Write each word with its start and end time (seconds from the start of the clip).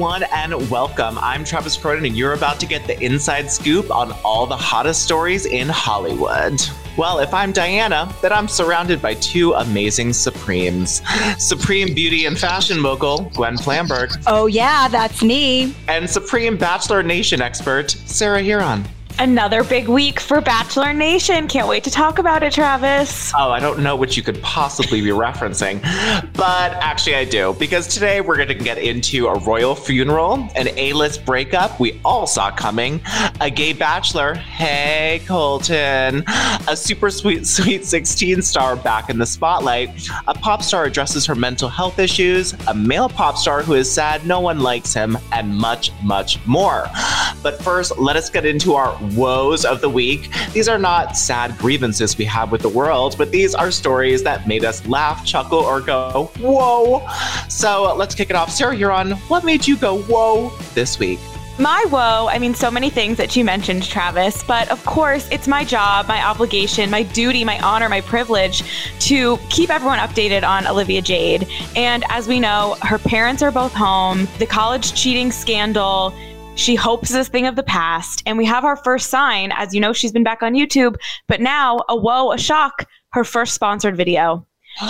everyone, 0.00 0.22
and 0.32 0.70
welcome. 0.70 1.18
I'm 1.18 1.44
Travis 1.44 1.76
Cronin, 1.76 2.06
and 2.06 2.16
you're 2.16 2.32
about 2.32 2.58
to 2.60 2.66
get 2.66 2.86
the 2.86 2.98
inside 3.04 3.50
scoop 3.50 3.90
on 3.94 4.12
all 4.24 4.46
the 4.46 4.56
hottest 4.56 5.02
stories 5.02 5.44
in 5.44 5.68
Hollywood. 5.68 6.58
Well, 6.96 7.18
if 7.18 7.34
I'm 7.34 7.52
Diana, 7.52 8.10
then 8.22 8.32
I'm 8.32 8.48
surrounded 8.48 9.02
by 9.02 9.12
two 9.12 9.52
amazing 9.52 10.14
Supremes 10.14 11.02
Supreme 11.36 11.94
beauty 11.94 12.24
and 12.24 12.38
fashion 12.38 12.80
mogul, 12.80 13.30
Gwen 13.34 13.58
Flamberg. 13.58 14.16
Oh, 14.26 14.46
yeah, 14.46 14.88
that's 14.88 15.22
me. 15.22 15.74
And 15.86 16.08
Supreme 16.08 16.56
Bachelor 16.56 17.02
Nation 17.02 17.42
expert, 17.42 17.90
Sarah 17.90 18.40
Hearon. 18.40 18.86
Another 19.20 19.62
big 19.62 19.86
week 19.86 20.18
for 20.18 20.40
Bachelor 20.40 20.94
Nation. 20.94 21.46
Can't 21.46 21.68
wait 21.68 21.84
to 21.84 21.90
talk 21.90 22.18
about 22.18 22.42
it, 22.42 22.54
Travis. 22.54 23.30
Oh, 23.36 23.50
I 23.50 23.60
don't 23.60 23.80
know 23.80 23.94
what 23.94 24.16
you 24.16 24.22
could 24.22 24.40
possibly 24.40 25.02
be 25.02 25.10
referencing, 25.10 25.82
but 26.32 26.72
actually 26.72 27.16
I 27.16 27.26
do, 27.26 27.54
because 27.58 27.86
today 27.86 28.22
we're 28.22 28.36
going 28.36 28.48
to 28.48 28.54
get 28.54 28.78
into 28.78 29.26
a 29.26 29.38
royal 29.40 29.74
funeral, 29.74 30.48
an 30.56 30.68
A 30.78 30.94
list 30.94 31.26
breakup 31.26 31.78
we 31.78 32.00
all 32.02 32.26
saw 32.26 32.50
coming, 32.50 33.02
a 33.42 33.50
gay 33.50 33.74
bachelor, 33.74 34.36
hey 34.36 35.20
Colton, 35.26 36.24
a 36.66 36.74
super 36.74 37.10
sweet, 37.10 37.46
sweet 37.46 37.84
16 37.84 38.40
star 38.40 38.74
back 38.74 39.10
in 39.10 39.18
the 39.18 39.26
spotlight, 39.26 40.08
a 40.28 40.32
pop 40.32 40.62
star 40.62 40.86
addresses 40.86 41.26
her 41.26 41.34
mental 41.34 41.68
health 41.68 41.98
issues, 41.98 42.54
a 42.68 42.74
male 42.74 43.10
pop 43.10 43.36
star 43.36 43.62
who 43.62 43.74
is 43.74 43.92
sad 43.92 44.26
no 44.26 44.40
one 44.40 44.60
likes 44.60 44.94
him, 44.94 45.18
and 45.32 45.54
much, 45.54 45.92
much 46.02 46.38
more. 46.46 46.86
But 47.42 47.62
first, 47.62 47.98
let 47.98 48.16
us 48.16 48.30
get 48.30 48.46
into 48.46 48.74
our 48.74 48.98
woes 49.16 49.64
of 49.64 49.80
the 49.80 49.88
week. 49.88 50.30
These 50.52 50.68
are 50.68 50.78
not 50.78 51.16
sad 51.16 51.56
grievances 51.58 52.16
we 52.16 52.24
have 52.26 52.52
with 52.52 52.62
the 52.62 52.68
world, 52.68 53.16
but 53.18 53.30
these 53.30 53.54
are 53.54 53.70
stories 53.70 54.22
that 54.22 54.46
made 54.46 54.64
us 54.64 54.86
laugh, 54.86 55.24
chuckle, 55.24 55.58
or 55.58 55.80
go, 55.80 56.30
whoa. 56.38 57.06
So 57.48 57.94
let's 57.94 58.14
kick 58.14 58.30
it 58.30 58.36
off. 58.36 58.50
Sarah, 58.50 58.76
you're 58.76 58.92
on. 58.92 59.12
What 59.28 59.44
made 59.44 59.66
you 59.66 59.76
go, 59.76 60.02
whoa, 60.02 60.50
this 60.74 60.98
week? 60.98 61.18
My 61.58 61.84
woe, 61.90 62.26
I 62.30 62.38
mean, 62.38 62.54
so 62.54 62.70
many 62.70 62.88
things 62.88 63.18
that 63.18 63.36
you 63.36 63.44
mentioned, 63.44 63.82
Travis, 63.82 64.42
but 64.44 64.70
of 64.70 64.82
course, 64.86 65.28
it's 65.30 65.46
my 65.46 65.62
job, 65.62 66.08
my 66.08 66.24
obligation, 66.24 66.90
my 66.90 67.02
duty, 67.02 67.44
my 67.44 67.58
honor, 67.60 67.90
my 67.90 68.00
privilege 68.00 68.62
to 69.00 69.36
keep 69.50 69.68
everyone 69.68 69.98
updated 69.98 70.42
on 70.42 70.66
Olivia 70.66 71.02
Jade. 71.02 71.46
And 71.76 72.02
as 72.08 72.26
we 72.26 72.40
know, 72.40 72.78
her 72.80 72.96
parents 72.96 73.42
are 73.42 73.50
both 73.50 73.74
home, 73.74 74.26
the 74.38 74.46
college 74.46 74.94
cheating 74.94 75.30
scandal 75.30 76.14
she 76.60 76.74
hopes 76.74 77.08
this 77.08 77.28
thing 77.28 77.46
of 77.46 77.56
the 77.56 77.62
past. 77.62 78.22
And 78.26 78.36
we 78.36 78.44
have 78.44 78.64
our 78.64 78.76
first 78.76 79.08
sign. 79.08 79.52
As 79.52 79.74
you 79.74 79.80
know, 79.80 79.92
she's 79.92 80.12
been 80.12 80.22
back 80.22 80.42
on 80.42 80.54
YouTube, 80.54 80.96
but 81.26 81.40
now 81.40 81.80
a 81.88 81.96
whoa, 81.96 82.32
a 82.32 82.38
shock, 82.38 82.86
her 83.12 83.24
first 83.24 83.54
sponsored 83.54 83.96
video. 83.96 84.46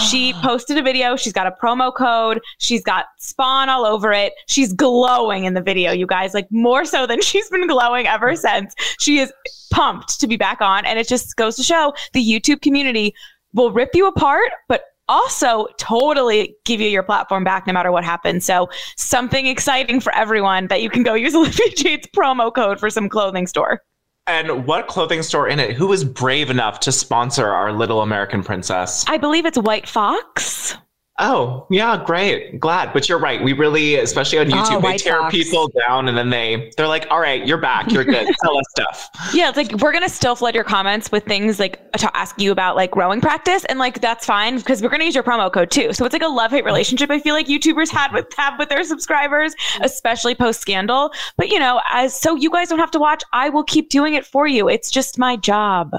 she 0.08 0.32
posted 0.42 0.76
a 0.78 0.82
video. 0.82 1.16
She's 1.16 1.32
got 1.32 1.46
a 1.46 1.54
promo 1.62 1.94
code. 1.94 2.40
She's 2.58 2.82
got 2.82 3.06
spawn 3.18 3.68
all 3.68 3.86
over 3.86 4.12
it. 4.12 4.32
She's 4.46 4.72
glowing 4.72 5.44
in 5.44 5.54
the 5.54 5.62
video, 5.62 5.92
you 5.92 6.06
guys, 6.06 6.34
like 6.34 6.48
more 6.50 6.84
so 6.84 7.06
than 7.06 7.20
she's 7.22 7.48
been 7.48 7.68
glowing 7.68 8.06
ever 8.06 8.34
since. 8.34 8.74
She 8.98 9.18
is 9.18 9.32
pumped 9.70 10.18
to 10.20 10.26
be 10.26 10.36
back 10.36 10.60
on. 10.60 10.84
And 10.84 10.98
it 10.98 11.06
just 11.06 11.36
goes 11.36 11.56
to 11.56 11.62
show 11.62 11.94
the 12.12 12.24
YouTube 12.24 12.62
community 12.62 13.14
will 13.52 13.72
rip 13.72 13.90
you 13.94 14.06
apart, 14.06 14.50
but 14.68 14.84
also 15.10 15.66
totally 15.76 16.56
give 16.64 16.80
you 16.80 16.88
your 16.88 17.02
platform 17.02 17.44
back 17.44 17.66
no 17.66 17.72
matter 17.72 17.92
what 17.92 18.04
happens. 18.04 18.46
So 18.46 18.70
something 18.96 19.46
exciting 19.46 20.00
for 20.00 20.14
everyone 20.14 20.68
that 20.68 20.80
you 20.80 20.88
can 20.88 21.02
go 21.02 21.14
use 21.14 21.34
Olivia 21.40 21.70
Jade's 21.76 22.08
promo 22.16 22.54
code 22.54 22.80
for 22.80 22.88
some 22.88 23.08
clothing 23.08 23.46
store. 23.46 23.82
And 24.26 24.64
what 24.64 24.86
clothing 24.86 25.22
store 25.22 25.48
in 25.48 25.58
it? 25.58 25.74
Who 25.74 25.88
was 25.88 26.04
brave 26.04 26.50
enough 26.50 26.78
to 26.80 26.92
sponsor 26.92 27.48
our 27.48 27.72
little 27.72 28.02
American 28.02 28.44
princess? 28.44 29.04
I 29.08 29.18
believe 29.18 29.44
it's 29.44 29.58
White 29.58 29.88
Fox. 29.88 30.76
Oh, 31.20 31.66
yeah, 31.68 32.02
great. 32.02 32.58
Glad. 32.58 32.94
But 32.94 33.06
you're 33.06 33.18
right. 33.18 33.42
We 33.44 33.52
really, 33.52 33.96
especially 33.96 34.38
on 34.38 34.50
oh 34.50 34.56
YouTube, 34.56 34.82
oh, 34.82 34.90
they 34.90 34.96
tear 34.96 35.30
people 35.30 35.70
down 35.86 36.08
and 36.08 36.16
then 36.16 36.30
they 36.30 36.72
they're 36.78 36.88
like, 36.88 37.06
all 37.10 37.20
right, 37.20 37.46
you're 37.46 37.60
back. 37.60 37.92
You're 37.92 38.04
good. 38.04 38.26
Tell 38.42 38.56
us 38.56 38.64
stuff. 38.70 39.08
Yeah, 39.34 39.50
it's 39.50 39.56
like 39.58 39.70
we're 39.82 39.92
gonna 39.92 40.08
still 40.08 40.34
flood 40.34 40.54
your 40.54 40.64
comments 40.64 41.12
with 41.12 41.24
things 41.24 41.60
like 41.60 41.92
to 41.92 42.16
ask 42.16 42.40
you 42.40 42.52
about 42.52 42.74
like 42.74 42.96
rowing 42.96 43.20
practice. 43.20 43.66
And 43.66 43.78
like 43.78 44.00
that's 44.00 44.24
fine 44.24 44.56
because 44.56 44.80
we're 44.80 44.88
gonna 44.88 45.04
use 45.04 45.14
your 45.14 45.24
promo 45.24 45.52
code 45.52 45.70
too. 45.70 45.92
So 45.92 46.06
it's 46.06 46.14
like 46.14 46.22
a 46.22 46.28
love-hate 46.28 46.64
relationship 46.64 47.10
I 47.10 47.20
feel 47.20 47.34
like 47.34 47.48
YouTubers 47.48 47.90
had 47.90 48.12
with 48.14 48.32
have 48.38 48.58
with 48.58 48.70
their 48.70 48.82
subscribers, 48.82 49.54
especially 49.82 50.34
post 50.34 50.62
scandal. 50.62 51.12
But 51.36 51.50
you 51.50 51.58
know, 51.58 51.82
as 51.92 52.18
so 52.18 52.34
you 52.34 52.50
guys 52.50 52.70
don't 52.70 52.78
have 52.78 52.90
to 52.92 52.98
watch, 52.98 53.22
I 53.34 53.50
will 53.50 53.64
keep 53.64 53.90
doing 53.90 54.14
it 54.14 54.24
for 54.24 54.46
you. 54.46 54.70
It's 54.70 54.90
just 54.90 55.18
my 55.18 55.36
job. 55.36 55.94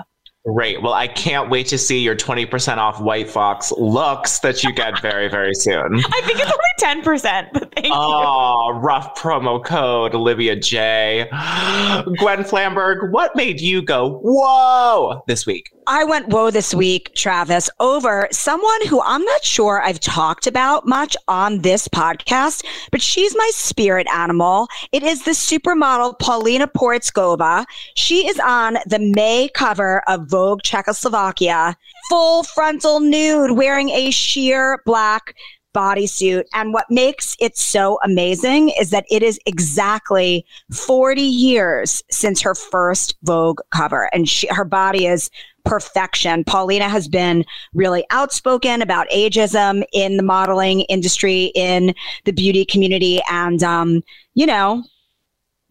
Great. 0.45 0.81
Well, 0.81 0.93
I 0.93 1.07
can't 1.07 1.51
wait 1.51 1.67
to 1.67 1.77
see 1.77 1.99
your 1.99 2.15
20% 2.15 2.77
off 2.77 2.99
White 2.99 3.29
Fox 3.29 3.71
looks 3.73 4.39
that 4.39 4.63
you 4.63 4.73
get 4.73 4.99
very, 4.99 5.29
very 5.29 5.53
soon. 5.53 5.75
I 6.13 6.21
think 6.25 6.39
it's 6.39 6.51
only 6.51 7.03
10%, 7.03 7.49
but 7.53 7.71
thank 7.75 7.87
you. 7.87 7.93
oh, 7.93 8.71
you. 8.73 8.79
rough 8.79 9.15
promo 9.15 9.63
code, 9.63 10.15
Olivia 10.15 10.55
J. 10.55 11.27
Gwen 11.31 12.43
Flamberg, 12.43 13.11
what 13.11 13.35
made 13.35 13.61
you 13.61 13.83
go, 13.83 14.19
whoa, 14.23 15.23
this 15.27 15.45
week? 15.45 15.71
I 15.93 16.05
went 16.05 16.29
whoa 16.29 16.51
this 16.51 16.73
week, 16.73 17.13
Travis, 17.15 17.69
over 17.81 18.29
someone 18.31 18.87
who 18.87 19.01
I'm 19.01 19.25
not 19.25 19.43
sure 19.43 19.81
I've 19.81 19.99
talked 19.99 20.47
about 20.47 20.87
much 20.87 21.17
on 21.27 21.63
this 21.63 21.89
podcast, 21.89 22.65
but 22.91 23.01
she's 23.01 23.35
my 23.35 23.51
spirit 23.53 24.07
animal. 24.07 24.69
It 24.93 25.03
is 25.03 25.25
the 25.25 25.31
supermodel 25.31 26.17
Paulina 26.17 26.69
Porizkova. 26.69 27.65
She 27.97 28.25
is 28.25 28.39
on 28.39 28.77
the 28.85 28.99
May 28.99 29.49
cover 29.53 30.01
of 30.07 30.29
Vogue 30.29 30.61
Czechoslovakia, 30.63 31.75
full 32.07 32.43
frontal 32.43 33.01
nude, 33.01 33.57
wearing 33.57 33.89
a 33.89 34.11
sheer 34.11 34.81
black 34.85 35.35
bodysuit. 35.73 36.43
And 36.53 36.73
what 36.73 36.85
makes 36.89 37.35
it 37.39 37.57
so 37.57 37.99
amazing 38.03 38.69
is 38.69 38.89
that 38.91 39.05
it 39.09 39.23
is 39.23 39.39
exactly 39.45 40.45
40 40.71 41.21
years 41.21 42.01
since 42.09 42.41
her 42.41 42.55
first 42.55 43.15
Vogue 43.23 43.59
cover. 43.71 44.09
And 44.13 44.27
she, 44.27 44.47
her 44.49 44.65
body 44.65 45.07
is 45.07 45.29
perfection. 45.65 46.43
Paulina 46.43 46.89
has 46.89 47.07
been 47.07 47.45
really 47.73 48.05
outspoken 48.09 48.81
about 48.81 49.09
ageism 49.09 49.83
in 49.93 50.17
the 50.17 50.23
modeling 50.23 50.81
industry, 50.81 51.51
in 51.55 51.93
the 52.25 52.31
beauty 52.31 52.65
community. 52.65 53.21
And, 53.29 53.63
um, 53.63 54.03
you 54.33 54.45
know, 54.45 54.83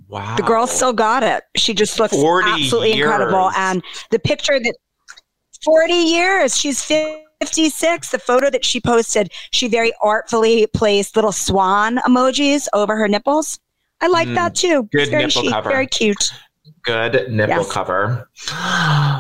Wow. 0.09 0.35
The 0.35 0.43
girl 0.43 0.67
still 0.67 0.93
got 0.93 1.23
it. 1.23 1.45
She 1.55 1.73
just 1.73 2.01
looks 2.01 2.15
absolutely 2.15 2.95
years. 2.95 3.07
incredible. 3.07 3.53
And 3.57 3.81
the 4.11 4.19
picture 4.19 4.59
that 4.59 4.75
40 5.63 5.93
years, 5.93 6.57
she's 6.57 6.83
56. 6.83 8.11
The 8.11 8.19
photo 8.19 8.51
that 8.51 8.65
she 8.65 8.81
posted, 8.81 9.33
she 9.53 9.69
very 9.69 9.93
artfully 10.03 10.67
placed 10.75 11.15
little 11.15 11.31
swan 11.31 11.99
emojis 11.99 12.67
over 12.73 12.97
her 12.97 13.07
nipples. 13.07 13.61
I 14.01 14.09
like 14.09 14.29
mm, 14.29 14.35
that 14.35 14.57
too. 14.57 14.85
Good 14.91 15.03
it's 15.03 15.11
very 15.11 15.27
nipple 15.27 15.43
chic, 15.43 15.53
cover. 15.53 15.71
Very 15.71 15.87
cute. 15.87 16.33
Good 16.83 17.31
nipple 17.31 17.57
yes. 17.57 17.73
cover. 17.73 18.31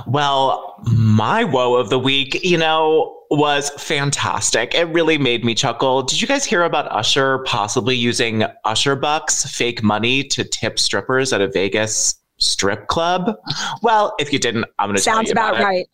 Well, 0.06 0.82
my 0.92 1.44
woe 1.44 1.74
of 1.74 1.90
the 1.90 1.98
week, 1.98 2.42
you 2.42 2.58
know, 2.58 3.16
was 3.30 3.70
fantastic. 3.70 4.74
It 4.74 4.84
really 4.88 5.18
made 5.18 5.44
me 5.44 5.54
chuckle. 5.54 6.02
Did 6.02 6.20
you 6.20 6.26
guys 6.26 6.44
hear 6.44 6.64
about 6.64 6.90
Usher 6.90 7.38
possibly 7.40 7.96
using 7.96 8.44
Usher 8.64 8.96
bucks, 8.96 9.44
fake 9.44 9.82
money, 9.82 10.24
to 10.24 10.44
tip 10.44 10.78
strippers 10.78 11.32
at 11.32 11.40
a 11.40 11.48
Vegas 11.48 12.14
strip 12.38 12.88
club? 12.88 13.36
Well, 13.82 14.14
if 14.18 14.32
you 14.32 14.38
didn't, 14.38 14.66
I'm 14.78 14.88
going 14.88 14.98
to 14.98 15.02
tell 15.04 15.22
you 15.22 15.32
about, 15.32 15.56
about 15.56 15.64
right. 15.64 15.86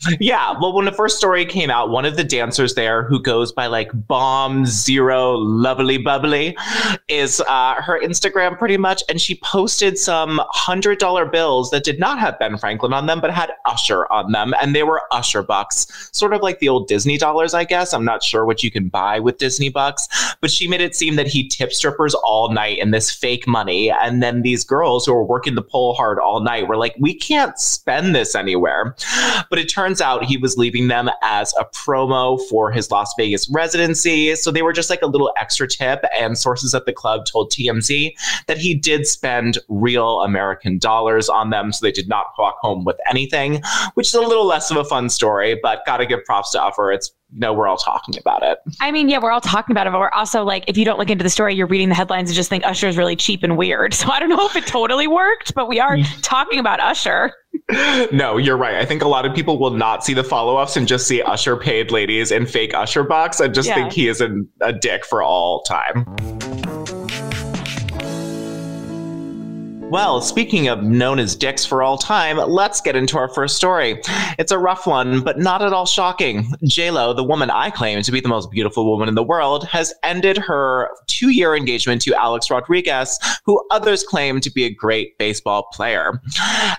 Yeah. 0.20 0.54
Well, 0.60 0.72
when 0.72 0.84
the 0.84 0.92
first 0.92 1.16
story 1.16 1.44
came 1.44 1.70
out, 1.70 1.90
one 1.90 2.04
of 2.04 2.16
the 2.16 2.24
dancers 2.24 2.74
there 2.74 3.02
who 3.04 3.20
goes 3.20 3.52
by 3.52 3.66
like 3.66 3.90
Bomb 4.06 4.66
Zero 4.66 5.32
Lovely 5.32 5.98
Bubbly 5.98 6.56
is 7.08 7.40
uh, 7.40 7.74
her 7.74 8.00
Instagram 8.00 8.58
pretty 8.58 8.76
much. 8.76 9.02
And 9.08 9.20
she 9.20 9.36
posted 9.42 9.98
some 9.98 10.40
$100 10.54 11.32
bills 11.32 11.70
that 11.70 11.84
did 11.84 11.98
not 11.98 12.18
have 12.18 12.38
Ben 12.38 12.56
Franklin 12.58 12.92
on 12.92 13.06
them, 13.06 13.20
but 13.20 13.30
had 13.30 13.52
Usher 13.66 14.10
on 14.12 14.32
them. 14.32 14.54
And 14.60 14.74
they 14.74 14.82
were 14.82 15.02
Usher 15.12 15.42
bucks, 15.42 15.86
sort 16.12 16.32
of 16.32 16.42
like 16.42 16.58
the 16.60 16.68
old 16.68 16.88
Disney 16.88 17.18
dollars, 17.18 17.54
I 17.54 17.64
guess. 17.64 17.92
I'm 17.92 18.04
not 18.04 18.22
sure 18.22 18.44
what 18.44 18.62
you 18.62 18.70
can 18.70 18.88
buy 18.88 19.18
with 19.20 19.38
Disney 19.38 19.70
bucks, 19.70 20.08
but 20.40 20.50
she 20.50 20.68
made 20.68 20.80
it 20.80 20.94
seem 20.94 21.16
that 21.16 21.28
he 21.28 21.48
tipped 21.48 21.74
strippers 21.74 22.14
all 22.14 22.52
night 22.52 22.78
in 22.78 22.90
this 22.90 23.10
fake 23.10 23.46
money. 23.46 23.90
And 23.90 24.22
then 24.22 24.42
these 24.42 24.64
girls 24.64 25.06
who 25.06 25.14
were 25.14 25.24
working 25.24 25.54
the 25.54 25.62
pole 25.62 25.94
hard 25.94 26.18
all 26.18 26.40
night 26.40 26.68
were 26.68 26.76
like, 26.76 26.94
we 26.98 27.14
can't 27.14 27.58
spend 27.58 28.14
this 28.14 28.34
anywhere. 28.34 28.94
But 29.50 29.58
it 29.58 29.68
turned 29.68 29.85
turns 29.86 30.00
out 30.00 30.24
he 30.24 30.36
was 30.36 30.56
leaving 30.56 30.88
them 30.88 31.08
as 31.22 31.54
a 31.60 31.64
promo 31.66 32.40
for 32.48 32.72
his 32.72 32.90
Las 32.90 33.14
Vegas 33.16 33.48
residency. 33.50 34.34
So 34.34 34.50
they 34.50 34.62
were 34.62 34.72
just 34.72 34.90
like 34.90 35.00
a 35.00 35.06
little 35.06 35.32
extra 35.38 35.68
tip. 35.68 36.04
And 36.18 36.36
sources 36.36 36.74
at 36.74 36.86
the 36.86 36.92
club 36.92 37.24
told 37.24 37.52
TMZ 37.52 38.12
that 38.48 38.58
he 38.58 38.74
did 38.74 39.06
spend 39.06 39.58
real 39.68 40.22
American 40.22 40.78
dollars 40.78 41.28
on 41.28 41.50
them. 41.50 41.70
So 41.70 41.86
they 41.86 41.92
did 41.92 42.08
not 42.08 42.32
walk 42.36 42.56
home 42.62 42.84
with 42.84 42.96
anything, 43.08 43.62
which 43.94 44.08
is 44.08 44.14
a 44.14 44.20
little 44.20 44.44
less 44.44 44.72
of 44.72 44.76
a 44.76 44.84
fun 44.84 45.08
story, 45.08 45.56
but 45.62 45.86
gotta 45.86 46.04
give 46.04 46.24
props 46.24 46.50
to 46.50 46.62
Usher. 46.62 46.90
It's 46.90 47.12
know 47.32 47.52
we're 47.52 47.66
all 47.66 47.76
talking 47.76 48.16
about 48.18 48.42
it. 48.42 48.58
I 48.80 48.90
mean, 48.90 49.08
yeah, 49.08 49.18
we're 49.18 49.30
all 49.30 49.40
talking 49.40 49.72
about 49.72 49.86
it, 49.86 49.90
but 49.90 50.00
we're 50.00 50.10
also 50.10 50.44
like, 50.44 50.64
if 50.68 50.76
you 50.76 50.84
don't 50.84 50.98
look 50.98 51.10
into 51.10 51.22
the 51.22 51.30
story, 51.30 51.54
you're 51.54 51.66
reading 51.66 51.88
the 51.88 51.94
headlines 51.94 52.30
and 52.30 52.36
just 52.36 52.48
think 52.48 52.64
Usher 52.64 52.88
is 52.88 52.96
really 52.96 53.16
cheap 53.16 53.42
and 53.42 53.56
weird. 53.56 53.94
So 54.06 54.12
I 54.12 54.20
don't 54.20 54.28
know 54.28 54.46
if 54.46 54.54
it 54.54 54.66
totally 54.66 55.08
worked, 55.08 55.54
but 55.54 55.68
we 55.68 55.80
are 55.80 55.96
mm. 55.96 56.06
talking 56.22 56.58
about 56.58 56.80
Usher. 56.80 57.32
No, 58.12 58.36
you're 58.36 58.56
right. 58.56 58.76
I 58.76 58.84
think 58.84 59.02
a 59.02 59.08
lot 59.08 59.26
of 59.26 59.34
people 59.34 59.58
will 59.58 59.72
not 59.72 60.04
see 60.04 60.14
the 60.14 60.22
follow 60.22 60.56
ups 60.56 60.76
and 60.76 60.86
just 60.86 61.08
see 61.08 61.20
Usher 61.22 61.56
paid 61.56 61.90
ladies 61.90 62.30
in 62.30 62.46
fake 62.46 62.74
Usher 62.74 63.02
box 63.02 63.40
and 63.40 63.52
just 63.52 63.68
yeah. 63.68 63.74
think 63.74 63.92
he 63.92 64.06
is 64.06 64.20
an, 64.20 64.48
a 64.60 64.72
dick 64.72 65.04
for 65.04 65.22
all 65.22 65.62
time. 65.62 66.04
Well, 69.88 70.20
speaking 70.20 70.66
of 70.66 70.82
known 70.82 71.20
as 71.20 71.36
dicks 71.36 71.64
for 71.64 71.80
all 71.80 71.96
time, 71.96 72.38
let's 72.38 72.80
get 72.80 72.96
into 72.96 73.16
our 73.18 73.28
first 73.28 73.56
story. 73.56 74.02
It's 74.36 74.50
a 74.50 74.58
rough 74.58 74.84
one, 74.84 75.22
but 75.22 75.38
not 75.38 75.62
at 75.62 75.72
all 75.72 75.86
shocking. 75.86 76.42
JLo, 76.64 77.14
the 77.14 77.22
woman 77.22 77.50
I 77.50 77.70
claim 77.70 78.02
to 78.02 78.10
be 78.10 78.18
the 78.18 78.28
most 78.28 78.50
beautiful 78.50 78.84
woman 78.90 79.08
in 79.08 79.14
the 79.14 79.22
world, 79.22 79.64
has 79.68 79.94
ended 80.02 80.38
her 80.38 80.90
two 81.06 81.30
year 81.30 81.54
engagement 81.54 82.02
to 82.02 82.14
Alex 82.14 82.50
Rodriguez, 82.50 83.16
who 83.44 83.64
others 83.70 84.02
claim 84.02 84.40
to 84.40 84.50
be 84.50 84.64
a 84.64 84.74
great 84.74 85.16
baseball 85.18 85.68
player. 85.72 86.20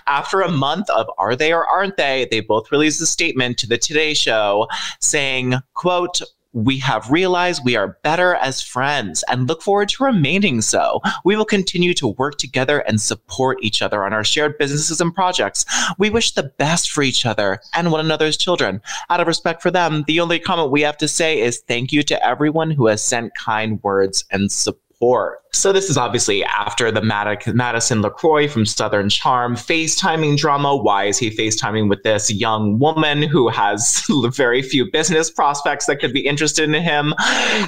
After 0.06 0.42
a 0.42 0.50
month 0.50 0.90
of 0.90 1.06
are 1.16 1.34
they 1.34 1.54
or 1.54 1.66
aren't 1.66 1.96
they, 1.96 2.28
they 2.30 2.40
both 2.40 2.70
released 2.70 3.00
a 3.00 3.06
statement 3.06 3.56
to 3.58 3.66
the 3.66 3.78
Today 3.78 4.12
Show 4.12 4.68
saying, 5.00 5.54
quote, 5.72 6.20
we 6.52 6.78
have 6.78 7.10
realized 7.10 7.64
we 7.64 7.76
are 7.76 7.98
better 8.02 8.34
as 8.36 8.62
friends 8.62 9.22
and 9.28 9.46
look 9.46 9.62
forward 9.62 9.88
to 9.90 10.04
remaining 10.04 10.60
so. 10.60 11.00
We 11.24 11.36
will 11.36 11.44
continue 11.44 11.94
to 11.94 12.08
work 12.08 12.38
together 12.38 12.80
and 12.80 13.00
support 13.00 13.58
each 13.62 13.82
other 13.82 14.04
on 14.04 14.12
our 14.12 14.24
shared 14.24 14.56
businesses 14.58 15.00
and 15.00 15.14
projects. 15.14 15.64
We 15.98 16.10
wish 16.10 16.32
the 16.32 16.50
best 16.58 16.90
for 16.90 17.02
each 17.02 17.26
other 17.26 17.60
and 17.74 17.92
one 17.92 18.00
another's 18.00 18.36
children. 18.36 18.80
Out 19.10 19.20
of 19.20 19.26
respect 19.26 19.62
for 19.62 19.70
them, 19.70 20.04
the 20.06 20.20
only 20.20 20.38
comment 20.38 20.70
we 20.70 20.82
have 20.82 20.96
to 20.98 21.08
say 21.08 21.40
is 21.40 21.62
thank 21.68 21.92
you 21.92 22.02
to 22.04 22.26
everyone 22.26 22.70
who 22.70 22.86
has 22.86 23.04
sent 23.04 23.34
kind 23.34 23.82
words 23.82 24.24
and 24.30 24.50
support 24.50 24.82
support. 24.98 25.42
So 25.52 25.72
this 25.72 25.88
is 25.88 25.96
obviously 25.96 26.44
after 26.44 26.90
the 26.90 27.00
Madison 27.00 28.02
LaCroix 28.02 28.48
from 28.48 28.66
Southern 28.66 29.08
Charm 29.08 29.54
FaceTiming 29.54 30.36
drama. 30.36 30.76
Why 30.76 31.04
is 31.04 31.18
he 31.18 31.30
FaceTiming 31.30 31.88
with 31.88 32.02
this 32.02 32.32
young 32.32 32.78
woman 32.78 33.22
who 33.22 33.48
has 33.48 34.02
very 34.34 34.62
few 34.62 34.90
business 34.90 35.30
prospects 35.30 35.86
that 35.86 36.00
could 36.00 36.12
be 36.12 36.26
interested 36.26 36.64
in 36.68 36.82
him? 36.82 37.14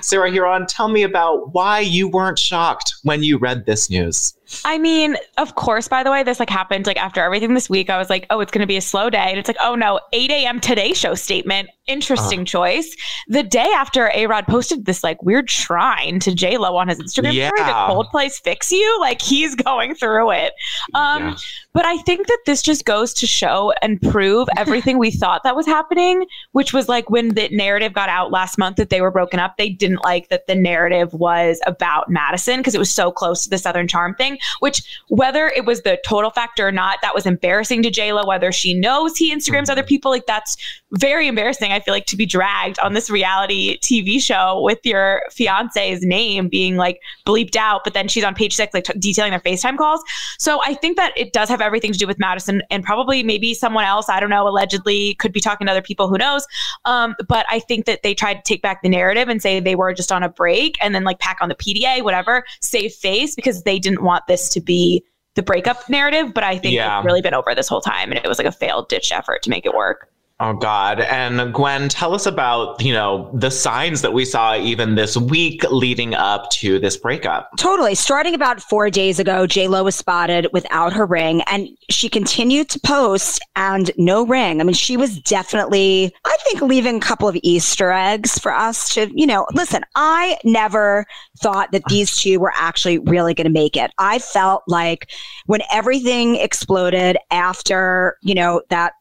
Sarah 0.02 0.30
Hearon, 0.30 0.66
tell 0.68 0.88
me 0.88 1.02
about 1.02 1.54
why 1.54 1.80
you 1.80 2.08
weren't 2.08 2.38
shocked 2.38 2.94
when 3.02 3.22
you 3.22 3.38
read 3.38 3.64
this 3.64 3.88
news. 3.88 4.34
I 4.64 4.78
mean, 4.78 5.16
of 5.38 5.54
course, 5.54 5.88
by 5.88 6.02
the 6.02 6.10
way, 6.10 6.22
this 6.22 6.40
like 6.40 6.50
happened 6.50 6.86
like 6.86 6.96
after 6.96 7.22
everything 7.22 7.54
this 7.54 7.70
week. 7.70 7.90
I 7.90 7.98
was 7.98 8.10
like, 8.10 8.26
oh, 8.30 8.40
it's 8.40 8.50
going 8.50 8.62
to 8.62 8.66
be 8.66 8.76
a 8.76 8.80
slow 8.82 9.10
day. 9.10 9.18
And 9.18 9.38
it's 9.38 9.48
like, 9.48 9.56
oh 9.62 9.74
no, 9.74 10.00
8 10.12 10.30
a.m. 10.30 10.60
Today 10.60 10.92
Show 10.92 11.14
statement. 11.14 11.68
Interesting 11.86 12.40
uh, 12.40 12.44
choice. 12.44 12.94
The 13.28 13.42
day 13.42 13.68
after 13.74 14.10
A 14.14 14.26
Rod 14.26 14.46
posted 14.46 14.86
this 14.86 15.02
like 15.02 15.22
weird 15.22 15.50
shrine 15.50 16.20
to 16.20 16.34
J 16.34 16.56
Lo 16.56 16.76
on 16.76 16.88
his 16.88 16.98
Instagram 16.98 17.32
yeah. 17.32 17.48
story, 17.48 17.66
the 17.66 17.72
Coldplay's 17.72 18.38
Fix 18.38 18.70
You, 18.70 19.00
like 19.00 19.20
he's 19.22 19.54
going 19.54 19.94
through 19.94 20.32
it. 20.32 20.52
Um, 20.94 21.28
yeah. 21.28 21.36
But 21.72 21.86
I 21.86 21.98
think 21.98 22.26
that 22.26 22.38
this 22.46 22.62
just 22.62 22.84
goes 22.84 23.14
to 23.14 23.26
show 23.26 23.72
and 23.82 24.00
prove 24.00 24.48
everything 24.56 24.98
we 24.98 25.10
thought 25.10 25.42
that 25.44 25.56
was 25.56 25.66
happening, 25.66 26.26
which 26.52 26.72
was 26.72 26.88
like 26.88 27.10
when 27.10 27.30
the 27.34 27.48
narrative 27.50 27.92
got 27.92 28.08
out 28.08 28.30
last 28.30 28.58
month 28.58 28.76
that 28.76 28.90
they 28.90 29.00
were 29.00 29.10
broken 29.10 29.38
up, 29.38 29.56
they 29.56 29.68
didn't 29.68 30.02
like 30.04 30.28
that 30.28 30.46
the 30.46 30.54
narrative 30.54 31.12
was 31.14 31.60
about 31.66 32.10
Madison 32.10 32.58
because 32.58 32.74
it 32.74 32.78
was 32.78 32.92
so 32.92 33.10
close 33.12 33.44
to 33.44 33.50
the 33.50 33.58
Southern 33.58 33.88
Charm 33.88 34.14
thing 34.14 34.38
which 34.60 34.82
whether 35.08 35.48
it 35.48 35.64
was 35.64 35.82
the 35.82 35.98
total 36.06 36.30
factor 36.30 36.66
or 36.66 36.72
not, 36.72 36.98
that 37.02 37.14
was 37.14 37.26
embarrassing 37.26 37.82
to 37.82 37.90
JLo, 37.90 38.26
whether 38.26 38.52
she 38.52 38.74
knows 38.74 39.16
he 39.16 39.34
Instagrams 39.34 39.62
mm-hmm. 39.62 39.72
other 39.72 39.82
people, 39.82 40.10
like 40.10 40.26
that's 40.26 40.56
very 40.92 41.28
embarrassing. 41.28 41.72
I 41.72 41.80
feel 41.80 41.94
like 41.94 42.06
to 42.06 42.16
be 42.16 42.26
dragged 42.26 42.78
on 42.80 42.94
this 42.94 43.10
reality 43.10 43.78
TV 43.78 44.20
show 44.20 44.60
with 44.62 44.78
your 44.84 45.22
fiance's 45.30 46.04
name 46.04 46.48
being 46.48 46.76
like 46.76 47.00
bleeped 47.26 47.56
out, 47.56 47.82
but 47.84 47.94
then 47.94 48.08
she's 48.08 48.24
on 48.24 48.34
page 48.34 48.54
six, 48.54 48.74
like 48.74 48.84
t- 48.84 48.98
detailing 48.98 49.30
their 49.30 49.40
FaceTime 49.40 49.76
calls. 49.76 50.02
So 50.38 50.60
I 50.64 50.74
think 50.74 50.96
that 50.96 51.16
it 51.16 51.32
does 51.32 51.48
have 51.48 51.59
everything 51.60 51.92
to 51.92 51.98
do 51.98 52.06
with 52.06 52.18
Madison 52.18 52.62
and 52.70 52.84
probably 52.84 53.22
maybe 53.22 53.54
someone 53.54 53.84
else, 53.84 54.08
I 54.08 54.20
don't 54.20 54.30
know, 54.30 54.46
allegedly 54.48 55.14
could 55.14 55.32
be 55.32 55.40
talking 55.40 55.66
to 55.66 55.70
other 55.70 55.82
people, 55.82 56.08
who 56.08 56.18
knows. 56.18 56.46
Um, 56.84 57.14
but 57.28 57.46
I 57.50 57.60
think 57.60 57.86
that 57.86 58.02
they 58.02 58.14
tried 58.14 58.34
to 58.34 58.42
take 58.44 58.62
back 58.62 58.82
the 58.82 58.88
narrative 58.88 59.28
and 59.28 59.40
say 59.40 59.60
they 59.60 59.74
were 59.74 59.92
just 59.92 60.12
on 60.12 60.22
a 60.22 60.28
break 60.28 60.76
and 60.82 60.94
then 60.94 61.04
like 61.04 61.18
pack 61.18 61.38
on 61.40 61.48
the 61.48 61.54
PDA, 61.54 62.02
whatever, 62.02 62.44
save 62.60 62.92
face 62.92 63.34
because 63.34 63.62
they 63.62 63.78
didn't 63.78 64.02
want 64.02 64.26
this 64.26 64.48
to 64.50 64.60
be 64.60 65.04
the 65.36 65.42
breakup 65.42 65.88
narrative, 65.88 66.34
but 66.34 66.44
I 66.44 66.58
think 66.58 66.74
yeah. 66.74 66.98
it's 66.98 67.06
really 67.06 67.22
been 67.22 67.34
over 67.34 67.54
this 67.54 67.68
whole 67.68 67.80
time 67.80 68.10
and 68.10 68.18
it 68.18 68.26
was 68.28 68.38
like 68.38 68.46
a 68.46 68.52
failed 68.52 68.88
ditch 68.88 69.12
effort 69.12 69.42
to 69.42 69.50
make 69.50 69.64
it 69.64 69.74
work. 69.74 70.10
Oh 70.42 70.54
God. 70.54 71.00
And 71.00 71.52
Gwen, 71.52 71.90
tell 71.90 72.14
us 72.14 72.24
about, 72.24 72.80
you 72.80 72.94
know, 72.94 73.30
the 73.34 73.50
signs 73.50 74.00
that 74.00 74.14
we 74.14 74.24
saw 74.24 74.56
even 74.56 74.94
this 74.94 75.14
week 75.14 75.62
leading 75.70 76.14
up 76.14 76.48
to 76.52 76.78
this 76.78 76.96
breakup. 76.96 77.50
Totally. 77.58 77.94
Starting 77.94 78.34
about 78.34 78.62
four 78.62 78.88
days 78.88 79.18
ago, 79.18 79.46
J 79.46 79.68
Lo 79.68 79.84
was 79.84 79.94
spotted 79.94 80.48
without 80.54 80.94
her 80.94 81.04
ring 81.04 81.42
and 81.42 81.68
she 81.90 82.08
continued 82.08 82.70
to 82.70 82.80
post 82.80 83.44
and 83.54 83.90
no 83.98 84.24
ring. 84.24 84.62
I 84.62 84.64
mean, 84.64 84.72
she 84.72 84.96
was 84.96 85.18
definitely, 85.20 86.10
I 86.24 86.36
think, 86.44 86.62
leaving 86.62 86.96
a 86.96 87.00
couple 87.00 87.28
of 87.28 87.36
Easter 87.42 87.92
eggs 87.92 88.38
for 88.38 88.50
us 88.50 88.94
to, 88.94 89.10
you 89.14 89.26
know, 89.26 89.46
listen, 89.52 89.82
I 89.94 90.38
never 90.42 91.04
thought 91.40 91.70
that 91.72 91.84
these 91.90 92.16
two 92.16 92.40
were 92.40 92.52
actually 92.56 92.98
really 93.00 93.34
going 93.34 93.46
to 93.46 93.52
make 93.52 93.76
it. 93.76 93.90
I 93.98 94.18
felt 94.18 94.62
like 94.66 95.10
when 95.44 95.60
everything 95.70 96.36
exploded 96.36 97.18
after, 97.30 98.16
you 98.22 98.34
know, 98.34 98.62
that 98.70 98.94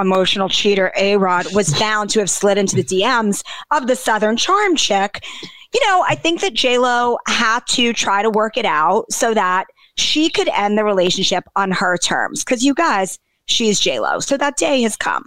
emotional 0.00 0.48
cheater 0.48 0.92
A 0.96 1.16
Rod 1.16 1.54
was 1.54 1.74
found 1.76 2.10
to 2.10 2.20
have 2.20 2.30
slid 2.30 2.58
into 2.58 2.76
the 2.76 2.84
DMs 2.84 3.42
of 3.70 3.86
the 3.86 3.96
Southern 3.96 4.36
Charm 4.36 4.76
chick, 4.76 5.24
you 5.74 5.86
know, 5.86 6.04
I 6.08 6.14
think 6.14 6.40
that 6.40 6.54
J 6.54 6.78
Lo 6.78 7.18
had 7.26 7.60
to 7.70 7.92
try 7.92 8.22
to 8.22 8.30
work 8.30 8.56
it 8.56 8.66
out 8.66 9.10
so 9.10 9.34
that 9.34 9.66
she 9.96 10.28
could 10.28 10.48
end 10.48 10.76
the 10.76 10.84
relationship 10.84 11.44
on 11.56 11.70
her 11.70 11.96
terms. 11.96 12.44
Because 12.44 12.64
you 12.64 12.74
guys, 12.74 13.18
she's 13.46 13.80
J 13.80 14.00
Lo, 14.00 14.20
so 14.20 14.36
that 14.36 14.56
day 14.56 14.82
has 14.82 14.96
come. 14.96 15.24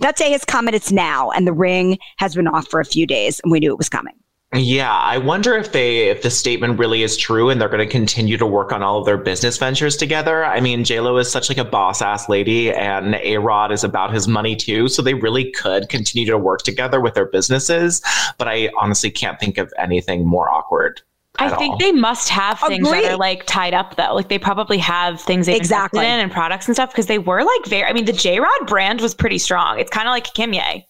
That 0.00 0.16
day 0.16 0.32
has 0.32 0.44
come 0.44 0.66
and 0.66 0.74
it's 0.74 0.90
now, 0.90 1.30
and 1.30 1.46
the 1.46 1.52
ring 1.52 1.98
has 2.16 2.34
been 2.34 2.48
off 2.48 2.68
for 2.68 2.80
a 2.80 2.84
few 2.84 3.06
days, 3.06 3.40
and 3.40 3.52
we 3.52 3.60
knew 3.60 3.72
it 3.72 3.78
was 3.78 3.88
coming. 3.88 4.14
Yeah, 4.56 4.92
I 4.92 5.18
wonder 5.18 5.54
if 5.54 5.72
they 5.72 6.08
if 6.08 6.22
the 6.22 6.30
statement 6.30 6.78
really 6.78 7.02
is 7.02 7.16
true 7.16 7.50
and 7.50 7.60
they're 7.60 7.68
going 7.68 7.86
to 7.86 7.90
continue 7.90 8.36
to 8.38 8.46
work 8.46 8.72
on 8.72 8.82
all 8.82 8.98
of 8.98 9.04
their 9.04 9.18
business 9.18 9.58
ventures 9.58 9.96
together. 9.96 10.44
I 10.44 10.60
mean, 10.60 10.82
JLo 10.82 11.20
is 11.20 11.30
such 11.30 11.48
like 11.48 11.58
a 11.58 11.64
boss 11.64 12.00
ass 12.00 12.28
lady 12.28 12.72
and 12.72 13.16
A-Rod 13.16 13.70
is 13.72 13.84
about 13.84 14.14
his 14.14 14.26
money 14.26 14.56
too, 14.56 14.88
so 14.88 15.02
they 15.02 15.14
really 15.14 15.50
could 15.50 15.88
continue 15.88 16.26
to 16.26 16.38
work 16.38 16.62
together 16.62 17.00
with 17.00 17.14
their 17.14 17.26
businesses, 17.26 18.00
but 18.38 18.48
I 18.48 18.70
honestly 18.80 19.10
can't 19.10 19.38
think 19.38 19.58
of 19.58 19.72
anything 19.78 20.26
more 20.26 20.48
awkward. 20.48 21.02
I 21.38 21.50
think 21.50 21.72
all. 21.72 21.78
they 21.78 21.92
must 21.92 22.30
have 22.30 22.58
things 22.60 22.88
Agreed. 22.88 23.04
that 23.04 23.12
are 23.12 23.16
like 23.18 23.44
tied 23.44 23.74
up 23.74 23.96
though. 23.96 24.14
Like 24.14 24.28
they 24.28 24.38
probably 24.38 24.78
have 24.78 25.20
things 25.20 25.46
they've 25.46 25.56
exactly. 25.56 26.00
in 26.00 26.20
and 26.20 26.32
products 26.32 26.66
and 26.66 26.74
stuff 26.74 26.90
because 26.90 27.06
they 27.06 27.18
were 27.18 27.44
like 27.44 27.66
very 27.66 27.84
I 27.84 27.92
mean 27.92 28.06
the 28.06 28.12
J-Rod 28.12 28.66
brand 28.66 29.02
was 29.02 29.14
pretty 29.14 29.38
strong. 29.38 29.78
It's 29.78 29.90
kind 29.90 30.08
of 30.08 30.12
like 30.12 30.26
Kimye. 30.28 30.84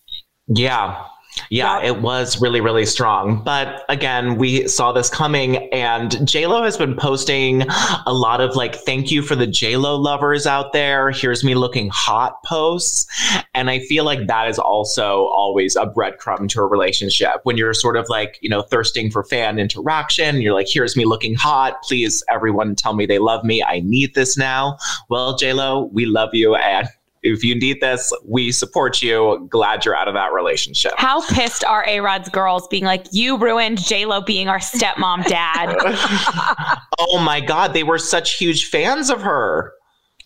Yeah, 0.46 1.04
yeah, 1.50 1.82
it 1.82 2.00
was 2.00 2.40
really, 2.40 2.60
really 2.60 2.86
strong. 2.86 3.42
But 3.42 3.84
again, 3.88 4.36
we 4.36 4.66
saw 4.68 4.92
this 4.92 5.08
coming, 5.08 5.56
and 5.72 6.10
JLo 6.10 6.64
has 6.64 6.76
been 6.76 6.96
posting 6.96 7.62
a 8.06 8.12
lot 8.12 8.40
of 8.40 8.56
like, 8.56 8.74
thank 8.74 9.10
you 9.10 9.22
for 9.22 9.36
the 9.36 9.46
JLo 9.46 9.98
lovers 9.98 10.46
out 10.46 10.72
there. 10.72 11.10
Here's 11.10 11.44
me 11.44 11.54
looking 11.54 11.90
hot 11.92 12.42
posts. 12.44 13.06
And 13.54 13.70
I 13.70 13.80
feel 13.80 14.04
like 14.04 14.26
that 14.26 14.48
is 14.48 14.58
also 14.58 15.26
always 15.26 15.76
a 15.76 15.86
breadcrumb 15.86 16.48
to 16.50 16.60
a 16.60 16.66
relationship 16.66 17.40
when 17.44 17.56
you're 17.56 17.74
sort 17.74 17.96
of 17.96 18.08
like, 18.08 18.38
you 18.40 18.48
know, 18.48 18.62
thirsting 18.62 19.10
for 19.10 19.24
fan 19.24 19.58
interaction. 19.58 20.40
You're 20.40 20.54
like, 20.54 20.68
here's 20.68 20.96
me 20.96 21.04
looking 21.04 21.34
hot. 21.34 21.82
Please, 21.82 22.22
everyone 22.30 22.74
tell 22.74 22.94
me 22.94 23.06
they 23.06 23.18
love 23.18 23.44
me. 23.44 23.62
I 23.62 23.80
need 23.80 24.14
this 24.14 24.36
now. 24.36 24.78
Well, 25.08 25.38
JLo, 25.38 25.92
we 25.92 26.06
love 26.06 26.30
you. 26.32 26.54
And 26.54 26.88
if 27.32 27.44
you 27.44 27.54
need 27.54 27.80
this, 27.80 28.12
we 28.24 28.52
support 28.52 29.02
you. 29.02 29.46
Glad 29.50 29.84
you're 29.84 29.96
out 29.96 30.08
of 30.08 30.14
that 30.14 30.32
relationship. 30.32 30.92
How 30.96 31.26
pissed 31.26 31.64
are 31.64 31.84
A 31.86 32.00
Rod's 32.00 32.28
girls 32.28 32.66
being 32.68 32.84
like, 32.84 33.06
you 33.12 33.36
ruined 33.36 33.82
J 33.82 34.06
Lo 34.06 34.20
being 34.20 34.48
our 34.48 34.58
stepmom 34.58 35.24
dad? 35.26 35.76
oh 36.98 37.18
my 37.18 37.40
God. 37.40 37.72
They 37.72 37.82
were 37.82 37.98
such 37.98 38.34
huge 38.34 38.68
fans 38.68 39.10
of 39.10 39.22
her. 39.22 39.72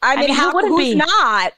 I 0.03 0.17
mean, 0.17 0.25
I 0.25 0.29
mean 0.29 0.37
how 0.37 0.55
would 0.55 0.65
it 0.65 0.77
be? 0.77 0.95
not? 0.95 1.53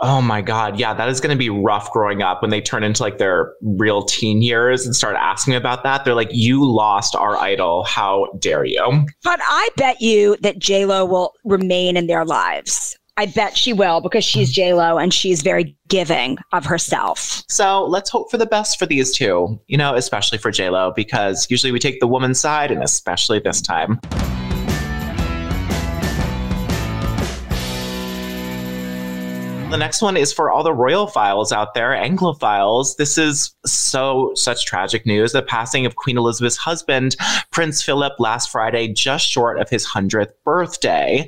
Oh 0.00 0.20
my 0.22 0.42
God. 0.42 0.78
Yeah, 0.78 0.94
that 0.94 1.08
is 1.08 1.20
going 1.20 1.34
to 1.34 1.38
be 1.38 1.50
rough 1.50 1.90
growing 1.92 2.22
up 2.22 2.42
when 2.42 2.50
they 2.50 2.60
turn 2.60 2.82
into 2.82 3.02
like 3.02 3.18
their 3.18 3.52
real 3.62 4.02
teen 4.02 4.42
years 4.42 4.84
and 4.84 4.96
start 4.96 5.16
asking 5.16 5.54
about 5.54 5.84
that. 5.84 6.04
They're 6.04 6.14
like, 6.14 6.30
you 6.32 6.64
lost 6.64 7.14
our 7.14 7.36
idol. 7.36 7.84
How 7.84 8.26
dare 8.38 8.64
you? 8.64 9.06
But 9.22 9.40
I 9.42 9.68
bet 9.76 10.00
you 10.00 10.36
that 10.40 10.58
JLo 10.58 11.08
will 11.08 11.32
remain 11.44 11.96
in 11.96 12.06
their 12.06 12.24
lives. 12.24 12.98
I 13.16 13.26
bet 13.26 13.56
she 13.56 13.72
will 13.72 14.00
because 14.00 14.24
she's 14.24 14.50
J 14.50 14.74
Lo 14.74 14.98
and 14.98 15.14
she's 15.14 15.42
very 15.42 15.76
giving 15.88 16.36
of 16.52 16.64
herself. 16.64 17.44
So 17.48 17.84
let's 17.84 18.10
hope 18.10 18.30
for 18.30 18.38
the 18.38 18.46
best 18.46 18.78
for 18.78 18.86
these 18.86 19.16
two, 19.16 19.60
you 19.68 19.76
know, 19.76 19.94
especially 19.94 20.38
for 20.38 20.50
J 20.50 20.70
Lo 20.70 20.92
because 20.96 21.46
usually 21.48 21.70
we 21.70 21.78
take 21.78 22.00
the 22.00 22.08
woman's 22.08 22.40
side, 22.40 22.72
and 22.72 22.82
especially 22.82 23.38
this 23.38 23.62
time. 23.62 24.00
The 29.74 29.78
next 29.78 30.02
one 30.02 30.16
is 30.16 30.32
for 30.32 30.52
all 30.52 30.62
the 30.62 30.72
royal 30.72 31.08
files 31.08 31.50
out 31.50 31.74
there, 31.74 31.90
Anglophiles. 31.90 32.96
This 32.96 33.18
is 33.18 33.56
so 33.66 34.30
such 34.36 34.66
tragic 34.66 35.04
news. 35.04 35.32
The 35.32 35.42
passing 35.42 35.84
of 35.84 35.96
Queen 35.96 36.16
Elizabeth's 36.16 36.56
husband, 36.56 37.16
Prince 37.50 37.82
Philip, 37.82 38.12
last 38.20 38.52
Friday, 38.52 38.86
just 38.92 39.26
short 39.26 39.58
of 39.58 39.68
his 39.68 39.84
hundredth 39.84 40.32
birthday. 40.44 41.26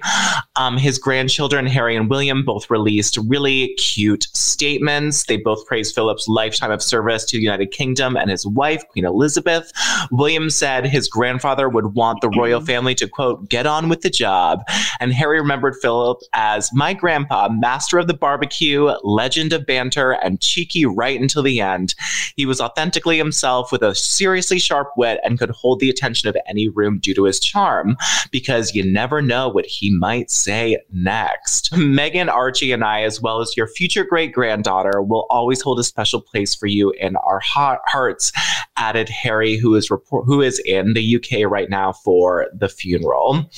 Um, 0.54 0.78
his 0.78 0.96
grandchildren, 0.96 1.66
Harry 1.66 1.96
and 1.96 2.08
William, 2.08 2.44
both 2.44 2.70
released 2.70 3.18
really 3.26 3.74
cute 3.78 4.28
statements. 4.32 5.24
They 5.24 5.38
both 5.38 5.66
praised 5.66 5.92
Philip's 5.96 6.28
lifetime 6.28 6.70
of 6.70 6.84
service 6.84 7.24
to 7.24 7.38
the 7.38 7.42
United 7.42 7.72
Kingdom 7.72 8.16
and 8.16 8.30
his 8.30 8.46
wife, 8.46 8.86
Queen 8.90 9.06
Elizabeth. 9.06 9.72
William 10.12 10.50
said 10.50 10.86
his 10.86 11.08
grandfather 11.08 11.68
would 11.68 11.94
want 11.94 12.20
the 12.20 12.30
royal 12.30 12.60
family 12.60 12.94
to 12.94 13.08
quote 13.08 13.48
get 13.48 13.66
on 13.66 13.88
with 13.88 14.02
the 14.02 14.10
job, 14.10 14.60
and 15.00 15.12
Harry 15.12 15.40
remembered 15.40 15.74
Philip 15.82 16.20
as 16.32 16.70
my 16.72 16.94
grandpa, 16.94 17.48
master 17.48 17.98
of 17.98 18.06
the 18.06 18.14
barbecue, 18.36 18.92
legend 19.02 19.54
of 19.54 19.64
banter, 19.64 20.12
and 20.12 20.42
cheeky 20.42 20.84
right 20.84 21.18
until 21.18 21.42
the 21.42 21.58
end. 21.58 21.94
He 22.36 22.44
was 22.44 22.60
authentically 22.60 23.16
himself 23.16 23.72
with 23.72 23.80
a 23.80 23.94
seriously 23.94 24.58
sharp 24.58 24.90
wit 24.94 25.20
and 25.24 25.38
could 25.38 25.48
hold 25.48 25.80
the 25.80 25.88
attention 25.88 26.28
of 26.28 26.36
any 26.46 26.68
room 26.68 26.98
due 26.98 27.14
to 27.14 27.24
his 27.24 27.40
charm, 27.40 27.96
because 28.30 28.74
you 28.74 28.84
never 28.84 29.22
know 29.22 29.48
what 29.48 29.64
he 29.64 29.90
might 29.90 30.30
say 30.30 30.76
next. 30.92 31.72
Meghan, 31.72 32.28
Archie, 32.28 32.72
and 32.72 32.84
I, 32.84 33.04
as 33.04 33.22
well 33.22 33.40
as 33.40 33.56
your 33.56 33.68
future 33.68 34.04
great 34.04 34.34
granddaughter, 34.34 35.00
will 35.00 35.26
always 35.30 35.62
hold 35.62 35.78
a 35.78 35.84
special 35.84 36.20
place 36.20 36.54
for 36.54 36.66
you 36.66 36.90
in 37.00 37.16
our 37.16 37.40
hearts, 37.42 38.32
added 38.76 39.08
Harry, 39.08 39.56
who 39.56 39.74
is 39.74 39.90
report- 39.90 40.26
who 40.26 40.42
is 40.42 40.58
in 40.66 40.92
the 40.92 41.16
UK 41.16 41.50
right 41.50 41.70
now 41.70 41.90
for 41.90 42.48
the 42.52 42.68
funeral. 42.68 43.48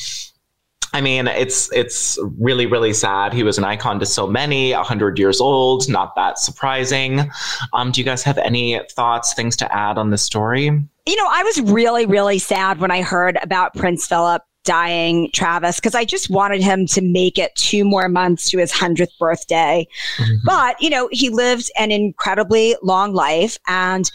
I 0.93 1.01
mean, 1.01 1.27
it's 1.27 1.73
it's 1.73 2.19
really 2.39 2.67
really 2.67 2.93
sad. 2.93 3.33
He 3.33 3.43
was 3.43 3.59
an 3.59 3.65
icon 3.65 3.99
to 4.01 4.07
so 4.07 4.27
many. 4.27 4.73
hundred 4.73 5.19
years 5.19 5.41
old, 5.41 5.89
not 5.89 6.15
that 6.17 6.39
surprising. 6.39 7.31
Um, 7.73 7.93
do 7.93 8.01
you 8.01 8.05
guys 8.05 8.23
have 8.23 8.39
any 8.39 8.81
thoughts, 8.91 9.35
things 9.35 9.57
to 9.57 9.75
add 9.75 9.99
on 9.99 10.11
the 10.11 10.19
story? 10.19 10.65
You 10.65 11.17
know, 11.17 11.29
I 11.29 11.43
was 11.43 11.61
really 11.63 12.07
really 12.07 12.39
sad 12.39 12.81
when 12.81 12.91
I 12.91 13.03
heard 13.03 13.39
about 13.43 13.75
Prince 13.75 14.07
Philip 14.07 14.43
dying, 14.65 15.31
Travis, 15.33 15.77
because 15.77 15.95
I 15.95 16.05
just 16.05 16.29
wanted 16.29 16.63
him 16.63 16.87
to 16.89 17.01
make 17.01 17.39
it 17.39 17.55
two 17.55 17.85
more 17.85 18.09
months 18.09 18.51
to 18.51 18.59
his 18.59 18.71
hundredth 18.71 19.13
birthday. 19.19 19.87
Mm-hmm. 20.19 20.35
But 20.45 20.81
you 20.81 20.91
know, 20.91 21.09
he 21.11 21.31
lived 21.31 21.71
an 21.79 21.91
incredibly 21.91 22.77
long 22.83 23.15
life, 23.15 23.57
and 23.67 24.11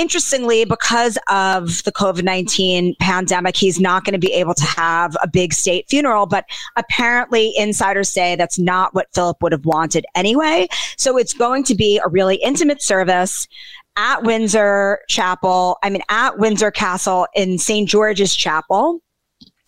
interestingly, 0.00 0.64
because 0.64 1.18
of 1.28 1.84
the 1.84 1.92
COVID 1.92 2.24
19 2.24 2.96
pandemic, 2.98 3.56
he's 3.56 3.78
not 3.78 4.04
going 4.04 4.14
to 4.14 4.18
be 4.18 4.32
able 4.32 4.54
to 4.54 4.64
have 4.64 5.14
a 5.22 5.28
big 5.28 5.52
state 5.52 5.86
funeral. 5.88 6.26
But 6.26 6.46
apparently, 6.76 7.52
insiders 7.56 8.08
say 8.08 8.34
that's 8.34 8.58
not 8.58 8.94
what 8.94 9.12
Philip 9.14 9.42
would 9.42 9.52
have 9.52 9.66
wanted 9.66 10.06
anyway. 10.14 10.68
So 10.96 11.18
it's 11.18 11.34
going 11.34 11.64
to 11.64 11.74
be 11.74 12.00
a 12.04 12.08
really 12.08 12.36
intimate 12.36 12.82
service 12.82 13.46
at 13.96 14.22
Windsor 14.22 15.00
Chapel, 15.08 15.76
I 15.82 15.90
mean, 15.90 16.02
at 16.08 16.38
Windsor 16.38 16.70
Castle 16.70 17.26
in 17.34 17.58
St. 17.58 17.88
George's 17.88 18.34
Chapel. 18.34 19.00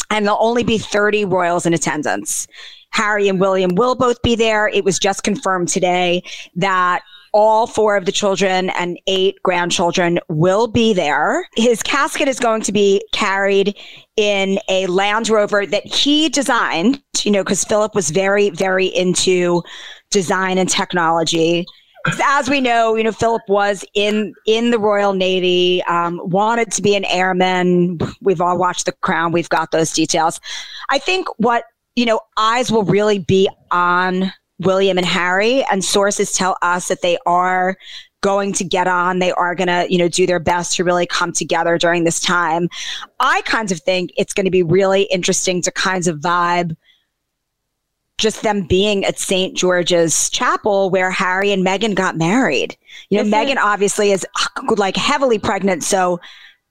And 0.08 0.26
there'll 0.26 0.42
only 0.42 0.64
be 0.64 0.78
30 0.78 1.26
royals 1.26 1.66
in 1.66 1.74
attendance. 1.74 2.46
Harry 2.90 3.28
and 3.28 3.40
William 3.40 3.74
will 3.74 3.94
both 3.94 4.20
be 4.22 4.34
there. 4.34 4.68
It 4.68 4.84
was 4.84 4.98
just 4.98 5.22
confirmed 5.22 5.68
today 5.68 6.22
that 6.56 7.02
all 7.32 7.66
four 7.66 7.96
of 7.96 8.04
the 8.04 8.12
children 8.12 8.70
and 8.70 8.98
eight 9.06 9.42
grandchildren 9.42 10.18
will 10.28 10.66
be 10.66 10.92
there. 10.92 11.46
His 11.56 11.82
casket 11.82 12.28
is 12.28 12.38
going 12.38 12.62
to 12.62 12.72
be 12.72 13.02
carried 13.12 13.76
in 14.16 14.58
a 14.68 14.86
Land 14.86 15.28
Rover 15.28 15.64
that 15.66 15.86
he 15.86 16.28
designed, 16.28 17.02
you 17.22 17.30
know, 17.30 17.42
because 17.42 17.64
Philip 17.64 17.94
was 17.94 18.10
very, 18.10 18.50
very 18.50 18.86
into 18.86 19.62
design 20.10 20.58
and 20.58 20.68
technology. 20.68 21.64
As 22.24 22.50
we 22.50 22.60
know, 22.60 22.96
you 22.96 23.04
know, 23.04 23.12
Philip 23.12 23.42
was 23.48 23.84
in 23.94 24.34
in 24.46 24.70
the 24.70 24.78
Royal 24.78 25.12
Navy, 25.12 25.82
um, 25.84 26.20
wanted 26.24 26.72
to 26.72 26.82
be 26.82 26.96
an 26.96 27.04
airman. 27.04 27.98
We've 28.20 28.40
all 28.40 28.58
watched 28.58 28.86
The 28.86 28.92
Crown. 28.92 29.30
We've 29.30 29.48
got 29.48 29.70
those 29.70 29.92
details. 29.92 30.40
I 30.90 30.98
think 30.98 31.28
what 31.38 31.64
you 31.96 32.06
know, 32.06 32.20
eyes 32.36 32.72
will 32.72 32.84
really 32.84 33.18
be 33.18 33.48
on 33.70 34.32
William 34.64 34.98
and 34.98 35.06
Harry, 35.06 35.64
and 35.70 35.84
sources 35.84 36.32
tell 36.32 36.56
us 36.62 36.88
that 36.88 37.02
they 37.02 37.18
are 37.26 37.76
going 38.22 38.52
to 38.54 38.64
get 38.64 38.86
on. 38.86 39.18
They 39.18 39.32
are 39.32 39.54
going 39.54 39.68
to, 39.68 39.86
you 39.90 39.98
know, 39.98 40.08
do 40.08 40.26
their 40.26 40.38
best 40.38 40.76
to 40.76 40.84
really 40.84 41.06
come 41.06 41.32
together 41.32 41.76
during 41.76 42.04
this 42.04 42.20
time. 42.20 42.68
I 43.20 43.42
kind 43.42 43.70
of 43.72 43.80
think 43.80 44.12
it's 44.16 44.32
going 44.32 44.44
to 44.46 44.50
be 44.50 44.62
really 44.62 45.02
interesting 45.04 45.60
to 45.62 45.70
kinds 45.72 46.06
of 46.06 46.20
vibe 46.20 46.76
just 48.18 48.42
them 48.42 48.62
being 48.62 49.04
at 49.04 49.18
St. 49.18 49.56
George's 49.56 50.30
Chapel 50.30 50.90
where 50.90 51.10
Harry 51.10 51.50
and 51.50 51.66
Meghan 51.66 51.96
got 51.96 52.16
married. 52.16 52.76
You 53.10 53.22
know, 53.22 53.28
Meghan 53.36 53.56
obviously 53.56 54.12
is 54.12 54.24
uh, 54.40 54.74
like 54.76 54.96
heavily 54.96 55.40
pregnant, 55.40 55.82
so 55.82 56.20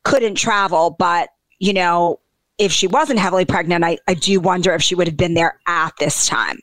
couldn't 0.04 0.36
travel, 0.36 0.92
but 0.98 1.30
you 1.60 1.74
know, 1.74 2.20
if 2.58 2.72
she 2.72 2.88
wasn't 2.88 3.20
heavily 3.20 3.44
pregnant, 3.44 3.84
I, 3.84 3.98
I 4.08 4.14
do 4.14 4.40
wonder 4.40 4.72
if 4.74 4.82
she 4.82 4.96
would 4.96 5.08
have 5.08 5.18
been 5.18 5.34
there 5.34 5.60
at 5.68 5.92
this 6.00 6.26
time. 6.26 6.60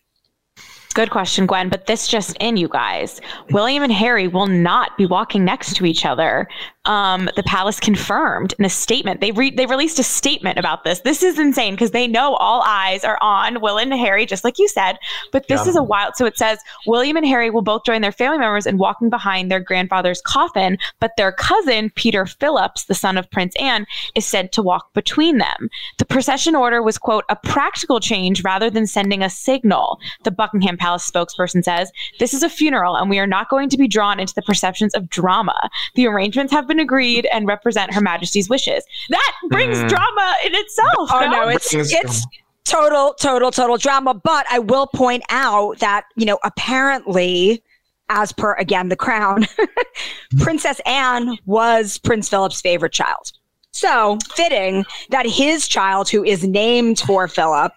Good 0.99 1.11
question, 1.11 1.47
Gwen. 1.47 1.69
But 1.69 1.87
this 1.87 2.09
just 2.09 2.37
in, 2.38 2.57
you 2.57 2.67
guys. 2.67 3.21
William 3.52 3.85
and 3.85 3.93
Harry 3.93 4.26
will 4.26 4.49
not 4.49 4.97
be 4.97 5.07
walking 5.07 5.45
next 5.45 5.76
to 5.76 5.87
each 5.87 6.05
other 6.05 6.49
um, 6.88 7.28
the 7.37 7.42
palace 7.42 7.78
confirmed 7.78 8.54
in 8.59 8.64
a 8.64 8.71
statement. 8.71 9.21
They 9.21 9.30
re- 9.30 9.50
they 9.50 9.66
released 9.66 9.99
a 9.99 10.02
statement 10.02 10.59
about 10.59 10.85
this. 10.85 11.00
This 11.00 11.23
is 11.23 11.38
insane 11.38 11.75
because 11.75 11.90
they 11.90 12.07
know 12.07 12.35
all 12.37 12.62
eyes 12.62 13.04
are 13.04 13.18
on 13.21 13.61
Will 13.61 13.78
and 13.78 13.92
Harry, 13.92 14.25
just 14.25 14.42
like 14.42 14.59
you 14.59 14.68
said. 14.68 14.99
But 15.30 15.47
this 15.49 15.64
yeah. 15.64 15.71
is 15.71 15.76
a 15.76 15.83
wild. 15.83 16.16
So 16.16 16.25
it 16.25 16.38
says 16.38 16.59
William 16.87 17.18
and 17.18 17.26
Harry 17.26 17.50
will 17.50 17.62
both 17.62 17.85
join 17.85 18.00
their 18.00 18.11
family 18.11 18.38
members 18.38 18.66
in 18.66 18.78
walking 18.78 19.11
behind 19.11 19.50
their 19.50 19.61
grandfather's 19.61 20.23
coffin, 20.23 20.78
but 20.99 21.12
their 21.18 21.30
cousin 21.30 21.90
Peter 21.95 22.25
Phillips, 22.25 22.85
the 22.85 22.95
son 22.95 23.18
of 23.18 23.30
Prince 23.30 23.54
Anne, 23.61 23.87
is 24.14 24.25
said 24.25 24.50
to 24.52 24.62
walk 24.62 24.92
between 24.95 25.38
them. 25.38 25.68
The 25.99 26.07
procession 26.07 26.57
order 26.57 26.83
was 26.83 26.97
quote 26.97 27.25
a 27.28 27.37
practical 27.37 28.00
change 28.00 28.42
rather 28.42 28.71
than 28.71 28.87
sending 28.87 29.23
a 29.23 29.28
signal. 29.28 29.99
The 30.25 30.30
Buckingham 30.30 30.78
Palace 30.78 31.09
spokesperson 31.09 31.62
says 31.62 31.92
this 32.18 32.33
is 32.33 32.42
a 32.42 32.49
funeral, 32.49 32.97
and 32.97 33.11
we 33.11 33.18
are 33.18 33.26
not 33.26 33.50
going 33.50 33.68
to 33.68 33.76
be 33.76 33.88
drawn 33.88 34.18
into 34.18 34.35
the 34.35 34.42
perceptions 34.42 34.95
of 34.95 35.11
drama. 35.11 35.68
The 35.95 36.07
arrangements 36.07 36.50
have 36.52 36.66
been 36.66 36.78
agreed 36.81 37.27
and 37.33 37.47
represent 37.47 37.93
Her 37.95 38.01
Majesty's 38.01 38.49
wishes. 38.49 38.85
That 39.11 39.33
brings 39.49 39.79
mm. 39.79 39.89
drama 39.89 40.37
in 40.45 40.55
itself. 40.55 41.11
Oh 41.13 41.21
no, 41.21 41.31
no 41.31 41.49
it's 41.49 41.73
it's 41.75 42.27
total, 42.65 43.15
total, 43.15 43.51
total 43.51 43.77
drama. 43.77 44.15
But 44.15 44.47
I 44.51 44.59
will 44.59 44.87
point 44.87 45.25
out 45.31 45.79
that 45.79 46.05
you 46.17 46.27
know 46.27 46.39
apparently 46.45 47.63
as 48.09 48.33
per 48.33 48.55
again 48.55 48.89
the 48.89 48.97
crown, 48.97 49.47
Princess 50.39 50.81
Anne 50.87 51.39
was 51.47 51.99
Prince 51.99 52.29
Philip's 52.29 52.61
favorite 52.61 52.93
child. 52.93 53.33
So 53.73 54.19
fitting 54.35 54.85
that 55.11 55.27
his 55.27 55.69
child, 55.69 56.09
who 56.09 56.25
is 56.25 56.43
named 56.45 56.99
for 57.01 57.29
Philip, 57.29 57.73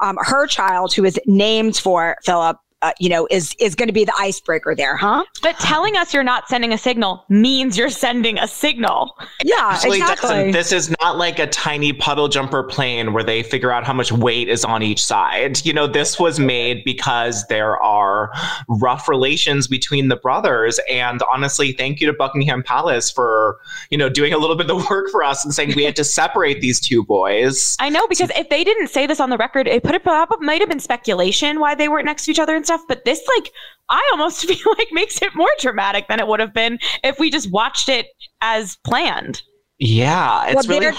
um, 0.00 0.18
her 0.20 0.46
child, 0.46 0.92
who 0.94 1.04
is 1.04 1.18
named 1.26 1.76
for 1.76 2.16
Philip, 2.24 2.58
uh, 2.82 2.92
you 3.00 3.08
know, 3.08 3.26
is 3.30 3.54
is 3.58 3.74
going 3.74 3.88
to 3.88 3.92
be 3.92 4.04
the 4.04 4.14
icebreaker 4.18 4.74
there, 4.74 4.96
huh? 4.96 5.24
But 5.42 5.58
telling 5.58 5.96
us 5.96 6.14
you're 6.14 6.22
not 6.22 6.48
sending 6.48 6.72
a 6.72 6.78
signal 6.78 7.24
means 7.28 7.76
you're 7.76 7.90
sending 7.90 8.38
a 8.38 8.46
signal. 8.46 9.16
Yeah, 9.42 9.56
Actually 9.60 9.98
exactly. 9.98 10.52
This 10.52 10.70
is 10.70 10.94
not 11.00 11.18
like 11.18 11.38
a 11.38 11.48
tiny 11.48 11.92
puddle 11.92 12.28
jumper 12.28 12.62
plane 12.62 13.12
where 13.12 13.24
they 13.24 13.42
figure 13.42 13.72
out 13.72 13.84
how 13.84 13.92
much 13.92 14.12
weight 14.12 14.48
is 14.48 14.64
on 14.64 14.82
each 14.82 15.04
side. 15.04 15.64
You 15.66 15.72
know, 15.72 15.88
this 15.88 16.20
was 16.20 16.38
made 16.38 16.84
because 16.84 17.46
there 17.48 17.76
are 17.82 18.30
rough 18.68 19.08
relations 19.08 19.66
between 19.66 20.08
the 20.08 20.16
brothers. 20.16 20.78
And 20.88 21.20
honestly, 21.32 21.72
thank 21.72 22.00
you 22.00 22.06
to 22.06 22.12
Buckingham 22.12 22.62
Palace 22.62 23.10
for 23.10 23.58
you 23.90 23.98
know 23.98 24.08
doing 24.08 24.32
a 24.32 24.38
little 24.38 24.56
bit 24.56 24.70
of 24.70 24.78
the 24.78 24.86
work 24.88 25.10
for 25.10 25.24
us 25.24 25.44
and 25.44 25.52
saying 25.52 25.72
we 25.74 25.84
had 25.84 25.96
to 25.96 26.04
separate 26.18 26.60
these 26.60 26.78
two 26.78 27.02
boys. 27.04 27.76
I 27.80 27.88
know 27.88 28.06
because 28.06 28.30
if 28.36 28.48
they 28.50 28.62
didn't 28.62 28.88
say 28.88 29.06
this 29.06 29.18
on 29.18 29.30
the 29.30 29.36
record, 29.36 29.66
it 29.66 29.82
put 29.82 29.96
it 29.96 30.02
might 30.40 30.60
have 30.60 30.68
been 30.68 30.80
speculation 30.80 31.58
why 31.58 31.74
they 31.74 31.88
weren't 31.88 32.04
next 32.04 32.24
to 32.24 32.30
each 32.30 32.38
other 32.38 32.54
stuff. 32.68 32.82
But 32.88 33.04
this, 33.04 33.20
like, 33.36 33.52
I 33.88 34.08
almost 34.12 34.44
feel 34.46 34.74
like 34.78 34.88
makes 34.92 35.20
it 35.22 35.34
more 35.34 35.50
dramatic 35.58 36.08
than 36.08 36.20
it 36.20 36.26
would 36.26 36.40
have 36.40 36.54
been 36.54 36.78
if 37.02 37.18
we 37.18 37.30
just 37.30 37.50
watched 37.50 37.88
it 37.88 38.06
as 38.40 38.76
planned. 38.84 39.42
Yeah, 39.78 40.46
it's 40.48 40.68
well, 40.68 40.80
really. 40.80 40.96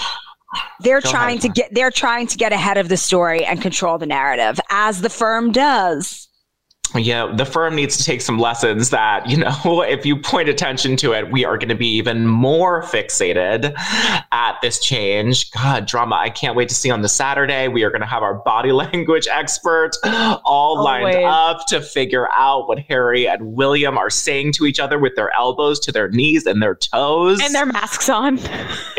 They're 0.79 1.01
trying 1.01 1.37
ahead. 1.37 1.53
to 1.53 1.61
get 1.61 1.73
they're 1.73 1.91
trying 1.91 2.25
to 2.27 2.37
get 2.37 2.51
ahead 2.51 2.77
of 2.77 2.89
the 2.89 2.97
story 2.97 3.45
and 3.45 3.61
control 3.61 3.99
the 3.99 4.07
narrative 4.07 4.59
as 4.71 5.01
the 5.01 5.09
firm 5.09 5.51
does 5.51 6.28
yeah, 6.95 7.31
the 7.35 7.45
firm 7.45 7.75
needs 7.75 7.97
to 7.97 8.03
take 8.03 8.21
some 8.21 8.39
lessons 8.39 8.89
that, 8.89 9.29
you 9.29 9.37
know, 9.37 9.81
if 9.87 10.05
you 10.05 10.15
point 10.17 10.49
attention 10.49 10.95
to 10.97 11.13
it, 11.13 11.31
we 11.31 11.45
are 11.45 11.57
going 11.57 11.69
to 11.69 11.75
be 11.75 11.87
even 11.97 12.25
more 12.27 12.81
fixated 12.83 13.73
at 14.31 14.57
this 14.61 14.79
change. 14.79 15.51
God, 15.51 15.85
drama. 15.85 16.15
I 16.15 16.29
can't 16.29 16.55
wait 16.55 16.69
to 16.69 16.75
see 16.75 16.89
on 16.89 17.01
the 17.01 17.09
Saturday. 17.09 17.67
We 17.67 17.83
are 17.83 17.89
going 17.89 18.01
to 18.01 18.07
have 18.07 18.23
our 18.23 18.35
body 18.35 18.71
language 18.73 19.27
expert 19.31 19.91
all 20.45 20.83
lined 20.83 21.15
up 21.25 21.65
to 21.67 21.81
figure 21.81 22.27
out 22.33 22.67
what 22.67 22.79
Harry 22.79 23.27
and 23.27 23.53
William 23.53 23.97
are 23.97 24.09
saying 24.09 24.53
to 24.53 24.65
each 24.65 24.79
other 24.79 24.97
with 24.99 25.15
their 25.15 25.31
elbows 25.37 25.79
to 25.81 25.91
their 25.91 26.09
knees 26.09 26.45
and 26.45 26.61
their 26.61 26.75
toes. 26.75 27.39
And 27.41 27.53
their 27.53 27.65
masks 27.65 28.09
on. 28.09 28.39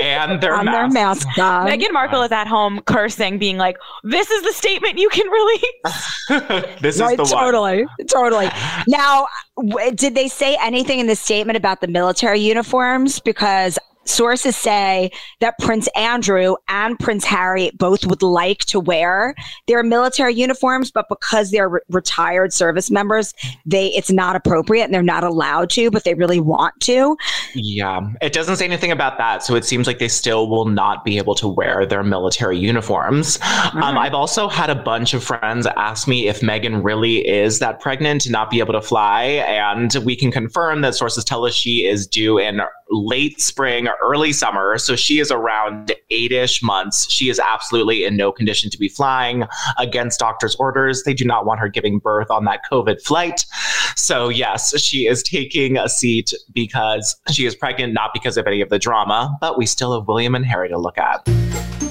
and 0.00 0.40
their 0.40 0.54
on 0.58 0.64
masks. 0.66 0.76
their 0.76 0.88
masks 0.88 1.38
on. 1.38 1.66
Meghan 1.66 1.92
Markle 1.92 2.22
is 2.22 2.32
at 2.32 2.46
home 2.46 2.80
cursing, 2.86 3.38
being 3.38 3.56
like, 3.58 3.76
"This 4.04 4.30
is 4.30 4.42
the 4.42 4.52
statement 4.52 4.98
you 4.98 5.08
can 5.08 5.26
release." 5.28 6.80
this 6.80 6.96
is 6.96 7.00
Right, 7.00 7.16
the 7.16 7.22
one. 7.24 7.32
totally, 7.44 7.79
totally. 8.08 8.48
Now, 8.88 9.26
w- 9.56 9.92
did 9.92 10.14
they 10.14 10.28
say 10.28 10.56
anything 10.60 10.98
in 10.98 11.06
the 11.06 11.16
statement 11.16 11.56
about 11.56 11.80
the 11.80 11.88
military 11.88 12.40
uniforms? 12.40 13.20
Because 13.20 13.78
sources 14.10 14.56
say 14.56 15.10
that 15.40 15.58
Prince 15.58 15.88
Andrew 15.94 16.56
and 16.68 16.98
Prince 16.98 17.24
Harry 17.24 17.70
both 17.78 18.06
would 18.06 18.22
like 18.22 18.60
to 18.66 18.80
wear 18.80 19.34
their 19.66 19.82
military 19.82 20.34
uniforms, 20.34 20.90
but 20.90 21.08
because 21.08 21.50
they're 21.50 21.68
re- 21.68 21.80
retired 21.88 22.52
service 22.52 22.90
members, 22.90 23.34
they 23.64 23.88
it's 23.88 24.10
not 24.10 24.36
appropriate 24.36 24.84
and 24.84 24.94
they're 24.94 25.02
not 25.02 25.24
allowed 25.24 25.70
to, 25.70 25.90
but 25.90 26.04
they 26.04 26.14
really 26.14 26.40
want 26.40 26.78
to. 26.80 27.16
Yeah, 27.54 28.00
it 28.20 28.32
doesn't 28.32 28.56
say 28.56 28.64
anything 28.64 28.92
about 28.92 29.18
that, 29.18 29.42
so 29.42 29.54
it 29.54 29.64
seems 29.64 29.86
like 29.86 29.98
they 29.98 30.08
still 30.08 30.48
will 30.48 30.66
not 30.66 31.04
be 31.04 31.18
able 31.18 31.34
to 31.36 31.48
wear 31.48 31.86
their 31.86 32.02
military 32.02 32.58
uniforms. 32.58 33.38
Um, 33.74 33.96
I've 33.96 34.14
also 34.14 34.48
had 34.48 34.70
a 34.70 34.74
bunch 34.74 35.14
of 35.14 35.22
friends 35.22 35.66
ask 35.76 36.08
me 36.08 36.28
if 36.28 36.40
Meghan 36.40 36.84
really 36.84 37.26
is 37.26 37.58
that 37.60 37.80
pregnant 37.80 38.22
to 38.22 38.30
not 38.30 38.50
be 38.50 38.58
able 38.58 38.72
to 38.72 38.82
fly, 38.82 39.22
and 39.24 39.94
we 40.04 40.16
can 40.16 40.30
confirm 40.30 40.80
that 40.82 40.94
sources 40.94 41.24
tell 41.24 41.44
us 41.44 41.54
she 41.54 41.86
is 41.86 42.06
due 42.06 42.38
in 42.38 42.60
late 42.90 43.40
spring 43.40 43.86
or 43.86 43.94
early 44.02 44.32
summer, 44.32 44.76
so 44.78 44.96
she 44.96 45.20
is 45.20 45.30
around 45.30 45.92
eight-ish 46.10 46.62
months. 46.62 47.10
She 47.10 47.28
is 47.28 47.38
absolutely 47.38 48.04
in 48.04 48.16
no 48.16 48.32
condition 48.32 48.68
to 48.70 48.78
be 48.78 48.88
flying 48.88 49.44
against 49.78 50.18
doctor's 50.18 50.56
orders. 50.56 51.04
They 51.04 51.14
do 51.14 51.24
not 51.24 51.46
want 51.46 51.60
her 51.60 51.68
giving 51.68 51.98
birth 51.98 52.30
on 52.30 52.44
that 52.46 52.60
COVID 52.70 53.00
flight. 53.02 53.44
So 53.96 54.28
yes, 54.28 54.78
she 54.80 55.06
is 55.06 55.22
taking 55.22 55.76
a 55.76 55.88
seat 55.88 56.32
because 56.52 57.16
she 57.30 57.46
is 57.46 57.54
pregnant, 57.54 57.92
not 57.92 58.10
because 58.12 58.36
of 58.36 58.46
any 58.46 58.60
of 58.60 58.68
the 58.68 58.78
drama, 58.78 59.36
but 59.40 59.56
we 59.56 59.66
still 59.66 59.98
have 59.98 60.08
William 60.08 60.34
and 60.34 60.44
Harry 60.44 60.68
to 60.68 60.78
look 60.78 60.98
at. 60.98 61.89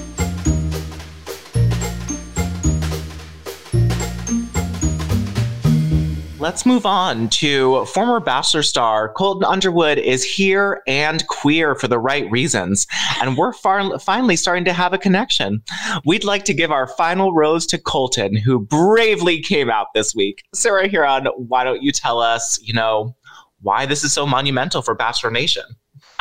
Let's 6.40 6.64
move 6.64 6.86
on 6.86 7.28
to 7.28 7.84
former 7.84 8.18
Bachelor 8.18 8.62
star 8.62 9.12
Colton 9.12 9.44
Underwood 9.44 9.98
is 9.98 10.24
here 10.24 10.80
and 10.86 11.26
queer 11.26 11.74
for 11.74 11.86
the 11.86 11.98
right 11.98 12.30
reasons, 12.30 12.86
and 13.20 13.36
we're 13.36 13.52
far- 13.52 13.98
finally 13.98 14.36
starting 14.36 14.64
to 14.64 14.72
have 14.72 14.94
a 14.94 14.98
connection. 14.98 15.62
We'd 16.06 16.24
like 16.24 16.46
to 16.46 16.54
give 16.54 16.72
our 16.72 16.86
final 16.86 17.34
rose 17.34 17.66
to 17.66 17.78
Colton, 17.78 18.36
who 18.36 18.58
bravely 18.58 19.42
came 19.42 19.68
out 19.68 19.88
this 19.94 20.14
week. 20.14 20.42
Sarah 20.54 20.88
Hearon, 20.88 21.26
why 21.36 21.62
don't 21.62 21.82
you 21.82 21.92
tell 21.92 22.20
us, 22.20 22.58
you 22.62 22.72
know, 22.72 23.14
why 23.60 23.84
this 23.84 24.02
is 24.02 24.14
so 24.14 24.24
monumental 24.24 24.80
for 24.80 24.94
Bachelor 24.94 25.30
Nation? 25.30 25.64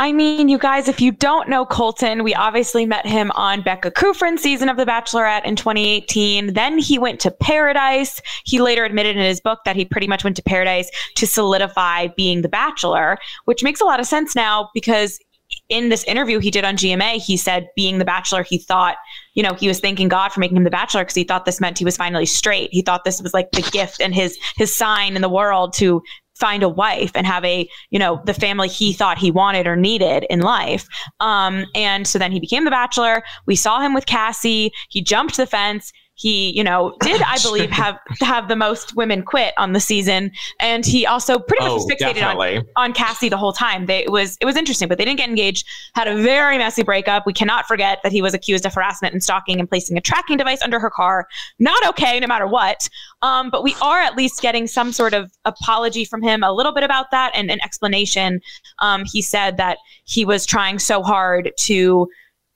I 0.01 0.13
mean, 0.13 0.47
you 0.47 0.57
guys, 0.57 0.87
if 0.87 1.01
you 1.01 1.11
don't 1.11 1.49
know 1.49 1.65
Colton, 1.65 2.23
we 2.23 2.33
obviously 2.33 2.85
met 2.85 3.05
him 3.05 3.31
on 3.31 3.61
Becca 3.61 3.91
Kufrin's 3.91 4.41
season 4.41 4.69
of 4.69 4.77
The 4.77 4.85
Bachelorette 4.85 5.43
in 5.43 5.57
2018. 5.57 6.53
Then 6.53 6.77
he 6.77 6.97
went 6.97 7.19
to 7.19 7.31
Paradise. 7.31 8.21
He 8.45 8.61
later 8.61 8.85
admitted 8.85 9.17
in 9.17 9.21
his 9.21 9.41
book 9.41 9.59
that 9.65 9.75
he 9.75 9.83
pretty 9.83 10.07
much 10.07 10.23
went 10.23 10.37
to 10.37 10.41
Paradise 10.41 10.89
to 11.15 11.27
solidify 11.27 12.07
being 12.15 12.43
The 12.43 12.47
Bachelor, 12.47 13.17
which 13.43 13.61
makes 13.61 13.81
a 13.81 13.85
lot 13.85 13.99
of 13.99 14.05
sense 14.05 14.37
now 14.37 14.69
because 14.73 15.19
in 15.67 15.89
this 15.89 16.05
interview 16.05 16.39
he 16.39 16.49
did 16.49 16.63
on 16.63 16.77
GMA, 16.77 17.17
he 17.21 17.35
said 17.35 17.67
being 17.75 17.97
The 17.97 18.05
Bachelor, 18.05 18.43
he 18.43 18.57
thought, 18.57 18.95
you 19.33 19.43
know, 19.43 19.53
he 19.53 19.67
was 19.67 19.81
thanking 19.81 20.07
God 20.07 20.29
for 20.29 20.39
making 20.39 20.55
him 20.55 20.63
The 20.63 20.69
Bachelor 20.69 21.01
because 21.01 21.15
he 21.15 21.25
thought 21.25 21.43
this 21.43 21.59
meant 21.59 21.77
he 21.77 21.83
was 21.83 21.97
finally 21.97 22.25
straight. 22.25 22.69
He 22.71 22.81
thought 22.83 23.03
this 23.03 23.21
was 23.21 23.33
like 23.33 23.51
the 23.51 23.69
gift 23.73 23.99
and 23.99 24.15
his 24.15 24.37
his 24.55 24.73
sign 24.73 25.17
in 25.17 25.21
the 25.21 25.27
world 25.27 25.73
to 25.73 26.01
find 26.39 26.63
a 26.63 26.69
wife 26.69 27.11
and 27.15 27.27
have 27.27 27.43
a 27.45 27.69
you 27.89 27.99
know 27.99 28.21
the 28.25 28.33
family 28.33 28.67
he 28.67 28.93
thought 28.93 29.17
he 29.17 29.31
wanted 29.31 29.67
or 29.67 29.75
needed 29.75 30.25
in 30.29 30.39
life. 30.39 30.87
Um, 31.19 31.65
and 31.75 32.07
so 32.07 32.17
then 32.17 32.31
he 32.31 32.39
became 32.39 32.65
the 32.65 32.71
bachelor. 32.71 33.23
We 33.45 33.55
saw 33.55 33.81
him 33.81 33.93
with 33.93 34.05
cassie. 34.05 34.71
He 34.89 35.01
jumped 35.01 35.37
the 35.37 35.45
fence 35.45 35.91
he 36.19 36.55
you 36.55 36.63
know 36.63 36.95
did 37.01 37.21
i 37.23 37.37
believe 37.43 37.71
have 37.71 37.97
have 38.19 38.47
the 38.47 38.55
most 38.55 38.95
women 38.95 39.23
quit 39.23 39.53
on 39.57 39.73
the 39.73 39.79
season 39.79 40.31
and 40.59 40.85
he 40.85 41.05
also 41.05 41.39
pretty 41.39 41.63
much 41.63 41.73
was 41.73 41.79
Oh, 41.79 41.87
fixated 41.87 42.23
on 42.23 42.65
on 42.75 42.93
Cassie 42.93 43.29
the 43.29 43.37
whole 43.37 43.53
time. 43.53 43.85
They, 43.85 43.99
it 44.03 44.11
was 44.11 44.37
it 44.41 44.45
was 44.45 44.55
interesting, 44.55 44.87
but 44.87 44.97
they 44.97 45.05
didn't 45.05 45.17
get 45.17 45.29
engaged. 45.29 45.67
Had 45.95 46.07
a 46.07 46.15
very 46.15 46.57
messy 46.57 46.83
breakup. 46.83 47.25
We 47.25 47.33
cannot 47.33 47.67
forget 47.67 47.99
that 48.03 48.11
he 48.11 48.21
was 48.21 48.33
accused 48.33 48.65
of 48.65 48.73
harassment 48.73 49.13
and 49.13 49.23
stalking 49.23 49.59
and 49.59 49.69
placing 49.69 49.97
a 49.97 50.01
tracking 50.01 50.37
device 50.37 50.61
under 50.61 50.79
her 50.79 50.89
car. 50.89 51.27
Not 51.59 51.85
okay, 51.89 52.19
no 52.19 52.27
matter 52.27 52.47
what. 52.47 52.89
Um, 53.21 53.49
but 53.49 53.63
we 53.63 53.75
are 53.81 53.99
at 53.99 54.15
least 54.15 54.41
getting 54.41 54.67
some 54.67 54.91
sort 54.91 55.13
of 55.13 55.31
apology 55.45 56.05
from 56.05 56.21
him, 56.21 56.43
a 56.43 56.51
little 56.51 56.73
bit 56.73 56.83
about 56.83 57.11
that, 57.11 57.31
and 57.35 57.51
an 57.51 57.61
explanation. 57.61 58.41
Um, 58.79 59.03
he 59.05 59.21
said 59.21 59.57
that 59.57 59.77
he 60.05 60.25
was 60.25 60.45
trying 60.45 60.79
so 60.79 61.03
hard 61.03 61.51
to, 61.59 62.09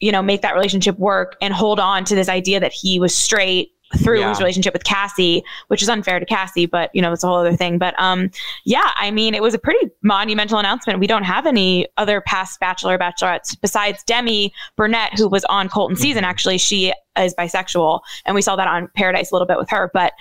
you 0.03 0.11
know, 0.11 0.21
make 0.21 0.41
that 0.41 0.53
relationship 0.53 0.97
work 0.99 1.35
and 1.41 1.53
hold 1.53 1.79
on 1.79 2.03
to 2.05 2.15
this 2.15 2.27
idea 2.29 2.59
that 2.59 2.73
he 2.73 2.99
was 2.99 3.17
straight 3.17 3.69
through 3.97 4.19
Yeah. 4.19 4.29
his 4.29 4.39
relationship 4.39 4.73
with 4.73 4.83
Cassie, 4.83 5.43
which 5.67 5.83
is 5.83 5.87
unfair 5.87 6.19
to 6.19 6.25
Cassie, 6.25 6.65
but 6.65 6.89
you 6.95 7.01
know, 7.01 7.13
it's 7.13 7.23
a 7.23 7.27
whole 7.27 7.37
other 7.37 7.55
thing. 7.55 7.77
But 7.77 7.93
um, 7.99 8.31
yeah, 8.65 8.89
I 8.95 9.11
mean, 9.11 9.35
it 9.35 9.41
was 9.41 9.53
a 9.53 9.59
pretty 9.59 9.91
monumental 10.01 10.57
announcement. 10.57 10.99
We 10.99 11.05
don't 11.07 11.23
have 11.23 11.45
any 11.45 11.87
other 11.97 12.19
past 12.21 12.59
Bachelor 12.59 12.97
Bachelorettes 12.97 13.55
besides 13.61 14.03
Demi 14.03 14.51
Burnett, 14.77 15.11
who 15.17 15.27
was 15.29 15.45
on 15.45 15.69
Colton 15.69 15.95
season. 15.95 16.23
Actually, 16.23 16.57
she 16.57 16.91
is 17.19 17.35
bisexual, 17.35 17.99
and 18.25 18.33
we 18.33 18.41
saw 18.41 18.55
that 18.55 18.67
on 18.67 18.89
Paradise 18.95 19.31
a 19.31 19.35
little 19.35 19.47
bit 19.47 19.59
with 19.59 19.69
her. 19.69 19.91
But 19.93 20.13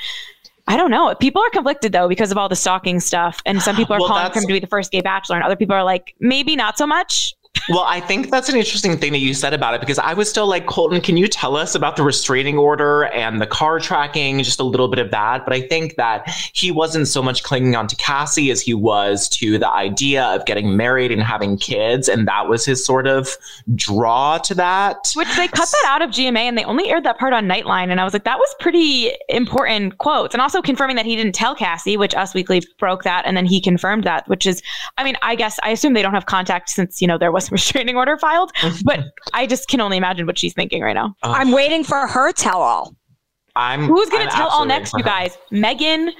I 0.69 0.77
don't 0.77 0.91
know. 0.91 1.15
People 1.19 1.41
are 1.43 1.51
conflicted 1.51 1.93
though 1.93 2.09
because 2.09 2.31
of 2.31 2.37
all 2.37 2.49
the 2.51 2.57
stalking 2.57 3.01
stuff, 3.01 3.41
and 3.47 3.63
some 3.63 3.75
people 3.81 3.97
are 3.97 4.01
Well, 4.01 4.09
calling 4.09 4.31
for 4.33 4.39
him 4.39 4.47
to 4.49 4.53
be 4.53 4.61
the 4.61 4.67
first 4.67 4.93
gay 4.93 5.01
bachelor, 5.01 5.37
and 5.37 5.45
other 5.45 5.57
people 5.57 5.75
are 5.75 5.83
like, 5.85 6.15
maybe 6.21 6.57
not 6.57 6.77
so 6.77 6.87
much. 6.87 7.35
Well, 7.69 7.85
I 7.87 8.01
think 8.01 8.31
that's 8.31 8.49
an 8.49 8.57
interesting 8.57 8.99
thing 8.99 9.13
that 9.13 9.21
you 9.21 9.35
said 9.35 9.55
about 9.55 9.75
it 9.75 9.81
because 9.81 9.99
I 9.99 10.15
was 10.15 10.29
still 10.29 10.49
like, 10.49 10.67
Colton, 10.67 11.01
can 11.01 11.17
you 11.17 11.29
tell 11.29 11.57
us 11.57 11.77
about 11.77 11.95
the 11.95 12.03
restraining 12.03 12.59
order 12.59 13.05
and 13.05 13.41
the 13.41 13.47
car 13.47 13.79
tracking, 13.79 14.43
just 14.43 14.59
a 14.59 14.65
little 14.65 14.89
bit 14.89 14.99
of 14.99 15.13
that? 15.13 15.45
But 15.45 15.55
I 15.55 15.61
think 15.69 15.95
that 15.95 16.29
he 16.55 16.73
wasn't 16.73 17.07
so 17.07 17.23
much 17.23 17.45
clinging 17.45 17.77
on 17.77 17.87
to 17.87 17.97
Cassie 17.97 18.51
as 18.51 18.61
he 18.61 18.75
was 18.75 19.29
to 19.31 19.59
the 19.59 19.71
idea 19.71 20.25
of 20.25 20.45
getting 20.45 20.77
married 20.77 21.13
and 21.13 21.23
having 21.23 21.57
kids. 21.57 22.09
And 22.09 22.27
that 22.27 22.49
was 22.49 22.65
his 22.65 22.85
sort 22.85 23.07
of 23.07 23.37
draw 23.77 24.39
to 24.39 24.55
that. 24.55 25.13
Which 25.15 25.35
they 25.37 25.47
cut 25.47 25.69
that 25.71 25.85
out 25.87 26.03
of 26.03 26.11
GMA 26.11 26.41
and 26.41 26.59
they 26.59 26.65
only 26.65 26.89
aired 26.89 27.05
that 27.05 27.19
part 27.19 27.33
on 27.33 27.47
Nightline. 27.47 27.91
And 27.91 28.01
I 28.01 28.05
was 28.05 28.13
like, 28.13 28.25
that 28.25 28.39
was 28.39 28.55
pretty 28.59 29.13
important 29.29 29.99
quotes. 29.99 30.35
And 30.35 30.43
also 30.43 30.63
confirming 30.63 30.97
that 30.97 31.07
he 31.07 31.15
didn't 31.15 31.35
tell 31.35 31.55
Cassie, 31.55 31.97
which 31.97 32.15
Us 32.15 32.35
Weekly 32.35 32.63
broke 32.79 33.05
that. 33.05 33.25
And 33.25 33.37
then 33.37 33.47
he 33.47 33.61
confirmed 33.61 34.03
that, 34.03 34.27
which 34.27 34.47
is, 34.47 34.63
I 34.99 35.05
mean, 35.05 35.15
I 35.23 35.37
guess 35.37 35.61
I 35.63 35.71
assume 35.71 35.93
they 35.93 36.03
don't 36.03 36.15
have 36.15 36.27
contact 36.27 36.69
since, 36.69 37.01
you 37.01 37.07
know, 37.07 37.19
there 37.19 37.31
was 37.31 37.42
a 37.49 37.53
restraining 37.53 37.97
order 37.97 38.17
filed. 38.19 38.53
But 38.85 39.01
I 39.33 39.47
just 39.47 39.69
can 39.69 39.81
only 39.81 39.97
imagine 39.97 40.27
what 40.27 40.39
she's 40.39 40.55
thinking 40.55 40.83
right 40.83 40.95
now. 40.95 41.15
Ugh, 41.23 41.37
I'm 41.37 41.53
waiting 41.53 41.85
for 41.85 42.07
her 42.07 42.33
tell 42.33 42.63
all. 42.63 42.95
I'm 43.55 43.87
Who's 43.87 44.09
going 44.09 44.23
I'm 44.23 44.31
to 44.31 44.35
tell 44.35 44.49
all 44.49 44.65
next, 44.65 44.95
you 44.97 45.05
guys? 45.05 45.37
Meghan, 45.53 46.11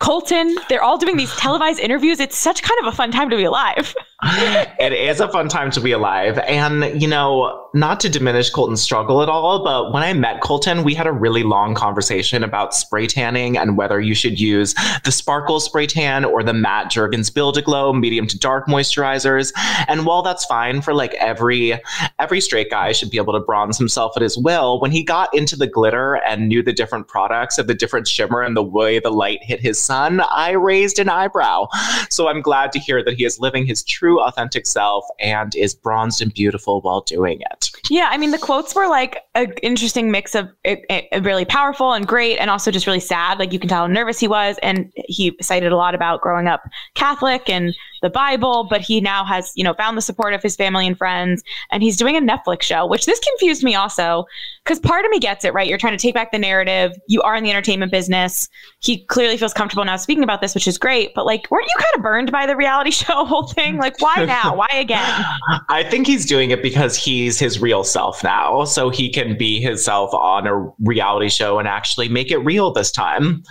Colton, 0.00 0.56
they're 0.70 0.82
all 0.82 0.96
doing 0.96 1.18
these 1.18 1.34
televised 1.36 1.78
interviews. 1.78 2.20
It's 2.20 2.38
such 2.38 2.62
kind 2.62 2.80
of 2.80 2.86
a 2.86 2.96
fun 2.96 3.12
time 3.12 3.28
to 3.28 3.36
be 3.36 3.44
alive. 3.44 3.94
it 4.22 4.92
is 4.94 5.20
a 5.20 5.28
fun 5.28 5.48
time 5.48 5.70
to 5.70 5.80
be 5.80 5.92
alive. 5.92 6.38
And, 6.38 7.00
you 7.00 7.06
know, 7.06 7.68
not 7.74 8.00
to 8.00 8.08
diminish 8.08 8.50
Colton's 8.50 8.82
struggle 8.82 9.22
at 9.22 9.28
all, 9.28 9.62
but 9.62 9.92
when 9.92 10.02
I 10.02 10.12
met 10.14 10.40
Colton, 10.40 10.84
we 10.84 10.94
had 10.94 11.06
a 11.06 11.12
really 11.12 11.42
long 11.42 11.74
conversation 11.74 12.42
about 12.42 12.74
spray 12.74 13.06
tanning 13.06 13.56
and 13.56 13.76
whether 13.76 14.00
you 14.00 14.14
should 14.14 14.40
use 14.40 14.74
the 15.04 15.12
Sparkle 15.12 15.60
spray 15.60 15.86
tan 15.86 16.24
or 16.24 16.42
the 16.42 16.52
Matte 16.54 16.90
Jergens 16.90 17.30
Build 17.30 17.58
a 17.58 17.62
Glow 17.62 17.92
medium 17.92 18.26
to 18.26 18.38
dark 18.38 18.66
moisturizers. 18.66 19.52
And 19.86 20.06
while 20.06 20.22
that's 20.22 20.44
fine 20.46 20.80
for 20.80 20.94
like 20.94 21.14
every 21.14 21.78
every 22.18 22.40
straight 22.40 22.70
guy 22.70 22.92
should 22.92 23.10
be 23.10 23.18
able 23.18 23.34
to 23.34 23.40
bronze 23.40 23.78
himself 23.78 24.12
at 24.16 24.22
his 24.22 24.36
will, 24.36 24.80
when 24.80 24.90
he 24.90 25.02
got 25.02 25.32
into 25.34 25.56
the 25.56 25.66
glitter 25.66 26.14
and 26.14 26.48
knew 26.48 26.62
the 26.62 26.72
different 26.72 27.06
products 27.06 27.58
of 27.58 27.66
the 27.66 27.74
different 27.74 28.08
shimmer 28.08 28.40
and 28.40 28.56
the 28.56 28.62
way 28.62 28.98
the 28.98 29.10
light 29.10 29.42
hit 29.42 29.60
his 29.60 29.78
sun, 29.90 30.20
I 30.30 30.52
raised 30.52 31.00
an 31.00 31.08
eyebrow. 31.08 31.66
So 32.10 32.28
I'm 32.28 32.42
glad 32.42 32.70
to 32.72 32.78
hear 32.78 33.02
that 33.04 33.14
he 33.14 33.24
is 33.24 33.40
living 33.40 33.66
his 33.66 33.82
true 33.82 34.20
authentic 34.20 34.66
self 34.66 35.04
and 35.18 35.54
is 35.56 35.74
bronzed 35.74 36.22
and 36.22 36.32
beautiful 36.32 36.80
while 36.80 37.00
doing 37.00 37.40
it. 37.50 37.70
Yeah, 37.88 38.08
I 38.10 38.18
mean, 38.18 38.30
the 38.30 38.38
quotes 38.38 38.74
were 38.74 38.88
like 38.88 39.22
an 39.34 39.52
interesting 39.62 40.10
mix 40.10 40.34
of 40.34 40.48
it, 40.64 40.84
it, 40.88 41.24
really 41.24 41.44
powerful 41.44 41.92
and 41.92 42.06
great, 42.06 42.38
and 42.38 42.50
also 42.50 42.70
just 42.70 42.86
really 42.86 43.00
sad. 43.00 43.38
Like 43.38 43.52
you 43.52 43.58
can 43.58 43.68
tell 43.68 43.80
how 43.80 43.86
nervous 43.86 44.20
he 44.20 44.28
was, 44.28 44.58
and 44.62 44.92
he 44.94 45.36
cited 45.40 45.72
a 45.72 45.76
lot 45.76 45.94
about 45.94 46.20
growing 46.20 46.46
up 46.46 46.62
Catholic 46.94 47.48
and 47.48 47.74
the 48.02 48.10
Bible. 48.10 48.66
But 48.68 48.80
he 48.80 49.00
now 49.00 49.24
has, 49.24 49.52
you 49.54 49.64
know, 49.64 49.74
found 49.74 49.96
the 49.96 50.02
support 50.02 50.34
of 50.34 50.42
his 50.42 50.56
family 50.56 50.86
and 50.86 50.96
friends, 50.96 51.42
and 51.70 51.82
he's 51.82 51.96
doing 51.96 52.16
a 52.16 52.20
Netflix 52.20 52.62
show, 52.62 52.86
which 52.86 53.06
this 53.06 53.20
confused 53.20 53.62
me 53.62 53.74
also, 53.74 54.24
because 54.64 54.78
part 54.80 55.04
of 55.04 55.10
me 55.10 55.18
gets 55.18 55.44
it 55.44 55.54
right. 55.54 55.66
You're 55.66 55.78
trying 55.78 55.96
to 55.96 56.02
take 56.02 56.14
back 56.14 56.32
the 56.32 56.38
narrative. 56.38 56.92
You 57.08 57.22
are 57.22 57.34
in 57.34 57.44
the 57.44 57.50
entertainment 57.50 57.90
business. 57.90 58.48
He 58.80 59.04
clearly 59.06 59.36
feels 59.36 59.52
comfortable 59.52 59.84
now 59.84 59.96
speaking 59.96 60.22
about 60.22 60.40
this, 60.40 60.54
which 60.54 60.68
is 60.68 60.78
great. 60.78 61.12
But 61.14 61.26
like, 61.26 61.50
weren't 61.50 61.66
you 61.66 61.74
kind 61.76 61.96
of 61.96 62.02
burned 62.02 62.30
by 62.30 62.46
the 62.46 62.56
reality 62.56 62.90
show 62.92 63.24
whole 63.24 63.46
thing? 63.46 63.78
Like, 63.78 64.00
why 64.00 64.24
now? 64.24 64.54
Why 64.54 64.68
again? 64.72 65.24
I 65.68 65.82
think 65.82 66.06
he's 66.06 66.26
doing 66.26 66.50
it 66.50 66.62
because 66.62 66.96
he's 66.96 67.38
his 67.38 67.60
real 67.60 67.84
self 67.84 68.22
now. 68.22 68.64
So 68.64 68.90
he 68.90 69.10
can 69.10 69.36
be 69.36 69.60
himself 69.60 70.12
on 70.14 70.46
a 70.46 70.70
reality 70.84 71.28
show 71.28 71.58
and 71.58 71.66
actually 71.66 72.08
make 72.08 72.30
it 72.30 72.38
real 72.38 72.72
this 72.72 72.90
time. 72.90 73.42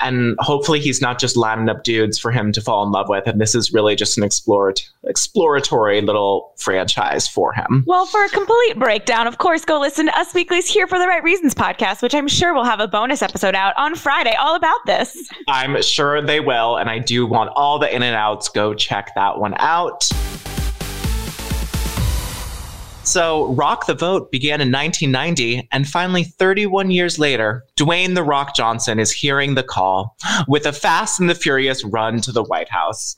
And 0.00 0.36
hopefully 0.40 0.80
he's 0.80 1.00
not 1.00 1.18
just 1.18 1.36
lining 1.36 1.68
up 1.68 1.84
dudes 1.84 2.18
for 2.18 2.30
him 2.30 2.52
to 2.52 2.60
fall 2.60 2.84
in 2.84 2.92
love 2.92 3.08
with. 3.08 3.26
And 3.26 3.40
this 3.40 3.54
is 3.54 3.72
really 3.76 3.94
just 3.94 4.16
an 4.16 4.24
explorat- 4.24 4.88
exploratory 5.04 6.00
little 6.00 6.52
franchise 6.56 7.28
for 7.28 7.52
him. 7.52 7.84
Well, 7.86 8.06
for 8.06 8.24
a 8.24 8.28
complete 8.30 8.78
breakdown, 8.78 9.26
of 9.26 9.36
course, 9.36 9.64
go 9.66 9.78
listen 9.78 10.06
to 10.06 10.18
Us 10.18 10.32
Weekly's 10.32 10.66
Here 10.66 10.86
for 10.86 10.98
the 10.98 11.06
Right 11.06 11.22
Reasons 11.22 11.54
podcast, 11.54 12.00
which 12.00 12.14
I'm 12.14 12.26
sure 12.26 12.54
will 12.54 12.64
have 12.64 12.80
a 12.80 12.88
bonus 12.88 13.20
episode 13.20 13.54
out 13.54 13.74
on 13.76 13.94
Friday 13.94 14.34
all 14.34 14.56
about 14.56 14.80
this. 14.86 15.30
I'm 15.46 15.80
sure 15.82 16.22
they 16.22 16.40
will. 16.40 16.78
And 16.78 16.88
I 16.88 16.98
do 16.98 17.26
want 17.26 17.50
all 17.54 17.78
the 17.78 17.94
in 17.94 18.02
and 18.02 18.16
outs. 18.16 18.48
Go 18.48 18.72
check 18.72 19.12
that 19.14 19.38
one 19.38 19.54
out. 19.58 20.08
So, 23.06 23.46
Rock 23.54 23.86
the 23.86 23.94
Vote 23.94 24.32
began 24.32 24.60
in 24.60 24.72
1990, 24.72 25.68
and 25.70 25.88
finally, 25.88 26.24
31 26.24 26.90
years 26.90 27.20
later, 27.20 27.64
Dwayne 27.76 28.16
The 28.16 28.24
Rock 28.24 28.56
Johnson 28.56 28.98
is 28.98 29.12
hearing 29.12 29.54
the 29.54 29.62
call 29.62 30.16
with 30.48 30.66
a 30.66 30.72
fast 30.72 31.20
and 31.20 31.30
the 31.30 31.36
furious 31.36 31.84
run 31.84 32.20
to 32.22 32.32
the 32.32 32.42
White 32.42 32.68
House. 32.68 33.16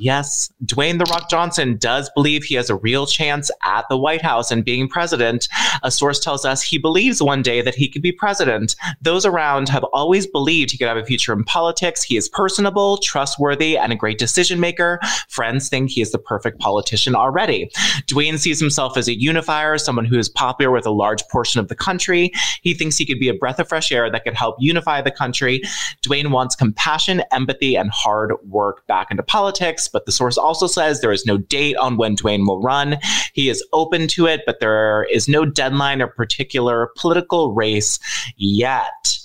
Yes, 0.00 0.52
Dwayne 0.64 0.98
The 0.98 1.08
Rock 1.12 1.30
Johnson 1.30 1.76
does 1.76 2.10
believe 2.16 2.42
he 2.42 2.56
has 2.56 2.70
a 2.70 2.74
real 2.74 3.06
chance 3.06 3.52
at 3.64 3.88
the 3.88 3.96
White 3.96 4.20
House 4.20 4.50
and 4.50 4.64
being 4.64 4.88
president. 4.88 5.48
A 5.84 5.92
source 5.92 6.18
tells 6.18 6.44
us 6.44 6.60
he 6.60 6.76
believes 6.76 7.22
one 7.22 7.40
day 7.40 7.62
that 7.62 7.76
he 7.76 7.88
could 7.88 8.02
be 8.02 8.10
president. 8.10 8.74
Those 9.00 9.24
around 9.24 9.68
have 9.68 9.84
always 9.92 10.26
believed 10.26 10.72
he 10.72 10.78
could 10.78 10.88
have 10.88 10.96
a 10.96 11.04
future 11.04 11.32
in 11.32 11.44
politics. 11.44 12.02
He 12.02 12.16
is 12.16 12.28
personable, 12.28 12.98
trustworthy, 12.98 13.78
and 13.78 13.92
a 13.92 13.96
great 13.96 14.18
decision 14.18 14.58
maker. 14.58 14.98
Friends 15.28 15.68
think 15.68 15.90
he 15.90 16.00
is 16.00 16.10
the 16.10 16.18
perfect 16.18 16.58
politician 16.58 17.14
already. 17.14 17.70
Dwayne 18.08 18.36
sees 18.36 18.58
himself 18.58 18.96
as 18.96 19.06
a 19.06 19.19
unifier, 19.20 19.78
someone 19.78 20.04
who 20.04 20.18
is 20.18 20.28
popular 20.28 20.72
with 20.72 20.86
a 20.86 20.90
large 20.90 21.26
portion 21.28 21.60
of 21.60 21.68
the 21.68 21.74
country. 21.74 22.32
He 22.62 22.74
thinks 22.74 22.96
he 22.96 23.06
could 23.06 23.20
be 23.20 23.28
a 23.28 23.34
breath 23.34 23.58
of 23.58 23.68
fresh 23.68 23.92
air 23.92 24.10
that 24.10 24.24
could 24.24 24.34
help 24.34 24.56
unify 24.58 25.00
the 25.00 25.10
country. 25.10 25.62
Dwayne 26.02 26.30
wants 26.30 26.56
compassion, 26.56 27.22
empathy, 27.30 27.76
and 27.76 27.90
hard 27.90 28.32
work 28.48 28.86
back 28.86 29.10
into 29.10 29.22
politics, 29.22 29.88
but 29.88 30.06
the 30.06 30.12
source 30.12 30.38
also 30.38 30.66
says 30.66 31.00
there 31.00 31.12
is 31.12 31.26
no 31.26 31.38
date 31.38 31.76
on 31.76 31.96
when 31.96 32.16
Dwayne 32.16 32.46
will 32.46 32.62
run. 32.62 32.98
He 33.32 33.48
is 33.48 33.64
open 33.72 34.08
to 34.08 34.26
it, 34.26 34.42
but 34.46 34.60
there 34.60 35.04
is 35.04 35.28
no 35.28 35.44
deadline 35.44 36.02
or 36.02 36.06
particular 36.06 36.90
political 36.96 37.52
race 37.52 37.98
yet. 38.36 39.18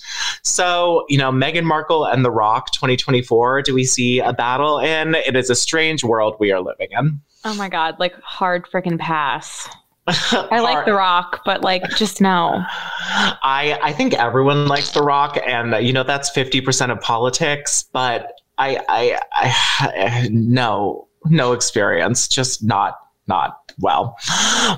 So, 0.43 1.05
you 1.09 1.17
know, 1.17 1.31
Meghan 1.31 1.63
Markle 1.63 2.05
and 2.05 2.23
The 2.23 2.31
Rock 2.31 2.71
2024, 2.71 3.63
do 3.63 3.73
we 3.73 3.83
see 3.83 4.19
a 4.19 4.33
battle 4.33 4.79
in? 4.79 5.15
It 5.15 5.35
is 5.35 5.49
a 5.49 5.55
strange 5.55 6.03
world 6.03 6.35
we 6.39 6.51
are 6.51 6.61
living 6.61 6.89
in. 6.91 7.21
Oh 7.43 7.53
my 7.55 7.69
God, 7.69 7.99
like 7.99 8.19
hard 8.21 8.65
freaking 8.65 8.99
pass. 8.99 9.69
I 10.07 10.59
like 10.59 10.85
The 10.85 10.93
Rock, 10.93 11.41
but 11.45 11.61
like 11.61 11.83
just 11.95 12.21
no. 12.21 12.63
I 12.67 13.79
I 13.81 13.91
think 13.91 14.13
everyone 14.13 14.67
likes 14.67 14.91
The 14.91 15.01
Rock, 15.01 15.37
and 15.45 15.85
you 15.85 15.93
know 15.93 16.03
that's 16.03 16.29
fifty 16.29 16.61
percent 16.61 16.91
of 16.91 17.01
politics. 17.01 17.85
But 17.91 18.33
I 18.57 18.79
I 18.87 19.19
I 19.33 20.29
no 20.31 21.07
no 21.25 21.53
experience, 21.53 22.27
just 22.27 22.63
not 22.63 22.99
not 23.27 23.73
well. 23.79 24.17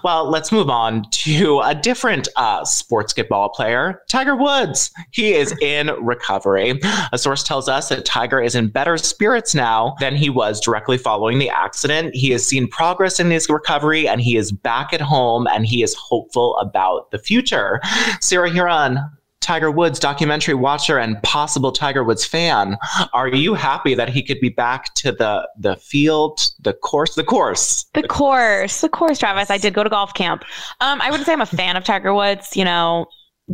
Well, 0.03 0.29
let's 0.29 0.51
move 0.51 0.69
on 0.69 1.03
to 1.11 1.61
a 1.61 1.75
different 1.75 2.27
uh, 2.35 2.65
sports 2.65 3.13
football 3.13 3.49
player, 3.49 4.01
Tiger 4.09 4.35
Woods. 4.35 4.91
He 5.11 5.33
is 5.33 5.53
in 5.61 5.87
recovery. 6.01 6.79
A 7.11 7.17
source 7.17 7.43
tells 7.43 7.69
us 7.69 7.89
that 7.89 8.05
Tiger 8.05 8.41
is 8.41 8.55
in 8.55 8.69
better 8.69 8.97
spirits 8.97 9.53
now 9.53 9.95
than 9.99 10.15
he 10.15 10.29
was 10.29 10.59
directly 10.59 10.97
following 10.97 11.39
the 11.39 11.49
accident. 11.49 12.15
He 12.15 12.31
has 12.31 12.45
seen 12.45 12.67
progress 12.67 13.19
in 13.19 13.31
his 13.31 13.49
recovery 13.49 14.07
and 14.07 14.21
he 14.21 14.37
is 14.37 14.51
back 14.51 14.93
at 14.93 15.01
home 15.01 15.47
and 15.47 15.65
he 15.65 15.83
is 15.83 15.95
hopeful 15.95 16.57
about 16.57 17.11
the 17.11 17.19
future. 17.19 17.79
Sarah 18.21 18.49
Hearon, 18.49 19.09
Tiger 19.47 19.71
Woods 19.71 19.97
documentary 19.97 20.55
watcher 20.55 20.99
and 20.99 21.23
possible 21.23 21.71
Tiger 21.71 22.03
Woods 22.03 22.25
fan. 22.25 22.77
Are 23.13 23.29
you 23.29 23.53
happy 23.53 23.95
that 23.95 24.09
he 24.09 24.21
could 24.21 24.41
be 24.41 24.49
back 24.49 24.93
to 24.95 25.13
the 25.13 25.47
the 25.57 25.77
field, 25.77 26.41
the 26.59 26.73
course, 26.73 27.15
the 27.15 27.23
course, 27.23 27.85
the 27.93 28.05
course, 28.05 28.81
the 28.81 28.89
course, 28.89 29.19
Travis? 29.19 29.49
I 29.49 29.57
did 29.57 29.73
go 29.73 29.85
to 29.85 29.89
golf 29.89 30.13
camp. 30.13 30.43
Um, 30.81 30.99
I 30.99 31.09
wouldn't 31.09 31.25
say 31.25 31.31
I'm 31.31 31.39
a 31.39 31.45
fan 31.45 31.77
of 31.77 31.85
Tiger 31.85 32.13
Woods. 32.13 32.57
You 32.57 32.65
know, 32.65 33.05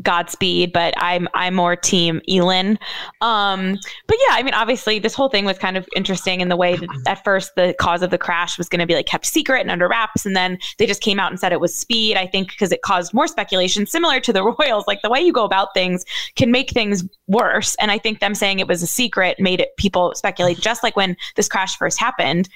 Godspeed, 0.01 0.73
but 0.73 0.93
I'm 0.97 1.27
I'm 1.35 1.53
more 1.53 1.75
team 1.75 2.19
Elin. 2.27 2.79
Um, 3.21 3.77
but 4.07 4.17
yeah, 4.27 4.35
I 4.35 4.43
mean, 4.43 4.55
obviously, 4.55 4.97
this 4.97 5.13
whole 5.13 5.29
thing 5.29 5.45
was 5.45 5.59
kind 5.59 5.77
of 5.77 5.87
interesting 5.95 6.41
in 6.41 6.49
the 6.49 6.57
way 6.57 6.75
that 6.75 6.89
at 7.07 7.23
first 7.23 7.51
the 7.55 7.75
cause 7.79 8.01
of 8.01 8.09
the 8.09 8.17
crash 8.17 8.57
was 8.57 8.67
going 8.67 8.79
to 8.79 8.87
be 8.87 8.95
like 8.95 9.05
kept 9.05 9.25
secret 9.25 9.61
and 9.61 9.69
under 9.69 9.87
wraps, 9.87 10.25
and 10.25 10.35
then 10.35 10.57
they 10.79 10.87
just 10.87 11.01
came 11.01 11.19
out 11.19 11.31
and 11.31 11.39
said 11.39 11.51
it 11.51 11.59
was 11.59 11.75
speed. 11.77 12.17
I 12.17 12.25
think 12.25 12.49
because 12.49 12.71
it 12.71 12.81
caused 12.81 13.13
more 13.13 13.27
speculation, 13.27 13.85
similar 13.85 14.19
to 14.21 14.33
the 14.33 14.43
Royals. 14.59 14.85
Like 14.87 15.03
the 15.03 15.11
way 15.11 15.21
you 15.21 15.31
go 15.31 15.43
about 15.43 15.75
things 15.75 16.05
can 16.35 16.51
make 16.51 16.71
things 16.71 17.03
worse, 17.27 17.75
and 17.75 17.91
I 17.91 17.99
think 17.99 18.19
them 18.19 18.33
saying 18.33 18.59
it 18.59 18.67
was 18.67 18.81
a 18.81 18.87
secret 18.87 19.39
made 19.39 19.61
it 19.61 19.77
people 19.77 20.13
speculate. 20.15 20.59
Just 20.59 20.81
like 20.81 20.95
when 20.95 21.15
this 21.35 21.47
crash 21.47 21.77
first 21.77 21.99
happened, 21.99 22.49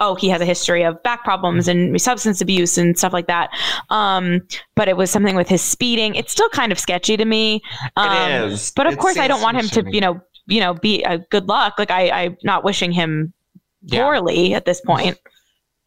oh, 0.00 0.14
he 0.16 0.28
has 0.28 0.40
a 0.40 0.44
history 0.44 0.82
of 0.82 1.00
back 1.02 1.22
problems 1.24 1.68
and 1.68 2.00
substance 2.00 2.40
abuse 2.40 2.76
and 2.76 2.98
stuff 2.98 3.12
like 3.12 3.28
that. 3.28 3.50
Um, 3.90 4.40
but 4.74 4.88
it 4.88 4.96
was 4.96 5.10
something 5.10 5.36
with 5.36 5.48
his 5.48 5.62
speeding. 5.62 6.14
It's 6.16 6.32
still 6.32 6.48
kind 6.48 6.72
of 6.72 6.78
sketchy 6.78 7.16
to 7.16 7.24
me. 7.24 7.62
Um, 7.96 8.10
it 8.46 8.52
is. 8.52 8.72
But 8.74 8.86
of 8.88 8.94
It 8.94 8.98
course, 8.98 9.16
I 9.18 9.28
don't 9.28 9.42
want 9.42 9.56
him 9.58 9.68
to, 9.68 9.90
you 9.92 10.00
know, 10.00 10.20
you 10.46 10.58
know, 10.60 10.74
be 10.74 11.02
a 11.04 11.18
good 11.18 11.46
luck. 11.48 11.74
Like 11.78 11.90
I, 11.92 12.10
I'm 12.10 12.36
not 12.42 12.64
wishing 12.64 12.90
him 12.90 13.32
Yeah. 13.84 14.02
poorly 14.02 14.54
at 14.54 14.64
this 14.64 14.80
point. 14.80 15.18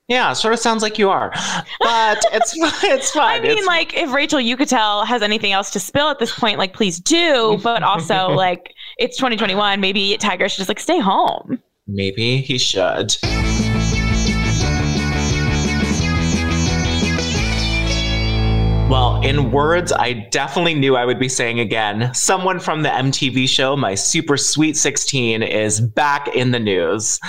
Yeah, 0.08 0.34
sort 0.34 0.54
of 0.54 0.60
sounds 0.60 0.84
like 0.84 1.00
you 1.00 1.10
are, 1.10 1.32
but 1.80 2.20
it's 2.32 2.54
it's 2.84 3.10
fine. 3.10 3.40
I 3.40 3.42
mean, 3.42 3.52
It's- 3.54 3.66
like 3.66 3.96
if 3.96 4.14
Rachel 4.14 4.38
Uchitel 4.40 5.04
has 5.04 5.24
anything 5.24 5.52
else 5.52 5.72
to 5.72 5.80
spill 5.80 6.10
at 6.10 6.20
this 6.20 6.32
point, 6.32 6.60
like 6.60 6.74
please 6.76 7.00
do. 7.00 7.60
But 7.64 7.82
also, 7.82 8.28
like 8.36 8.72
it's 9.00 9.18
2021. 9.18 9.82
Maybe 9.82 10.16
Tiger 10.18 10.48
should 10.48 10.58
just 10.60 10.70
like 10.70 10.80
stay 10.80 11.00
home. 11.00 11.60
maybe 11.88 12.38
he 12.38 12.60
should. 12.60 13.16
Well, 18.88 19.20
in 19.24 19.52
words 19.52 19.92
I 19.92 20.14
definitely 20.30 20.76
knew 20.76 20.96
I 20.96 21.06
would 21.06 21.18
be 21.18 21.28
saying 21.28 21.60
again, 21.60 22.14
someone 22.14 22.60
from 22.60 22.84
the 22.84 22.90
MTV 22.90 23.50
show 23.50 23.76
My 23.76 23.96
Super 23.96 24.38
Sweet 24.38 24.78
16 24.78 25.42
is 25.42 25.82
back 25.82 26.28
in 26.36 26.52
the 26.52 26.60
news. 26.60 27.20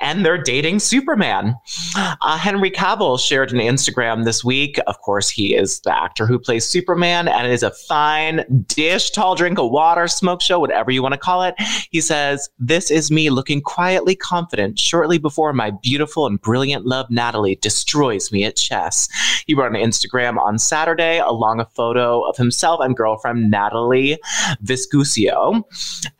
And 0.00 0.24
they're 0.24 0.42
dating 0.42 0.78
Superman. 0.78 1.54
Uh, 1.94 2.38
Henry 2.38 2.70
Cavill 2.70 3.20
shared 3.20 3.52
an 3.52 3.58
Instagram 3.58 4.24
this 4.24 4.42
week. 4.42 4.78
Of 4.86 5.00
course, 5.02 5.28
he 5.28 5.54
is 5.54 5.80
the 5.80 5.94
actor 5.94 6.26
who 6.26 6.38
plays 6.38 6.66
Superman, 6.66 7.28
and 7.28 7.46
it 7.46 7.52
is 7.52 7.62
a 7.62 7.70
fine 7.70 8.64
dish, 8.66 9.10
tall 9.10 9.34
drink 9.34 9.58
of 9.58 9.70
water, 9.70 10.08
smoke 10.08 10.40
show, 10.40 10.58
whatever 10.58 10.90
you 10.90 11.02
want 11.02 11.12
to 11.12 11.18
call 11.18 11.42
it. 11.42 11.54
He 11.90 12.00
says, 12.00 12.48
This 12.58 12.90
is 12.90 13.10
me 13.10 13.28
looking 13.28 13.60
quietly 13.60 14.16
confident 14.16 14.78
shortly 14.78 15.18
before 15.18 15.52
my 15.52 15.70
beautiful 15.82 16.26
and 16.26 16.40
brilliant 16.40 16.86
love, 16.86 17.10
Natalie, 17.10 17.56
destroys 17.56 18.32
me 18.32 18.44
at 18.44 18.56
chess. 18.56 19.08
He 19.46 19.54
wrote 19.54 19.76
on 19.76 19.80
Instagram 19.80 20.38
on 20.38 20.58
Saturday 20.58 21.01
along 21.02 21.60
a 21.60 21.66
photo 21.66 22.20
of 22.22 22.36
himself 22.36 22.80
and 22.80 22.96
girlfriend 22.96 23.50
Natalie 23.50 24.18
Viscuso. 24.64 25.62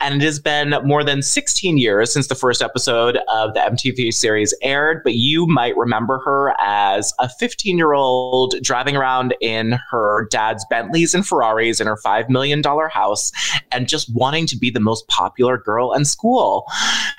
And 0.01 0.23
it 0.23 0.25
has 0.25 0.39
been 0.39 0.75
more 0.85 1.05
than 1.05 1.23
16 1.23 1.79
years 1.79 2.13
since 2.13 2.27
the 2.27 2.35
first 2.35 2.63
episode 2.63 3.19
of 3.29 3.55
the 3.55 3.61
MTV 3.61 4.13
series 4.13 4.55
aired, 4.63 5.03
but 5.05 5.15
you 5.15 5.47
might 5.47 5.77
remember 5.77 6.19
her 6.25 6.55
as 6.61 7.13
a 7.19 7.29
15 7.29 7.79
year 7.79 7.93
old 7.93 8.55
driving 8.63 8.97
around 8.97 9.35
in 9.41 9.79
her 9.91 10.27
dad's 10.31 10.65
Bentleys 10.71 11.15
and 11.15 11.27
Ferraris 11.27 11.81
in 11.81 11.87
her 11.87 11.97
$5 11.97 12.29
million 12.29 12.63
house 12.91 13.33
and 13.71 13.89
just 13.89 14.15
wanting 14.15 14.47
to 14.47 14.57
be 14.57 14.71
the 14.71 14.81
most 14.81 15.07
popular 15.09 15.59
girl 15.59 15.93
in 15.93 16.05
school. 16.05 16.67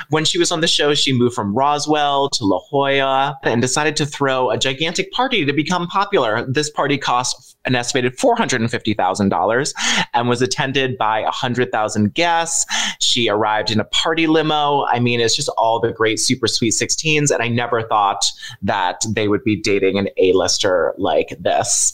When 0.10 0.26
she 0.26 0.38
was 0.38 0.52
on 0.52 0.62
the 0.62 0.67
show, 0.67 0.93
she 0.93 1.13
moved 1.13 1.36
from 1.36 1.56
Roswell 1.56 2.30
to 2.30 2.45
La 2.45 2.60
Jolla 2.69 3.38
and 3.43 3.62
decided 3.62 3.95
to 3.97 4.06
throw 4.06 4.49
a 4.49 4.58
gigantic 4.58 5.12
party 5.12 5.45
to 5.45 5.54
become 5.54 5.88
popular. 5.88 6.45
This 6.47 6.69
party 6.69 6.97
cost 6.97 7.52
an 7.65 7.76
estimated 7.76 8.17
$450,000 8.17 9.73
and 10.13 10.30
was 10.30 10.41
attended 10.41 10.97
by 10.97 11.21
100,000 11.21 12.13
guests. 12.13 12.65
She 12.99 13.30
arrived 13.30 13.71
in 13.71 13.80
a 13.80 13.86
party 13.86 14.28
limo. 14.28 14.86
I 14.86 14.99
mean, 14.99 15.19
it's 15.19 15.36
just 15.36 15.49
all 15.58 15.80
the 15.80 15.91
great 15.91 16.19
super 16.19 16.47
sweet 16.47 16.73
16s. 16.73 17.32
And 17.32 17.41
I 17.41 17.47
never 17.47 17.82
thought 17.84 18.26
that 18.62 19.04
they 19.10 19.28
would 19.28 19.43
be 19.43 19.56
dating 19.56 19.97
an 19.97 20.10
A-lister 20.17 20.93
like 20.97 21.36
this. 21.39 21.93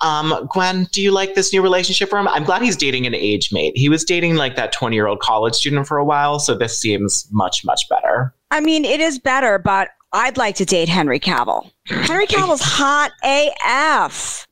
Um, 0.00 0.48
Gwen, 0.52 0.88
do 0.92 1.00
you 1.00 1.10
like 1.10 1.34
this 1.34 1.52
new 1.52 1.62
relationship 1.62 2.10
for 2.10 2.18
him? 2.18 2.28
I'm 2.28 2.44
glad 2.44 2.62
he's 2.62 2.76
dating 2.76 3.06
an 3.06 3.14
age 3.14 3.52
mate. 3.52 3.76
He 3.76 3.88
was 3.88 4.04
dating 4.04 4.36
like 4.36 4.56
that 4.56 4.72
20 4.72 4.94
year 4.94 5.06
old 5.06 5.20
college 5.20 5.54
student 5.54 5.86
for 5.86 5.98
a 5.98 6.04
while. 6.04 6.38
So 6.38 6.54
this 6.54 6.78
seems 6.78 7.28
much, 7.30 7.64
much 7.64 7.88
better. 7.88 8.34
I 8.50 8.60
mean, 8.60 8.84
it 8.84 9.00
is 9.00 9.18
better, 9.18 9.58
but 9.58 9.90
I'd 10.12 10.36
like 10.36 10.56
to 10.56 10.64
date 10.64 10.88
Henry 10.88 11.20
Cavill. 11.20 11.70
Henry 11.86 12.26
Cavill's 12.26 12.62
hot 12.62 13.12
AF. 13.22 14.45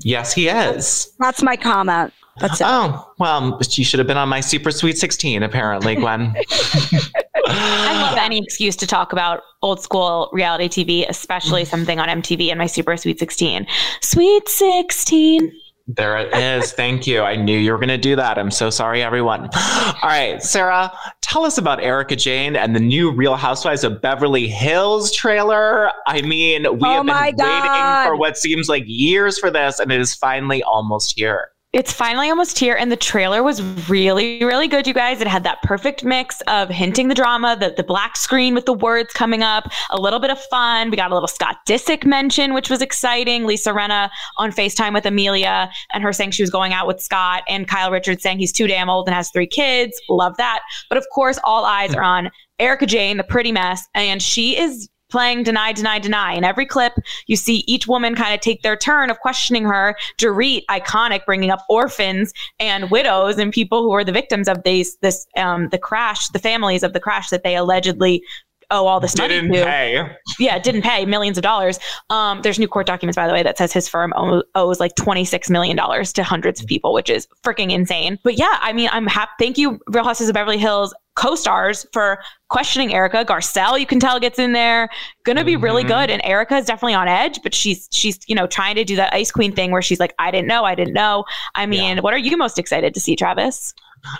Yes, 0.00 0.32
he 0.32 0.48
is. 0.48 1.12
That's 1.18 1.42
my 1.42 1.56
comment. 1.56 2.12
That's 2.38 2.60
it. 2.60 2.66
Oh, 2.68 3.12
well, 3.18 3.60
she 3.62 3.82
should 3.82 3.98
have 3.98 4.06
been 4.06 4.18
on 4.18 4.28
my 4.28 4.40
super 4.40 4.70
sweet 4.70 4.98
16, 4.98 5.42
apparently, 5.42 5.94
Gwen. 5.94 6.34
I 7.48 8.02
love 8.02 8.18
any 8.18 8.38
excuse 8.38 8.76
to 8.76 8.86
talk 8.86 9.12
about 9.12 9.42
old 9.62 9.80
school 9.80 10.28
reality 10.32 10.68
TV, 10.68 11.08
especially 11.08 11.64
something 11.72 11.98
on 11.98 12.08
MTV 12.08 12.50
and 12.50 12.58
my 12.58 12.66
Super 12.66 12.96
Sweet 12.96 13.18
16. 13.18 13.66
Sweet 14.00 14.48
16. 14.48 15.52
There 15.88 16.18
it 16.18 16.34
is. 16.34 16.72
Thank 16.72 17.06
you. 17.06 17.22
I 17.22 17.36
knew 17.36 17.56
you 17.56 17.70
were 17.70 17.78
going 17.78 17.88
to 17.88 17.98
do 17.98 18.16
that. 18.16 18.38
I'm 18.38 18.50
so 18.50 18.70
sorry, 18.70 19.02
everyone. 19.02 19.48
All 19.56 19.94
right, 20.02 20.42
Sarah, 20.42 20.92
tell 21.20 21.44
us 21.44 21.58
about 21.58 21.80
Erika 21.80 22.16
Jayne 22.16 22.56
and 22.56 22.74
the 22.74 22.80
new 22.80 23.12
Real 23.12 23.36
Housewives 23.36 23.84
of 23.84 24.02
Beverly 24.02 24.48
Hills 24.48 25.12
trailer. 25.12 25.92
I 26.08 26.22
mean, 26.22 26.64
we 26.64 26.88
Oh 26.88 27.04
have 27.04 27.06
been 27.06 27.14
waiting 27.14 27.36
God. 27.36 28.06
for 28.08 28.16
what 28.16 28.36
seems 28.36 28.68
like 28.68 28.82
years 28.86 29.38
for 29.38 29.48
this, 29.48 29.78
and 29.78 29.92
it 29.92 30.00
is 30.00 30.12
finally 30.12 30.60
almost 30.64 31.16
here. 31.16 31.50
It's 31.76 31.92
finally 31.92 32.30
almost 32.30 32.58
here, 32.58 32.74
and 32.74 32.90
the 32.90 32.96
trailer 32.96 33.42
was 33.42 33.60
really, 33.86 34.42
really 34.42 34.66
good, 34.66 34.86
you 34.86 34.94
guys. 34.94 35.20
It 35.20 35.26
had 35.26 35.44
that 35.44 35.60
perfect 35.60 36.04
mix 36.04 36.40
of 36.46 36.70
hinting 36.70 37.08
the 37.08 37.14
drama, 37.14 37.54
the, 37.54 37.74
the 37.76 37.82
black 37.82 38.16
screen 38.16 38.54
with 38.54 38.64
the 38.64 38.72
words 38.72 39.12
coming 39.12 39.42
up, 39.42 39.70
a 39.90 40.00
little 40.00 40.18
bit 40.18 40.30
of 40.30 40.40
fun. 40.44 40.88
We 40.88 40.96
got 40.96 41.10
a 41.10 41.14
little 41.14 41.28
Scott 41.28 41.58
Disick 41.68 42.06
mention, 42.06 42.54
which 42.54 42.70
was 42.70 42.80
exciting. 42.80 43.44
Lisa 43.44 43.74
Rinna 43.74 44.08
on 44.38 44.52
FaceTime 44.52 44.94
with 44.94 45.04
Amelia 45.04 45.70
and 45.92 46.02
her 46.02 46.14
saying 46.14 46.30
she 46.30 46.42
was 46.42 46.48
going 46.48 46.72
out 46.72 46.86
with 46.86 46.98
Scott, 46.98 47.42
and 47.46 47.68
Kyle 47.68 47.90
Richards 47.90 48.22
saying 48.22 48.38
he's 48.38 48.52
too 48.52 48.66
damn 48.66 48.88
old 48.88 49.06
and 49.06 49.14
has 49.14 49.30
three 49.30 49.46
kids. 49.46 50.00
Love 50.08 50.34
that. 50.38 50.60
But 50.88 50.96
of 50.96 51.04
course, 51.14 51.38
all 51.44 51.66
eyes 51.66 51.90
mm. 51.90 51.98
are 51.98 52.02
on 52.02 52.30
Erika 52.58 52.86
Jayne, 52.86 53.18
the 53.18 53.22
pretty 53.22 53.52
mess, 53.52 53.86
and 53.94 54.22
she 54.22 54.58
is 54.58 54.88
playing 55.08 55.42
deny, 55.42 55.72
deny, 55.72 55.98
deny. 55.98 56.32
In 56.34 56.44
every 56.44 56.66
clip, 56.66 56.94
you 57.26 57.36
see 57.36 57.64
each 57.66 57.86
woman 57.86 58.14
kind 58.14 58.34
of 58.34 58.40
take 58.40 58.62
their 58.62 58.76
turn 58.76 59.10
of 59.10 59.20
questioning 59.20 59.64
her. 59.64 59.96
Dorit, 60.18 60.64
iconic, 60.70 61.24
bringing 61.24 61.50
up 61.50 61.64
orphans 61.68 62.32
and 62.58 62.90
widows 62.90 63.38
and 63.38 63.52
people 63.52 63.82
who 63.82 63.90
were 63.90 64.04
the 64.04 64.12
victims 64.12 64.48
of 64.48 64.62
these, 64.64 64.96
this, 64.96 65.26
um, 65.36 65.68
the 65.68 65.78
crash, 65.78 66.28
the 66.28 66.38
families 66.38 66.82
of 66.82 66.92
the 66.92 67.00
crash 67.00 67.30
that 67.30 67.44
they 67.44 67.56
allegedly 67.56 68.22
owe 68.70 68.86
all 68.86 69.00
this 69.00 69.14
Didn't 69.14 69.48
money 69.48 69.60
to 69.60 69.64
pay. 69.66 70.16
yeah, 70.38 70.58
didn't 70.58 70.82
pay 70.82 71.04
millions 71.06 71.38
of 71.38 71.42
dollars. 71.42 71.78
Um, 72.10 72.42
there's 72.42 72.58
new 72.58 72.68
court 72.68 72.86
documents, 72.86 73.16
by 73.16 73.26
the 73.26 73.32
way, 73.32 73.42
that 73.42 73.58
says 73.58 73.72
his 73.72 73.88
firm 73.88 74.12
owes 74.54 74.80
like 74.80 74.94
$26 74.96 75.48
million 75.50 75.76
to 75.76 76.22
hundreds 76.24 76.60
of 76.60 76.66
people, 76.66 76.92
which 76.92 77.08
is 77.10 77.26
freaking 77.44 77.70
insane. 77.72 78.18
But 78.24 78.38
yeah, 78.38 78.58
I 78.60 78.72
mean, 78.72 78.88
I'm 78.92 79.06
happy. 79.06 79.30
Thank 79.38 79.58
you, 79.58 79.78
Real 79.88 80.04
Houses 80.04 80.28
of 80.28 80.34
Beverly 80.34 80.58
Hills 80.58 80.94
co-stars 81.16 81.86
for 81.94 82.18
questioning 82.50 82.92
Erika. 82.92 83.24
Garcelle, 83.24 83.80
you 83.80 83.86
can 83.86 83.98
tell 83.98 84.20
gets 84.20 84.38
in 84.38 84.52
there. 84.52 84.88
Gonna 85.24 85.44
be 85.44 85.56
really 85.56 85.82
Mhm. 85.82 85.88
good. 85.88 86.10
And 86.10 86.20
Erika 86.24 86.56
is 86.58 86.66
definitely 86.66 86.92
on 86.92 87.08
edge, 87.08 87.40
but 87.42 87.54
she's, 87.54 87.88
she's, 87.90 88.18
you 88.26 88.34
know, 88.34 88.46
trying 88.46 88.74
to 88.74 88.84
do 88.84 88.96
that 88.96 89.14
ice 89.14 89.30
queen 89.30 89.52
thing 89.52 89.70
where 89.70 89.80
she's 89.80 89.98
like, 89.98 90.14
I 90.18 90.30
didn't 90.30 90.46
know, 90.46 90.64
I 90.64 90.74
didn't 90.74 90.92
know. 90.92 91.24
I 91.54 91.64
mean, 91.64 91.98
what 91.98 92.12
are 92.12 92.18
you 92.18 92.36
most 92.36 92.58
excited 92.58 92.92
to 92.92 93.00
see, 93.00 93.16
Travis? 93.16 93.72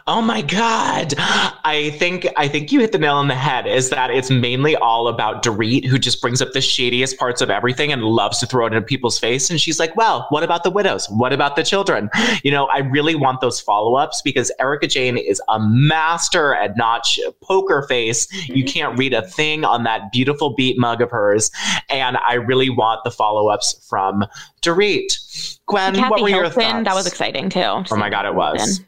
Oh 0.07 0.23
my 0.23 0.43
god. 0.43 1.15
I 1.19 1.95
think 1.99 2.27
I 2.37 2.49
think 2.49 2.73
you 2.73 2.81
hit 2.81 2.93
the 2.93 2.99
nail 2.99 3.17
on 3.17 3.29
the 3.29 3.35
head 3.35 3.67
is 3.67 3.91
that 3.91 4.11
it's 4.11 4.31
mainly 4.31 4.77
all 4.77 5.09
about 5.09 5.43
Dorit 5.43 5.85
who 5.85 5.99
just 5.99 6.21
brings 6.21 6.41
up 6.41 6.53
the 6.53 6.61
shadiest 6.61 7.19
parts 7.19 7.41
of 7.41 7.51
everything 7.51 7.93
and 7.93 8.03
loves 8.03 8.39
to 8.39 8.47
throw 8.47 8.67
it 8.67 8.73
in 8.73 8.83
people's 8.85 9.19
face 9.19 9.51
and 9.51 9.61
she's 9.61 9.79
like, 9.79 9.95
"Well, 9.97 10.27
what 10.31 10.43
about 10.43 10.65
the 10.65 10.71
widows? 10.71 11.09
What 11.11 11.33
about 11.33 11.57
the 11.57 11.63
children?" 11.63 12.11
You 12.43 12.51
know, 12.51 12.67
I 12.67 12.79
really 12.79 13.15
want 13.15 13.41
those 13.41 13.61
follow-ups 13.61 14.23
because 14.23 14.53
Erika 14.61 14.87
Jayne 14.87 15.17
is 15.17 15.41
a 15.49 15.59
master 15.61 16.55
at 16.55 16.77
notch 16.77 17.19
poker 17.43 17.85
face. 17.89 18.31
You 18.49 18.65
mm-hmm. 18.65 18.67
can't 18.67 18.99
read 18.99 19.15
a 19.15 19.23
thing 19.23 19.65
on 19.65 19.85
that 19.85 20.13
beautiful 20.13 20.55
beat 20.55 20.79
mug 20.79 21.01
of 21.01 21.11
hers 21.11 21.51
and 21.89 22.17
I 22.27 22.35
really 22.35 22.71
want 22.71 23.05
the 23.05 23.11
follow-ups 23.11 23.87
from 23.89 24.25
Dorit. 24.63 25.59
Gwen, 25.67 25.95
Kathy 25.95 26.11
what 26.11 26.23
were 26.23 26.29
your 26.29 26.49
thoughts? 26.49 26.85
that 26.85 26.95
was 26.95 27.07
exciting 27.07 27.49
too. 27.49 27.61
Oh 27.61 27.97
my 27.97 28.11
god, 28.11 28.27
it 28.27 28.35
was. 28.35 28.81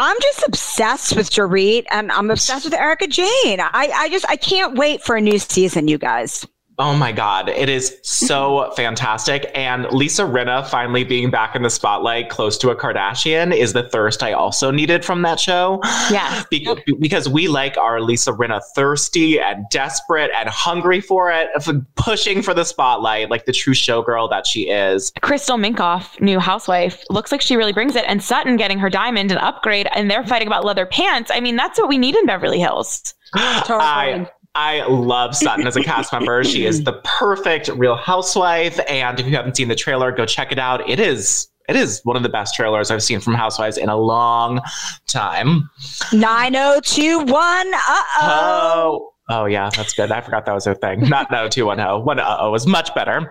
I'm 0.00 0.16
just 0.22 0.44
obsessed 0.46 1.16
with 1.16 1.28
Dorit 1.28 1.84
and 1.90 2.12
I'm 2.12 2.30
obsessed 2.30 2.64
with 2.64 2.74
Erika 2.74 3.08
Jayne. 3.08 3.60
I, 3.60 3.90
I 3.92 4.08
just 4.10 4.24
I 4.28 4.36
can't 4.36 4.78
wait 4.78 5.02
for 5.02 5.16
a 5.16 5.20
new 5.20 5.40
season, 5.40 5.88
you 5.88 5.98
guys. 5.98 6.46
Oh 6.80 6.96
my 6.96 7.10
God. 7.10 7.48
It 7.48 7.68
is 7.68 7.98
so 8.02 8.72
fantastic. 8.76 9.50
And 9.54 9.86
Lisa 9.90 10.22
Rinna 10.22 10.66
finally 10.66 11.02
being 11.02 11.30
back 11.30 11.56
in 11.56 11.62
the 11.62 11.70
spotlight 11.70 12.30
close 12.30 12.56
to 12.58 12.70
a 12.70 12.76
Kardashian 12.76 13.54
is 13.54 13.72
the 13.72 13.88
thirst 13.88 14.22
I 14.22 14.32
also 14.32 14.70
needed 14.70 15.04
from 15.04 15.22
that 15.22 15.40
show. 15.40 15.80
Yes. 16.10 16.46
Be- 16.50 16.68
because 17.00 17.28
we 17.28 17.48
like 17.48 17.76
our 17.76 18.00
Lisa 18.00 18.32
Rinna 18.32 18.60
thirsty 18.74 19.40
and 19.40 19.64
desperate 19.70 20.30
and 20.36 20.48
hungry 20.48 21.00
for 21.00 21.32
it, 21.32 21.48
for 21.62 21.84
pushing 21.96 22.42
for 22.42 22.54
the 22.54 22.64
spotlight 22.64 23.28
like 23.28 23.44
the 23.46 23.52
true 23.52 23.74
showgirl 23.74 24.30
that 24.30 24.46
she 24.46 24.68
is. 24.68 25.12
Crystal 25.20 25.56
Minkoff, 25.56 26.20
new 26.20 26.38
housewife, 26.38 27.02
looks 27.10 27.32
like 27.32 27.40
she 27.40 27.56
really 27.56 27.72
brings 27.72 27.96
it. 27.96 28.04
And 28.06 28.22
Sutton 28.22 28.56
getting 28.56 28.78
her 28.78 28.88
diamond 28.88 29.32
and 29.32 29.40
upgrade, 29.40 29.88
and 29.94 30.10
they're 30.10 30.24
fighting 30.24 30.46
about 30.46 30.64
leather 30.64 30.86
pants. 30.86 31.30
I 31.34 31.40
mean, 31.40 31.56
that's 31.56 31.78
what 31.78 31.88
we 31.88 31.98
need 31.98 32.14
in 32.14 32.26
Beverly 32.26 32.60
Hills. 32.60 33.14
I, 33.34 34.30
I 34.60 34.84
love 34.88 35.36
Sutton 35.36 35.68
as 35.68 35.76
a 35.76 35.80
cast 35.80 36.12
member. 36.12 36.42
She 36.42 36.66
is 36.66 36.82
the 36.82 36.94
perfect 37.04 37.68
real 37.68 37.94
housewife. 37.94 38.80
And 38.88 39.20
if 39.20 39.24
you 39.26 39.36
haven't 39.36 39.56
seen 39.56 39.68
the 39.68 39.76
trailer, 39.76 40.10
go 40.10 40.26
check 40.26 40.50
it 40.50 40.58
out. 40.58 40.88
It 40.90 40.98
is 40.98 41.48
it 41.68 41.76
is 41.76 42.00
one 42.02 42.16
of 42.16 42.24
the 42.24 42.28
best 42.28 42.56
trailers 42.56 42.90
I've 42.90 43.04
seen 43.04 43.20
from 43.20 43.34
Housewives 43.34 43.78
in 43.78 43.88
a 43.88 43.96
long 43.96 44.60
time. 45.06 45.70
9021. 46.12 47.30
Uh 47.36 48.02
oh. 48.20 49.12
Oh, 49.28 49.44
yeah, 49.44 49.70
that's 49.76 49.92
good. 49.92 50.10
I 50.10 50.22
forgot 50.22 50.44
that 50.46 50.54
was 50.54 50.66
a 50.66 50.74
thing. 50.74 51.08
Not 51.08 51.30
no 51.30 51.48
two 51.48 51.66
one 51.66 51.76
zero. 51.76 52.00
One 52.00 52.18
uh 52.18 52.38
oh 52.40 52.50
was 52.50 52.66
much 52.66 52.92
better. 52.96 53.30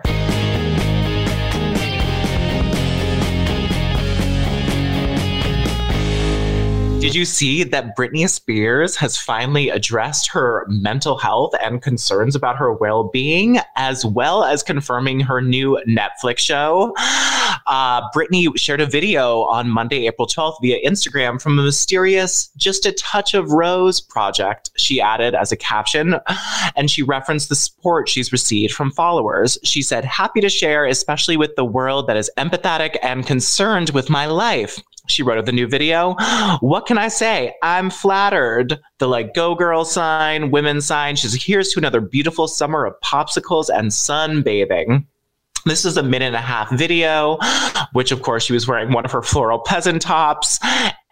Did 7.00 7.14
you 7.14 7.24
see 7.24 7.62
that 7.62 7.96
Britney 7.96 8.28
Spears 8.28 8.96
has 8.96 9.16
finally 9.16 9.68
addressed 9.68 10.28
her 10.32 10.66
mental 10.68 11.16
health 11.16 11.54
and 11.62 11.80
concerns 11.80 12.34
about 12.34 12.56
her 12.56 12.72
well 12.72 13.04
being, 13.04 13.60
as 13.76 14.04
well 14.04 14.42
as 14.42 14.64
confirming 14.64 15.20
her 15.20 15.40
new 15.40 15.80
Netflix 15.88 16.38
show? 16.38 16.94
Uh, 17.66 18.08
Britney 18.12 18.46
shared 18.58 18.80
a 18.80 18.86
video 18.86 19.42
on 19.42 19.68
Monday, 19.68 20.06
April 20.06 20.26
12th 20.26 20.56
via 20.62 20.78
Instagram 20.88 21.40
from 21.40 21.58
a 21.58 21.62
mysterious 21.62 22.48
Just 22.56 22.86
a 22.86 22.92
Touch 22.92 23.34
of 23.34 23.52
Rose 23.52 24.00
project 24.00 24.70
she 24.76 25.02
added 25.02 25.34
as 25.34 25.52
a 25.52 25.56
caption. 25.56 26.16
And 26.76 26.90
she 26.90 27.02
referenced 27.02 27.48
the 27.48 27.56
support 27.56 28.08
she's 28.08 28.32
received 28.32 28.72
from 28.72 28.90
followers. 28.92 29.58
She 29.64 29.82
said, 29.82 30.04
Happy 30.04 30.40
to 30.40 30.48
share, 30.48 30.86
especially 30.86 31.36
with 31.36 31.56
the 31.56 31.64
world 31.64 32.06
that 32.06 32.16
is 32.16 32.30
empathetic 32.38 32.96
and 33.02 33.26
concerned 33.26 33.90
with 33.90 34.08
my 34.08 34.26
life. 34.26 34.78
She 35.08 35.22
wrote 35.22 35.38
of 35.38 35.46
the 35.46 35.52
new 35.52 35.66
video. 35.66 36.14
What 36.60 36.86
can 36.86 36.98
I 36.98 37.08
say? 37.08 37.54
I'm 37.62 37.90
flattered. 37.90 38.78
The 38.98 39.08
like 39.08 39.34
go 39.34 39.54
girl 39.54 39.84
sign, 39.84 40.50
women 40.50 40.80
sign. 40.80 41.16
She's 41.16 41.42
here's 41.42 41.72
to 41.72 41.80
another 41.80 42.00
beautiful 42.00 42.46
summer 42.48 42.84
of 42.84 42.94
popsicles 43.00 43.68
and 43.72 43.90
sunbathing. 43.90 45.06
This 45.64 45.84
is 45.84 45.96
a 45.96 46.02
minute 46.02 46.26
and 46.26 46.36
a 46.36 46.40
half 46.40 46.70
video, 46.70 47.38
which 47.92 48.12
of 48.12 48.22
course 48.22 48.44
she 48.44 48.52
was 48.52 48.66
wearing 48.66 48.92
one 48.92 49.04
of 49.04 49.12
her 49.12 49.22
floral 49.22 49.58
peasant 49.58 50.00
tops, 50.00 50.58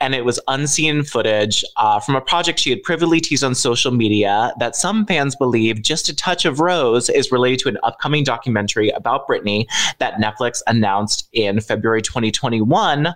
and 0.00 0.14
it 0.14 0.24
was 0.24 0.38
unseen 0.48 1.02
footage 1.02 1.64
uh, 1.76 1.98
from 2.00 2.16
a 2.16 2.20
project 2.20 2.60
she 2.60 2.70
had 2.70 2.82
previously 2.82 3.20
teased 3.20 3.42
on 3.42 3.54
social 3.54 3.90
media 3.90 4.52
that 4.58 4.76
some 4.76 5.04
fans 5.06 5.34
believe 5.36 5.82
Just 5.82 6.08
a 6.08 6.14
Touch 6.14 6.44
of 6.44 6.60
Rose 6.60 7.08
is 7.08 7.32
related 7.32 7.58
to 7.60 7.68
an 7.68 7.78
upcoming 7.82 8.24
documentary 8.24 8.90
about 8.90 9.26
Britney 9.28 9.66
that 9.98 10.14
Netflix 10.14 10.62
announced 10.66 11.28
in 11.32 11.60
February 11.60 12.02
2021, 12.02 13.14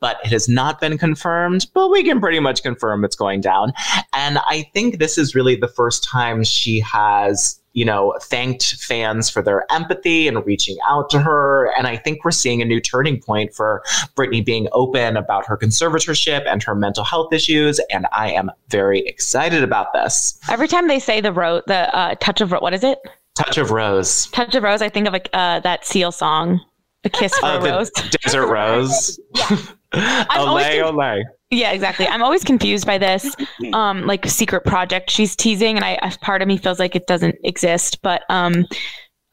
but 0.00 0.18
it 0.24 0.30
has 0.30 0.48
not 0.48 0.80
been 0.80 0.98
confirmed, 0.98 1.66
but 1.74 1.90
we 1.90 2.02
can 2.02 2.20
pretty 2.20 2.40
much 2.40 2.62
confirm 2.62 3.04
it's 3.04 3.16
going 3.16 3.40
down. 3.40 3.72
And 4.12 4.38
I 4.48 4.68
think 4.74 4.98
this 4.98 5.16
is 5.16 5.34
really 5.34 5.56
the 5.56 5.68
first 5.68 6.04
time 6.04 6.44
she 6.44 6.80
has 6.80 7.61
you 7.74 7.84
know, 7.84 8.14
thanked 8.20 8.74
fans 8.76 9.30
for 9.30 9.42
their 9.42 9.64
empathy 9.72 10.28
and 10.28 10.44
reaching 10.46 10.76
out 10.88 11.08
to 11.10 11.18
her. 11.18 11.72
And 11.76 11.86
I 11.86 11.96
think 11.96 12.24
we're 12.24 12.30
seeing 12.30 12.60
a 12.60 12.64
new 12.64 12.80
turning 12.80 13.20
point 13.20 13.54
for 13.54 13.82
Britney 14.16 14.44
being 14.44 14.68
open 14.72 15.16
about 15.16 15.46
her 15.46 15.56
conservatorship 15.56 16.42
and 16.46 16.62
her 16.62 16.74
mental 16.74 17.04
health 17.04 17.32
issues. 17.32 17.80
And 17.90 18.06
I 18.12 18.30
am 18.32 18.50
very 18.68 19.00
excited 19.06 19.62
about 19.62 19.92
this. 19.92 20.38
Every 20.50 20.68
time 20.68 20.88
they 20.88 20.98
say 20.98 21.20
the 21.20 21.32
ro- 21.32 21.62
the 21.66 21.94
uh, 21.96 22.14
touch 22.20 22.40
of 22.40 22.50
what 22.52 22.74
is 22.74 22.84
it? 22.84 22.98
Touch 23.34 23.56
of 23.56 23.70
Rose. 23.70 24.26
Touch 24.26 24.54
of 24.54 24.62
rose. 24.62 24.82
I 24.82 24.90
think 24.90 25.06
of 25.06 25.14
like 25.14 25.30
uh, 25.32 25.60
that 25.60 25.86
Seal 25.86 26.12
song, 26.12 26.60
"A 27.04 27.08
Kiss 27.08 27.32
for 27.38 27.46
Oh, 27.46 27.58
a 27.58 27.60
Rose." 27.62 27.90
Desert 27.90 28.46
Rose. 28.48 29.18
always 30.30 30.66
Olay, 30.66 30.82
conf- 30.82 30.94
olay. 30.94 31.22
Yeah, 31.50 31.72
exactly. 31.72 32.06
I'm 32.06 32.22
always 32.22 32.44
confused 32.44 32.86
by 32.86 32.98
this, 32.98 33.34
um, 33.74 34.06
like 34.06 34.26
secret 34.26 34.64
project 34.64 35.10
she's 35.10 35.36
teasing, 35.36 35.76
and 35.76 35.84
I, 35.84 35.98
I 36.02 36.14
part 36.20 36.42
of 36.42 36.48
me 36.48 36.56
feels 36.56 36.78
like 36.78 36.96
it 36.96 37.06
doesn't 37.06 37.36
exist. 37.44 38.00
But 38.02 38.22
um, 38.30 38.66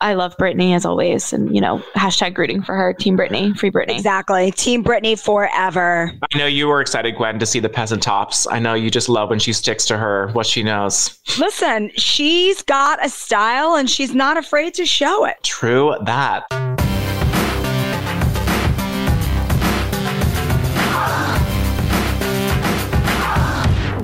I 0.02 0.14
love 0.14 0.36
Britney 0.38 0.76
as 0.76 0.86
always, 0.86 1.34
and 1.34 1.54
you 1.54 1.62
know, 1.62 1.80
hashtag 1.96 2.38
rooting 2.38 2.62
for 2.62 2.76
her, 2.76 2.94
Team 2.94 3.18
Britney, 3.18 3.58
Free 3.58 3.72
Britney. 3.72 3.96
Exactly. 3.96 4.52
Team 4.52 4.84
Britney 4.84 5.18
forever. 5.18 6.12
I 6.34 6.38
know 6.38 6.46
you 6.46 6.68
were 6.68 6.82
excited, 6.82 7.16
Gwen, 7.16 7.40
to 7.40 7.46
see 7.46 7.60
the 7.60 7.70
peasant 7.70 8.04
tops. 8.04 8.48
I 8.48 8.60
know 8.60 8.74
you 8.74 8.90
just 8.90 9.10
love 9.10 9.30
when 9.30 9.40
she 9.40 9.54
sticks 9.54 9.86
to 9.88 9.98
her 9.98 10.30
what 10.34 10.46
she 10.46 10.64
knows. 10.64 11.18
Listen, 11.38 11.92
she's 11.96 12.62
got 12.64 13.04
a 13.06 13.10
style 13.10 13.76
and 13.76 13.90
she's 13.90 14.14
not 14.14 14.38
afraid 14.38 14.74
to 14.76 14.86
show 14.86 15.26
it. 15.26 15.38
True 15.44 15.96
that. 16.06 16.46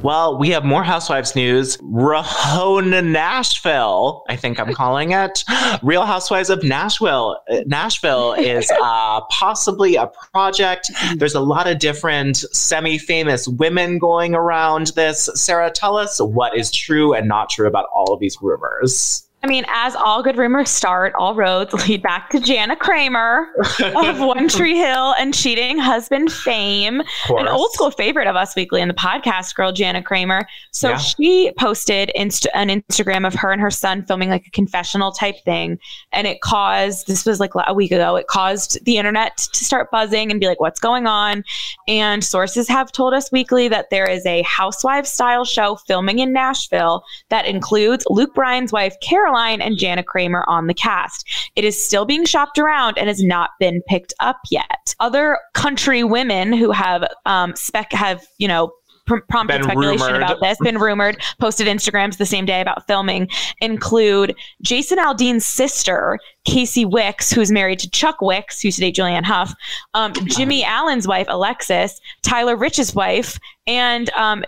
Well, 0.05 0.37
we 0.37 0.51
have 0.51 0.63
more 0.63 0.83
Housewives 0.83 1.35
news. 1.35 1.77
Rahona 1.77 3.03
Nashville, 3.03 4.23
I 4.29 4.35
think 4.35 4.59
I'm 4.59 4.71
calling 4.71 5.13
it. 5.13 5.43
Real 5.81 6.05
Housewives 6.05 6.51
of 6.51 6.63
Nashville. 6.63 7.39
Nashville 7.65 8.33
is 8.33 8.71
uh, 8.83 9.21
possibly 9.31 9.95
a 9.95 10.05
project. 10.31 10.91
There's 11.15 11.33
a 11.33 11.39
lot 11.39 11.65
of 11.65 11.79
different 11.79 12.37
semi 12.37 12.99
famous 12.99 13.47
women 13.47 13.97
going 13.97 14.35
around 14.35 14.91
this. 14.95 15.27
Sarah, 15.33 15.71
tell 15.71 15.97
us 15.97 16.21
what 16.21 16.55
is 16.55 16.69
true 16.69 17.15
and 17.15 17.27
not 17.27 17.49
true 17.49 17.67
about 17.67 17.87
all 17.91 18.13
of 18.13 18.19
these 18.19 18.37
rumors. 18.39 19.27
I 19.45 19.47
mean, 19.47 19.65
as 19.67 19.95
all 19.95 20.23
good 20.23 20.37
rumors 20.37 20.71
start, 20.71 21.13
all 21.19 21.35
roads 21.35 21.71
lead 21.87 22.01
back 22.01 22.31
to 22.31 22.39
Jana 22.39 22.75
Kramer 22.75 23.47
of 23.79 24.19
One 24.19 24.47
Tree 24.47 24.75
Hill 24.75 25.13
and 25.19 25.35
cheating 25.35 25.77
husband 25.77 26.31
fame, 26.31 27.03
an 27.29 27.47
old 27.47 27.71
school 27.73 27.91
favorite 27.91 28.25
of 28.27 28.35
Us 28.35 28.55
Weekly 28.55 28.81
and 28.81 28.89
the 28.89 28.95
podcast 28.95 29.53
girl, 29.53 29.71
Jana 29.71 30.01
Kramer. 30.01 30.47
So 30.71 30.89
yeah. 30.89 30.97
she 30.97 31.51
posted 31.59 32.11
inst- 32.15 32.47
an 32.55 32.69
Instagram 32.69 33.27
of 33.27 33.35
her 33.35 33.51
and 33.51 33.61
her 33.61 33.69
son 33.69 34.03
filming 34.07 34.31
like 34.31 34.47
a 34.47 34.49
confessional 34.49 35.11
type 35.11 35.35
thing. 35.45 35.77
And 36.11 36.25
it 36.25 36.41
caused, 36.41 37.05
this 37.05 37.23
was 37.23 37.39
like 37.39 37.51
a 37.67 37.73
week 37.75 37.91
ago, 37.91 38.15
it 38.15 38.25
caused 38.25 38.83
the 38.85 38.97
internet 38.97 39.37
to 39.37 39.63
start 39.63 39.91
buzzing 39.91 40.31
and 40.31 40.39
be 40.39 40.47
like, 40.47 40.59
what's 40.59 40.79
going 40.79 41.05
on? 41.05 41.43
And 41.87 42.23
sources 42.23 42.67
have 42.67 42.91
told 42.91 43.13
Us 43.13 43.31
Weekly 43.31 43.67
that 43.67 43.91
there 43.91 44.09
is 44.09 44.25
a 44.25 44.41
housewife 44.41 45.05
style 45.05 45.45
show 45.45 45.75
filming 45.75 46.17
in 46.17 46.33
Nashville 46.33 47.03
that 47.29 47.45
includes 47.45 48.07
Luke 48.09 48.33
Bryan's 48.33 48.71
wife, 48.71 48.95
Caroline 49.03 49.34
Caroline 49.35 49.61
and 49.61 49.77
Jana 49.77 50.03
Kramer 50.03 50.45
on 50.47 50.67
the 50.67 50.73
cast. 50.73 51.27
It 51.55 51.63
is 51.63 51.83
still 51.83 52.05
being 52.05 52.25
shopped 52.25 52.57
around 52.57 52.97
and 52.97 53.07
has 53.07 53.23
not 53.23 53.51
been 53.59 53.81
picked 53.87 54.13
up 54.19 54.37
yet. 54.49 54.95
Other 54.99 55.39
country 55.53 56.03
women 56.03 56.53
who 56.53 56.71
have 56.71 57.05
um, 57.25 57.55
spec 57.55 57.91
have 57.91 58.25
you 58.37 58.47
know 58.47 58.71
pr- 59.05 59.17
prompted 59.29 59.63
speculation 59.63 60.05
rumored. 60.05 60.21
about 60.21 60.39
this, 60.41 60.57
been 60.59 60.77
rumored, 60.77 61.21
posted 61.39 61.67
Instagrams 61.67 62.17
the 62.17 62.25
same 62.25 62.45
day 62.45 62.61
about 62.61 62.87
filming, 62.87 63.29
include 63.59 64.35
Jason 64.61 64.99
Aldean's 64.99 65.45
sister, 65.45 66.17
Kasi 66.47 66.85
Wicks, 66.85 67.31
who's 67.31 67.51
married 67.51 67.79
to 67.79 67.89
Chuck 67.89 68.21
Wicks, 68.21 68.61
who 68.61 68.69
used 68.69 68.77
to 68.77 68.81
date 68.81 68.95
Julianne 68.95 69.25
Hough, 69.25 69.53
um, 69.93 70.13
Jimmy 70.25 70.63
Allen's 70.63 71.07
wife, 71.07 71.27
Alexis, 71.29 71.99
Tyler 72.23 72.55
Rich's 72.55 72.95
wife, 72.95 73.37
and 73.67 74.09
um, 74.11 74.45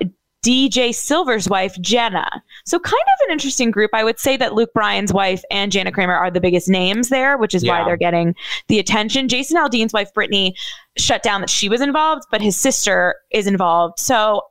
DJ 0.47 0.95
Silver's 0.95 1.49
wife, 1.49 1.75
Jenna. 1.81 2.25
So, 2.63 2.79
kind 2.79 2.93
of 2.93 3.27
an 3.27 3.33
interesting 3.33 3.69
group. 3.69 3.91
I 3.93 4.05
would 4.05 4.17
say 4.17 4.37
that 4.37 4.53
Luke 4.53 4.71
Bryan's 4.73 5.11
wife 5.11 5.43
and 5.51 5.73
Jana 5.73 5.91
Kramer 5.91 6.15
are 6.15 6.31
the 6.31 6.39
biggest 6.39 6.69
names 6.69 7.09
there, 7.09 7.37
which 7.37 7.53
is 7.53 7.65
yeah. 7.65 7.77
why 7.77 7.83
they're 7.83 7.97
getting 7.97 8.33
the 8.69 8.79
attention. 8.79 9.27
Jason 9.27 9.57
Aldean's 9.57 9.91
wife, 9.91 10.13
Brittany, 10.13 10.55
shut 10.97 11.21
down 11.21 11.41
that 11.41 11.49
she 11.49 11.67
was 11.67 11.81
involved, 11.81 12.23
but 12.31 12.41
his 12.41 12.55
sister 12.55 13.15
is 13.29 13.45
involved. 13.45 13.99
So, 13.99 14.41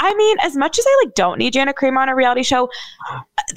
I 0.00 0.14
mean, 0.14 0.36
as 0.42 0.56
much 0.56 0.78
as 0.78 0.84
I 0.86 1.02
like 1.04 1.14
don't 1.14 1.38
need 1.38 1.52
Jana 1.52 1.72
Kramer 1.72 2.00
on 2.00 2.08
a 2.08 2.14
reality 2.14 2.42
show, 2.42 2.68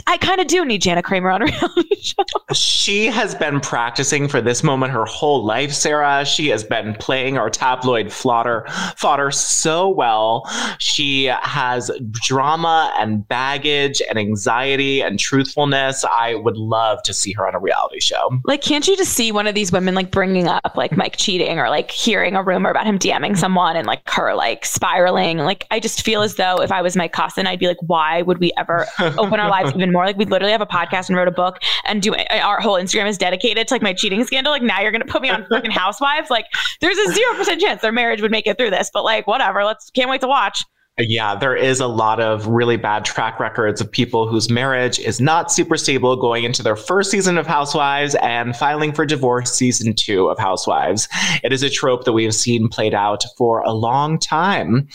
I 0.05 0.17
kind 0.17 0.41
of 0.41 0.47
do 0.47 0.65
need 0.65 0.81
Jana 0.81 1.01
Kramer 1.01 1.29
on 1.29 1.41
a 1.41 1.45
reality 1.51 1.95
show. 2.01 2.23
She 2.53 3.05
has 3.05 3.35
been 3.35 3.59
practicing 3.59 4.27
for 4.27 4.41
this 4.41 4.63
moment 4.63 4.91
her 4.93 5.05
whole 5.05 5.45
life, 5.45 5.71
Sarah. 5.71 6.25
She 6.25 6.47
has 6.49 6.63
been 6.63 6.95
playing 6.95 7.37
our 7.37 7.49
tabloid 7.49 8.11
fodder, 8.11 8.65
fodder 8.97 9.31
so 9.31 9.89
well. 9.89 10.49
She 10.79 11.25
has 11.25 11.91
drama 12.11 12.93
and 12.97 13.27
baggage 13.27 14.01
and 14.09 14.17
anxiety 14.17 15.01
and 15.01 15.19
truthfulness. 15.19 16.03
I 16.05 16.35
would 16.35 16.57
love 16.57 17.01
to 17.03 17.13
see 17.13 17.33
her 17.33 17.47
on 17.47 17.55
a 17.55 17.59
reality 17.59 17.99
show. 17.99 18.39
Like, 18.45 18.61
can't 18.61 18.87
you 18.87 18.95
just 18.97 19.13
see 19.13 19.31
one 19.31 19.47
of 19.47 19.55
these 19.55 19.71
women 19.71 19.95
like 19.95 20.11
bringing 20.11 20.47
up 20.47 20.75
like 20.75 20.95
Mike 20.95 21.17
cheating 21.17 21.59
or 21.59 21.69
like 21.69 21.91
hearing 21.91 22.35
a 22.35 22.43
rumor 22.43 22.69
about 22.69 22.85
him 22.85 22.99
DMing 22.99 23.37
someone 23.37 23.75
and 23.75 23.87
like 23.87 24.07
her 24.09 24.35
like 24.35 24.65
spiraling? 24.65 25.39
Like, 25.39 25.65
I 25.71 25.79
just 25.79 26.03
feel 26.03 26.16
as 26.21 26.35
though 26.35 26.61
if 26.61 26.71
I 26.71 26.81
was 26.81 26.95
Mike 26.95 27.13
Caussin, 27.13 27.47
I'd 27.47 27.59
be 27.59 27.67
like, 27.67 27.77
why 27.81 28.21
would 28.21 28.39
we 28.39 28.51
ever 28.57 28.85
open 28.99 29.39
our 29.39 29.49
lives 29.49 29.71
even 29.75 29.91
more? 29.91 30.05
Like 30.05 30.17
we 30.17 30.25
literally 30.25 30.51
have 30.51 30.61
a 30.61 30.65
podcast 30.65 31.09
and 31.09 31.17
wrote 31.17 31.27
a 31.27 31.31
book 31.31 31.59
and 31.85 32.01
do 32.01 32.13
uh, 32.13 32.23
our 32.41 32.59
whole 32.59 32.75
Instagram 32.75 33.07
is 33.07 33.17
dedicated 33.17 33.67
to 33.67 33.73
like 33.73 33.81
my 33.81 33.93
cheating 33.93 34.23
scandal. 34.25 34.51
Like 34.51 34.61
now 34.61 34.81
you're 34.81 34.91
gonna 34.91 35.05
put 35.05 35.21
me 35.21 35.29
on 35.29 35.45
fucking 35.49 35.71
Housewives. 35.77 36.29
Like 36.29 36.45
there's 36.81 36.97
a 36.97 37.13
zero 37.13 37.33
percent 37.35 37.61
chance 37.61 37.81
their 37.81 37.91
marriage 37.91 38.21
would 38.21 38.31
make 38.31 38.47
it 38.47 38.57
through 38.57 38.71
this. 38.71 38.89
But 38.93 39.03
like 39.03 39.27
whatever, 39.27 39.63
let's 39.63 39.89
can't 39.91 40.09
wait 40.09 40.21
to 40.21 40.27
watch. 40.27 40.63
Yeah, 40.99 41.35
there 41.35 41.55
is 41.55 41.79
a 41.79 41.85
lot 41.85 42.19
of 42.19 42.47
really 42.47 42.75
bad 42.75 43.05
track 43.05 43.39
records 43.39 43.79
of 43.79 43.91
people 43.91 44.27
whose 44.27 44.49
marriage 44.49 44.97
is 44.97 45.21
not 45.21 45.51
super 45.51 45.77
stable 45.77 46.15
going 46.15 46.43
into 46.43 46.63
their 46.63 46.75
first 46.75 47.11
season 47.11 47.37
of 47.37 47.45
Housewives 47.45 48.15
and 48.15 48.55
filing 48.55 48.91
for 48.91 49.05
divorce 49.05 49.53
season 49.53 49.93
two 49.93 50.27
of 50.27 50.39
Housewives. 50.39 51.07
It 51.43 51.53
is 51.53 51.61
a 51.61 51.69
trope 51.69 52.05
that 52.05 52.13
we 52.13 52.23
have 52.23 52.33
seen 52.33 52.67
played 52.67 52.95
out 52.95 53.23
for 53.37 53.61
a 53.61 53.73
long 53.73 54.17
time. 54.17 54.87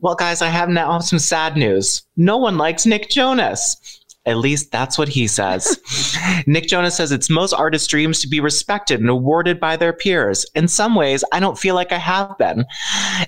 Well, 0.00 0.14
guys, 0.14 0.40
I 0.40 0.48
have 0.48 0.70
now 0.70 1.00
some 1.00 1.18
sad 1.18 1.54
news. 1.54 2.02
No 2.16 2.38
one 2.38 2.56
likes 2.56 2.86
Nick 2.86 3.10
Jonas. 3.10 3.95
At 4.26 4.38
least 4.38 4.72
that's 4.72 4.98
what 4.98 5.08
he 5.08 5.26
says. 5.28 5.80
Nick 6.46 6.66
Jonas 6.66 6.96
says 6.96 7.12
it's 7.12 7.30
most 7.30 7.52
artists' 7.52 7.88
dreams 7.88 8.20
to 8.20 8.28
be 8.28 8.40
respected 8.40 9.00
and 9.00 9.08
awarded 9.08 9.60
by 9.60 9.76
their 9.76 9.92
peers. 9.92 10.44
In 10.54 10.68
some 10.68 10.94
ways, 10.94 11.24
I 11.32 11.40
don't 11.40 11.58
feel 11.58 11.74
like 11.74 11.92
I 11.92 11.98
have 11.98 12.36
been. 12.38 12.64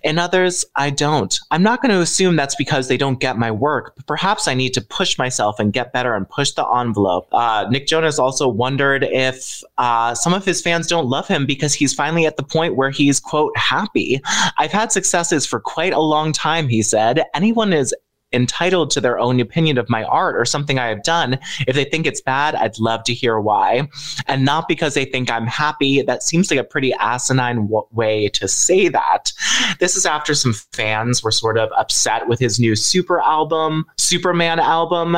In 0.02 0.18
others, 0.18 0.64
I 0.74 0.90
don't. 0.90 1.38
I'm 1.50 1.62
not 1.62 1.80
going 1.80 1.92
to 1.92 2.00
assume 2.00 2.37
that's 2.37 2.56
because 2.56 2.88
they 2.88 2.96
don't 2.96 3.20
get 3.20 3.38
my 3.38 3.50
work, 3.50 3.94
but 3.96 4.06
perhaps 4.06 4.48
I 4.48 4.54
need 4.54 4.74
to 4.74 4.80
push 4.80 5.18
myself 5.18 5.58
and 5.58 5.72
get 5.72 5.92
better 5.92 6.14
and 6.14 6.28
push 6.28 6.52
the 6.52 6.66
envelope. 6.68 7.28
Uh, 7.32 7.66
Nick 7.70 7.87
Jonas 7.87 8.18
also 8.18 8.48
wondered 8.48 9.04
if 9.04 9.62
uh, 9.78 10.14
some 10.14 10.34
of 10.34 10.44
his 10.44 10.61
fans 10.61 10.87
don't 10.87 11.06
love 11.06 11.28
him 11.28 11.46
because 11.46 11.74
he's 11.74 11.94
finally 11.94 12.26
at 12.26 12.37
the 12.37 12.42
point 12.42 12.76
where 12.76 12.90
he's, 12.90 13.20
quote, 13.20 13.56
happy. 13.56 14.20
I've 14.56 14.72
had 14.72 14.92
successes 14.92 15.46
for 15.46 15.61
quite 15.61 15.92
a 15.92 16.00
long 16.00 16.32
time, 16.32 16.68
he 16.68 16.82
said. 16.82 17.22
Anyone 17.34 17.72
is 17.72 17.94
entitled 18.32 18.90
to 18.90 19.00
their 19.00 19.18
own 19.18 19.40
opinion 19.40 19.78
of 19.78 19.88
my 19.88 20.04
art 20.04 20.36
or 20.36 20.44
something 20.44 20.78
I 20.78 20.88
have 20.88 21.02
done. 21.02 21.38
If 21.66 21.74
they 21.74 21.84
think 21.84 22.06
it's 22.06 22.20
bad, 22.20 22.54
I'd 22.54 22.78
love 22.78 23.04
to 23.04 23.14
hear 23.14 23.40
why. 23.40 23.88
And 24.26 24.44
not 24.44 24.68
because 24.68 24.94
they 24.94 25.04
think 25.04 25.30
I'm 25.30 25.46
happy. 25.46 26.02
That 26.02 26.22
seems 26.22 26.50
like 26.50 26.60
a 26.60 26.64
pretty 26.64 26.92
asinine 26.94 27.62
w- 27.62 27.86
way 27.90 28.28
to 28.30 28.46
say 28.46 28.88
that. 28.88 29.32
This 29.80 29.96
is 29.96 30.06
after 30.06 30.34
some 30.34 30.54
fans 30.72 31.22
were 31.22 31.30
sort 31.30 31.58
of 31.58 31.70
upset 31.76 32.28
with 32.28 32.38
his 32.38 32.60
new 32.60 32.76
Super 32.76 33.20
album, 33.20 33.86
Superman 33.96 34.60
album, 34.60 35.16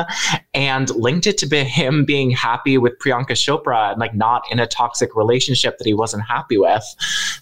and 0.53 0.89
linked 0.91 1.27
it 1.27 1.37
to 1.39 1.45
be 1.45 1.63
him 1.63 2.05
being 2.05 2.31
happy 2.31 2.77
with 2.77 2.97
Priyanka 2.99 3.31
Chopra 3.31 3.91
and 3.91 3.99
like 3.99 4.15
not 4.15 4.43
in 4.51 4.59
a 4.59 4.67
toxic 4.67 5.15
relationship 5.15 5.77
that 5.77 5.87
he 5.87 5.93
wasn't 5.93 6.23
happy 6.23 6.57
with. 6.57 6.83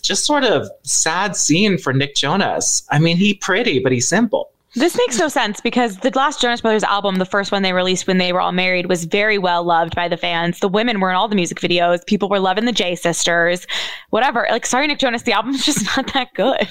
Just 0.02 0.26
sort 0.26 0.44
of 0.44 0.68
sad 0.84 1.36
scene 1.36 1.78
for 1.78 1.94
Nick 1.94 2.16
Jonas. 2.16 2.84
I 2.90 3.00
mean, 3.00 3.18
he 3.18 3.34
pretty, 3.34 3.80
but 3.80 3.92
he's 3.92 4.08
simple. 4.08 4.52
This 4.76 4.96
makes 4.96 5.18
no 5.18 5.28
sense 5.28 5.60
because 5.62 5.98
the 5.98 6.12
last 6.16 6.42
Jonas 6.42 6.62
Brothers 6.62 6.84
album, 6.84 7.16
the 7.16 7.26
first 7.26 7.52
one 7.52 7.64
they 7.64 7.74
released 7.74 8.06
when 8.06 8.20
they 8.20 8.32
were 8.32 8.40
all 8.40 8.52
married, 8.52 8.86
was 8.86 9.06
very 9.06 9.40
well 9.40 9.64
loved 9.64 9.96
by 9.96 10.08
the 10.08 10.18
fans. 10.18 10.60
The 10.60 10.68
women 10.68 11.00
were 11.00 11.10
in 11.10 11.16
all 11.16 11.28
the 11.28 11.36
music 11.36 11.60
videos. 11.60 12.06
People 12.06 12.30
were 12.30 12.40
loving 12.40 12.66
the 12.66 12.72
J 12.72 12.96
sisters, 12.96 13.66
whatever. 14.12 14.46
Like, 14.52 14.68
sorry, 14.68 14.86
Nick 14.86 15.00
Jonas, 15.00 15.24
the 15.24 15.34
album's 15.34 15.66
just 15.70 15.86
not 15.98 16.14
that 16.14 16.34
good. 16.36 16.68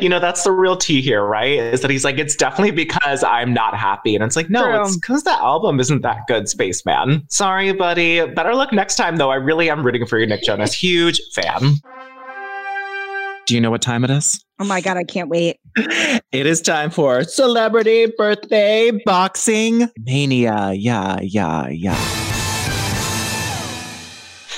you 0.02 0.10
know, 0.10 0.20
that's 0.20 0.44
the 0.44 0.52
real 0.52 0.76
tea 0.76 1.00
here, 1.00 1.24
right? 1.24 1.58
Is 1.58 1.80
that 1.80 1.90
he's 1.90 2.04
like, 2.04 2.18
it's 2.18 2.36
definitely 2.36 2.72
because 2.72 3.24
I'm 3.24 3.54
not 3.54 3.74
happy. 3.74 4.14
And 4.14 4.22
it's 4.22 4.36
like, 4.36 4.50
no, 4.50 4.64
True. 4.64 4.82
it's 4.82 4.96
because 4.96 5.24
the 5.24 5.32
album 5.32 5.80
isn't 5.80 6.02
that 6.02 6.26
good, 6.26 6.48
Spaceman. 6.48 7.24
Sorry, 7.28 7.72
buddy. 7.72 8.26
Better 8.26 8.54
luck 8.54 8.72
next 8.72 8.96
time, 8.96 9.16
though. 9.16 9.30
I 9.30 9.36
really 9.36 9.70
am 9.70 9.84
rooting 9.84 10.04
for 10.04 10.18
you, 10.18 10.26
Nick 10.26 10.42
Jonas. 10.42 10.74
Huge 10.74 11.20
fan. 11.32 11.76
Do 13.48 13.54
you 13.54 13.62
know 13.62 13.70
what 13.70 13.80
time 13.80 14.04
it 14.04 14.10
is? 14.10 14.44
Oh 14.58 14.64
my 14.66 14.82
God, 14.82 14.98
I 14.98 15.04
can't 15.04 15.30
wait. 15.30 15.58
It 16.30 16.44
is 16.44 16.60
time 16.60 16.90
for 16.90 17.24
celebrity 17.24 18.12
birthday 18.18 18.90
boxing 19.06 19.88
mania. 20.04 20.72
Yeah, 20.74 21.18
yeah, 21.22 21.68
yeah. 21.68 21.96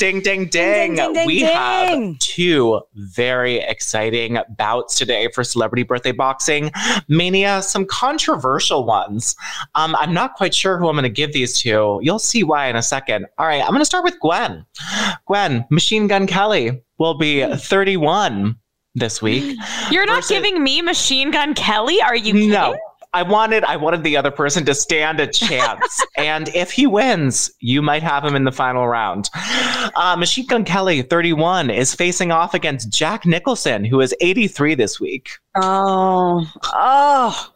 Ding, 0.00 0.20
ding, 0.20 0.46
ding. 0.46 0.96
ding, 0.96 1.12
ding 1.12 1.26
we 1.26 1.38
ding. 1.38 1.54
have 1.54 2.18
two 2.18 2.80
very 2.94 3.58
exciting 3.58 4.38
bouts 4.56 4.98
today 4.98 5.28
for 5.32 5.44
celebrity 5.44 5.84
birthday 5.84 6.10
boxing 6.10 6.72
mania, 7.06 7.62
some 7.62 7.86
controversial 7.86 8.84
ones. 8.84 9.36
Um, 9.76 9.94
I'm 9.94 10.12
not 10.12 10.34
quite 10.34 10.52
sure 10.54 10.76
who 10.76 10.88
I'm 10.88 10.96
going 10.96 11.04
to 11.04 11.08
give 11.08 11.32
these 11.32 11.56
to. 11.60 12.00
You'll 12.02 12.18
see 12.18 12.42
why 12.42 12.66
in 12.66 12.74
a 12.74 12.82
second. 12.82 13.26
All 13.38 13.46
right, 13.46 13.62
I'm 13.62 13.68
going 13.68 13.78
to 13.78 13.84
start 13.86 14.02
with 14.02 14.18
Gwen. 14.20 14.66
Gwen, 15.26 15.64
Machine 15.70 16.08
Gun 16.08 16.26
Kelly 16.26 16.82
will 16.98 17.14
be 17.14 17.46
31 17.46 18.56
this 18.94 19.22
week. 19.22 19.56
You're 19.90 20.06
not 20.06 20.16
versus- 20.16 20.30
giving 20.30 20.62
me 20.62 20.82
Machine 20.82 21.30
Gun 21.30 21.54
Kelly? 21.54 22.00
Are 22.02 22.16
you 22.16 22.32
kidding? 22.32 22.50
No. 22.50 22.76
I 23.12 23.24
wanted 23.24 23.64
I 23.64 23.74
wanted 23.76 24.04
the 24.04 24.16
other 24.16 24.30
person 24.30 24.64
to 24.66 24.74
stand 24.74 25.18
a 25.18 25.26
chance, 25.26 26.00
and 26.16 26.48
if 26.54 26.70
he 26.70 26.86
wins, 26.86 27.50
you 27.58 27.82
might 27.82 28.04
have 28.04 28.24
him 28.24 28.36
in 28.36 28.44
the 28.44 28.52
final 28.52 28.86
round. 28.86 29.28
Uh, 29.96 30.14
Machine 30.16 30.46
Gun 30.46 30.64
Kelly, 30.64 31.02
31, 31.02 31.70
is 31.70 31.92
facing 31.92 32.30
off 32.30 32.54
against 32.54 32.88
Jack 32.88 33.26
Nicholson, 33.26 33.84
who 33.84 34.00
is 34.00 34.14
83 34.20 34.76
this 34.76 35.00
week. 35.00 35.30
Oh, 35.56 36.46
oh. 36.66 37.48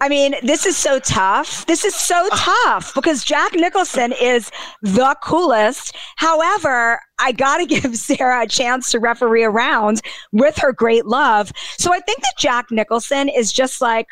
I 0.00 0.08
mean, 0.08 0.34
this 0.42 0.64
is 0.64 0.76
so 0.76 1.00
tough. 1.00 1.66
This 1.66 1.84
is 1.84 1.94
so 1.94 2.28
ah. 2.30 2.62
tough 2.64 2.94
because 2.94 3.24
Jack 3.24 3.54
Nicholson 3.54 4.12
is 4.20 4.50
the 4.82 5.16
coolest. 5.22 5.96
However, 6.16 7.00
I 7.18 7.32
got 7.32 7.58
to 7.58 7.66
give 7.66 7.96
Sarah 7.96 8.42
a 8.42 8.46
chance 8.46 8.90
to 8.92 9.00
referee 9.00 9.44
around 9.44 10.00
with 10.32 10.56
her 10.58 10.72
great 10.72 11.06
love. 11.06 11.52
So 11.78 11.92
I 11.92 12.00
think 12.00 12.20
that 12.20 12.34
Jack 12.38 12.70
Nicholson 12.70 13.28
is 13.28 13.52
just 13.52 13.80
like 13.80 14.06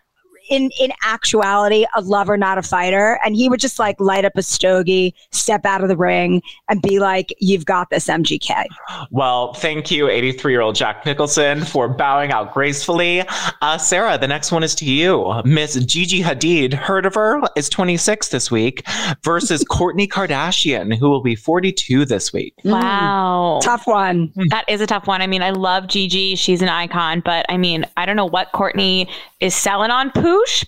in 0.50 0.71
in 0.81 0.92
actuality 1.04 1.85
a 1.94 2.00
lover, 2.00 2.37
not 2.37 2.58
a 2.58 2.62
fighter. 2.62 3.18
And 3.25 3.37
he 3.37 3.48
would 3.48 3.60
just 3.60 3.79
like 3.79 4.00
light 4.00 4.25
up 4.25 4.33
a 4.37 4.42
stogie, 4.42 5.14
step 5.33 5.64
out 5.64 5.83
of 5.83 5.88
the 5.88 5.96
ring, 5.96 6.42
and 6.68 6.81
be 6.83 6.98
like, 6.98 7.35
"You've 7.38 7.64
got 7.64 7.90
this, 7.90 8.08
MGK." 8.08 8.66
Well, 9.10 9.54
thank 9.54 9.90
you, 9.90 10.08
83 10.08 10.52
year 10.52 10.60
old 10.60 10.75
Jack 10.75 11.04
Nicholson, 11.06 11.64
for 11.64 11.88
bowing 11.88 12.33
out 12.33 12.52
gracefully. 12.52 13.23
Uh, 13.62 13.79
Sarah, 13.79 14.18
the 14.18 14.29
next 14.29 14.52
one 14.52 14.62
is 14.62 14.75
to 14.77 14.85
you. 14.85 15.42
Miss 15.44 15.77
Gigi 15.85 16.23
Hadid, 16.23 16.73
heard 16.73 17.06
of 17.06 17.14
her, 17.14 17.40
is 17.56 17.68
26 17.68 18.29
this 18.29 18.50
week, 18.50 18.87
versus 19.25 19.64
Kourtney 19.71 20.08
Kardashian, 20.08 20.96
who 20.96 21.08
will 21.10 21.23
be 21.23 21.35
42 21.35 22.04
this 22.04 22.33
week. 22.33 22.54
Wow. 22.64 23.60
Tough 23.62 23.87
one. 23.87 24.33
That 24.56 24.64
is 24.68 24.81
a 24.81 24.87
tough 24.87 25.06
one. 25.06 25.21
I 25.21 25.27
mean, 25.27 25.42
I 25.42 25.50
love 25.50 25.88
Gigi. 25.88 26.35
She's 26.37 26.62
an 26.62 26.68
icon, 26.68 27.21
but 27.21 27.44
I 27.48 27.56
mean, 27.56 27.85
I 27.96 28.06
don't 28.06 28.16
know 28.16 28.25
what 28.25 28.52
Courtney 28.52 29.08
is 29.40 29.54
selling 29.54 29.90
on 29.90 30.10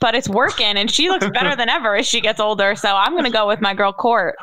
But 0.01 0.15
it's 0.15 0.29
working 0.29 0.77
and 0.77 0.91
she 0.91 1.09
looks 1.09 1.29
better 1.31 1.57
than 1.57 1.69
ever 1.69 1.97
as 1.97 2.07
she 2.07 2.21
gets 2.21 2.41
older. 2.41 2.75
So 2.75 2.95
I'm 2.95 3.13
going 3.13 3.25
to 3.25 3.31
go 3.31 3.47
with 3.47 3.61
my 3.61 3.75
girl 3.75 3.93
Court. 3.93 4.37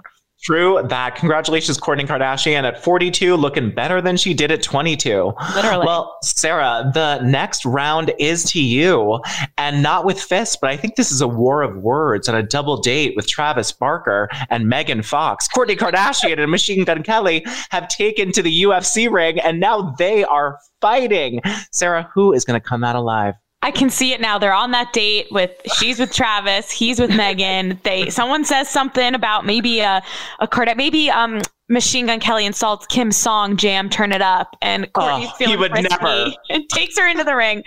True 0.45 0.85
that. 0.89 1.15
Congratulations, 1.15 1.79
Kourtney 1.79 2.05
Kardashian 2.05 2.65
at 2.65 2.83
42, 2.83 3.35
looking 3.35 3.73
better 3.73 3.99
than 3.99 4.15
she 4.15 4.33
did 4.33 4.51
at 4.51 4.61
22. 4.61 5.33
Literally. 5.55 5.85
Well, 5.87 6.17
Sarah, 6.21 6.91
the 6.93 7.19
next 7.21 7.65
round 7.65 8.13
is 8.19 8.43
to 8.51 8.61
you, 8.61 9.21
and 9.57 9.81
not 9.81 10.05
with 10.05 10.21
fists, 10.21 10.55
but 10.55 10.69
I 10.69 10.77
think 10.77 10.97
this 10.97 11.11
is 11.11 11.21
a 11.21 11.27
war 11.27 11.63
of 11.63 11.77
words 11.77 12.27
and 12.27 12.37
a 12.37 12.43
double 12.43 12.77
date 12.77 13.15
with 13.15 13.27
Travis 13.27 13.71
Barker 13.71 14.29
and 14.51 14.67
Megan 14.67 15.01
Fox. 15.01 15.47
Kourtney 15.47 15.77
Kardashian 15.77 16.39
and 16.39 16.51
Machine 16.51 16.83
Gun 16.83 17.01
Kelly 17.01 17.43
have 17.71 17.87
taken 17.87 18.31
to 18.33 18.43
the 18.43 18.63
UFC 18.63 19.11
ring, 19.11 19.39
and 19.39 19.59
now 19.59 19.95
they 19.97 20.25
are 20.25 20.59
fighting. 20.79 21.41
Sarah, 21.71 22.07
who 22.13 22.33
is 22.33 22.45
going 22.45 22.59
to 22.59 22.63
come 22.63 22.83
out 22.83 22.95
alive? 22.95 23.33
I 23.65 23.71
can 23.71 23.89
see 23.89 24.13
it 24.13 24.21
now. 24.21 24.37
They're 24.37 24.53
on 24.53 24.69
that 24.71 24.93
date 24.93 25.25
with 25.31 25.49
she's 25.77 25.97
with 25.99 26.13
Travis, 26.13 26.69
he's 26.69 26.99
with 26.99 27.09
Megan. 27.15 27.79
They 27.83 28.11
someone 28.11 28.45
says 28.45 28.69
something 28.69 29.15
about 29.15 29.43
maybe 29.43 29.79
a 29.79 30.03
a 30.39 30.47
card 30.47 30.69
maybe 30.77 31.09
um 31.09 31.41
Machine 31.67 32.05
Gun 32.05 32.19
Kelly 32.19 32.45
insults 32.45 32.85
Kim's 32.85 33.17
song 33.17 33.57
"Jam, 33.57 33.89
Turn 33.89 34.11
It 34.11 34.21
Up," 34.21 34.55
and 34.61 34.85
Kourtney's 34.93 35.29
Oh, 35.31 35.35
feeling 35.39 35.53
he 35.55 35.57
would 35.57 35.71
never. 35.73 36.27
and 36.51 36.69
takes 36.69 36.95
her 36.99 37.07
into 37.07 37.23
the 37.23 37.35
ring. 37.35 37.63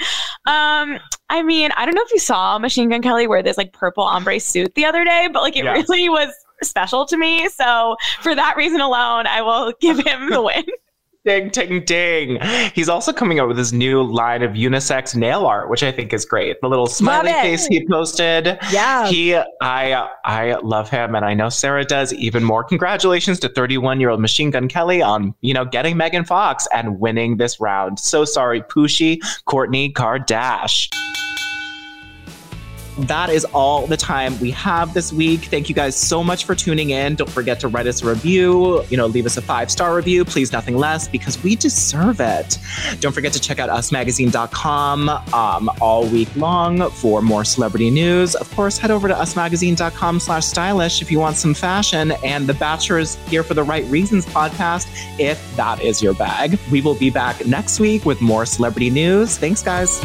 Um, 0.46 1.01
I 1.30 1.42
mean, 1.42 1.72
I 1.76 1.84
don't 1.84 1.96
know 1.96 2.05
if 2.05 2.12
you 2.12 2.20
saw 2.20 2.59
Machine 2.61 2.90
Gun 2.90 3.03
Kelly 3.03 3.26
wear 3.26 3.42
this 3.42 3.59
like 3.59 3.72
purple 3.72 4.05
ombre 4.05 4.38
suit 4.38 4.72
the 4.76 4.84
other 4.84 5.05
day, 5.05 5.28
but 5.32 5.42
like 5.42 5.57
it 5.57 5.64
Yeah. 5.64 5.72
really 5.72 6.09
was 6.09 6.32
special 6.62 7.07
to 7.07 7.16
me. 7.16 7.49
So 7.49 7.96
for 8.20 8.36
that 8.36 8.57
reason 8.57 8.80
alone, 8.80 9.26
I 9.26 9.42
will 9.42 9.72
give 9.80 9.99
him 9.99 10.30
the 10.30 10.42
win. 10.42 10.64
Ding, 11.29 11.51
ding, 11.51 11.85
ding. 11.85 12.41
He's 12.74 12.89
also 12.89 13.12
coming 13.12 13.39
out 13.39 13.49
with 13.49 13.59
his 13.59 13.70
new 13.70 14.03
line 14.03 14.43
of 14.43 14.53
unisex 14.53 15.14
nail 15.14 15.45
art, 15.45 15.68
which 15.68 15.83
I 15.83 15.93
think 15.93 16.14
is 16.14 16.24
great. 16.24 16.59
The 16.62 16.68
little 16.70 16.87
smiley 16.87 17.33
face 17.33 17.66
he 17.66 17.87
posted. 17.87 18.59
Yeah. 18.72 19.09
He, 19.09 19.35
I, 19.35 20.09
I 20.24 20.55
love 20.62 20.89
him, 20.89 21.14
and 21.14 21.26
I 21.26 21.35
know 21.35 21.51
Sarah 21.51 21.85
does 21.85 22.14
even 22.14 22.43
more. 22.43 22.64
Congratulations 22.64 23.39
to 23.41 23.51
31 23.51 24.01
year 24.01 24.09
old 24.09 24.22
Machine 24.22 24.51
Gun 24.51 24.68
Kelly 24.68 25.03
on, 25.03 25.35
you 25.43 25.53
know, 25.53 25.66
getting 25.66 25.99
Megan 25.99 26.24
Fox 26.24 26.66
and 26.72 26.99
winning 26.99 27.37
this 27.37 27.61
round. 27.61 28.01
So 28.01 28.24
sorry, 28.24 28.62
Pooshie, 28.62 29.18
Kourtney 29.47 29.93
Kardash. 29.93 30.89
That 32.99 33.30
is 33.30 33.44
all 33.46 33.86
the 33.86 33.96
time 33.96 34.38
we 34.40 34.51
have 34.53 34.92
this 34.92 35.12
week. 35.12 35.42
Thank 35.44 35.68
you 35.68 35.74
guys 35.74 35.96
so 35.96 36.24
much 36.24 36.44
for 36.44 36.55
tuning 36.55 36.90
in. 36.90 37.14
Don't 37.14 37.30
forget 37.30 37.61
to 37.61 37.68
write 37.68 37.86
us 37.86 38.03
a 38.03 38.07
review, 38.09 38.82
you 38.90 38.96
know, 38.96 39.07
leave 39.07 39.24
us 39.24 39.36
a 39.36 39.42
five 39.42 39.70
star 39.70 39.94
review, 39.94 40.24
please 40.24 40.53
nothing 40.53 40.76
less, 40.76 41.07
because 41.07 41.42
we 41.42 41.55
deserve 41.55 42.20
it. 42.20 42.59
Don't 43.01 43.12
forget 43.12 43.32
to 43.34 43.40
check 43.40 43.59
out 43.59 43.70
usmagazine.com 43.70 45.09
um, 45.09 45.70
all 45.80 46.07
week 46.07 46.34
long 46.36 46.90
for 46.90 47.22
more 47.22 47.44
celebrity 47.44 47.90
news. 47.90 48.34
Of 48.34 48.51
course, 48.55 48.78
head 48.78 48.90
over 48.90 49.07
to 49.07 49.14
usmagazine.com 49.14 50.20
slash 50.20 50.44
stylish 50.44 51.01
if 51.01 51.11
you 51.11 51.20
want 51.20 51.36
some 51.36 51.55
fashion 51.55 52.12
and 52.24 52.46
the 52.46 52.55
Bachelor 52.55 52.99
is 52.99 53.14
here 53.28 53.42
for 53.44 53.55
the 53.55 53.62
right 53.62 53.84
reasons 53.84 54.26
podcast 54.26 54.88
if 55.20 55.57
that 55.57 55.80
is 55.80 56.03
your 56.03 56.14
bag. 56.14 56.59
We 56.70 56.80
will 56.80 56.96
be 56.96 57.11
back 57.11 57.46
next 57.46 57.78
week 57.78 58.05
with 58.05 58.20
more 58.20 58.44
celebrity 58.44 58.90
news. 58.90 59.38
Thanks, 59.38 59.62
guys. 59.62 60.01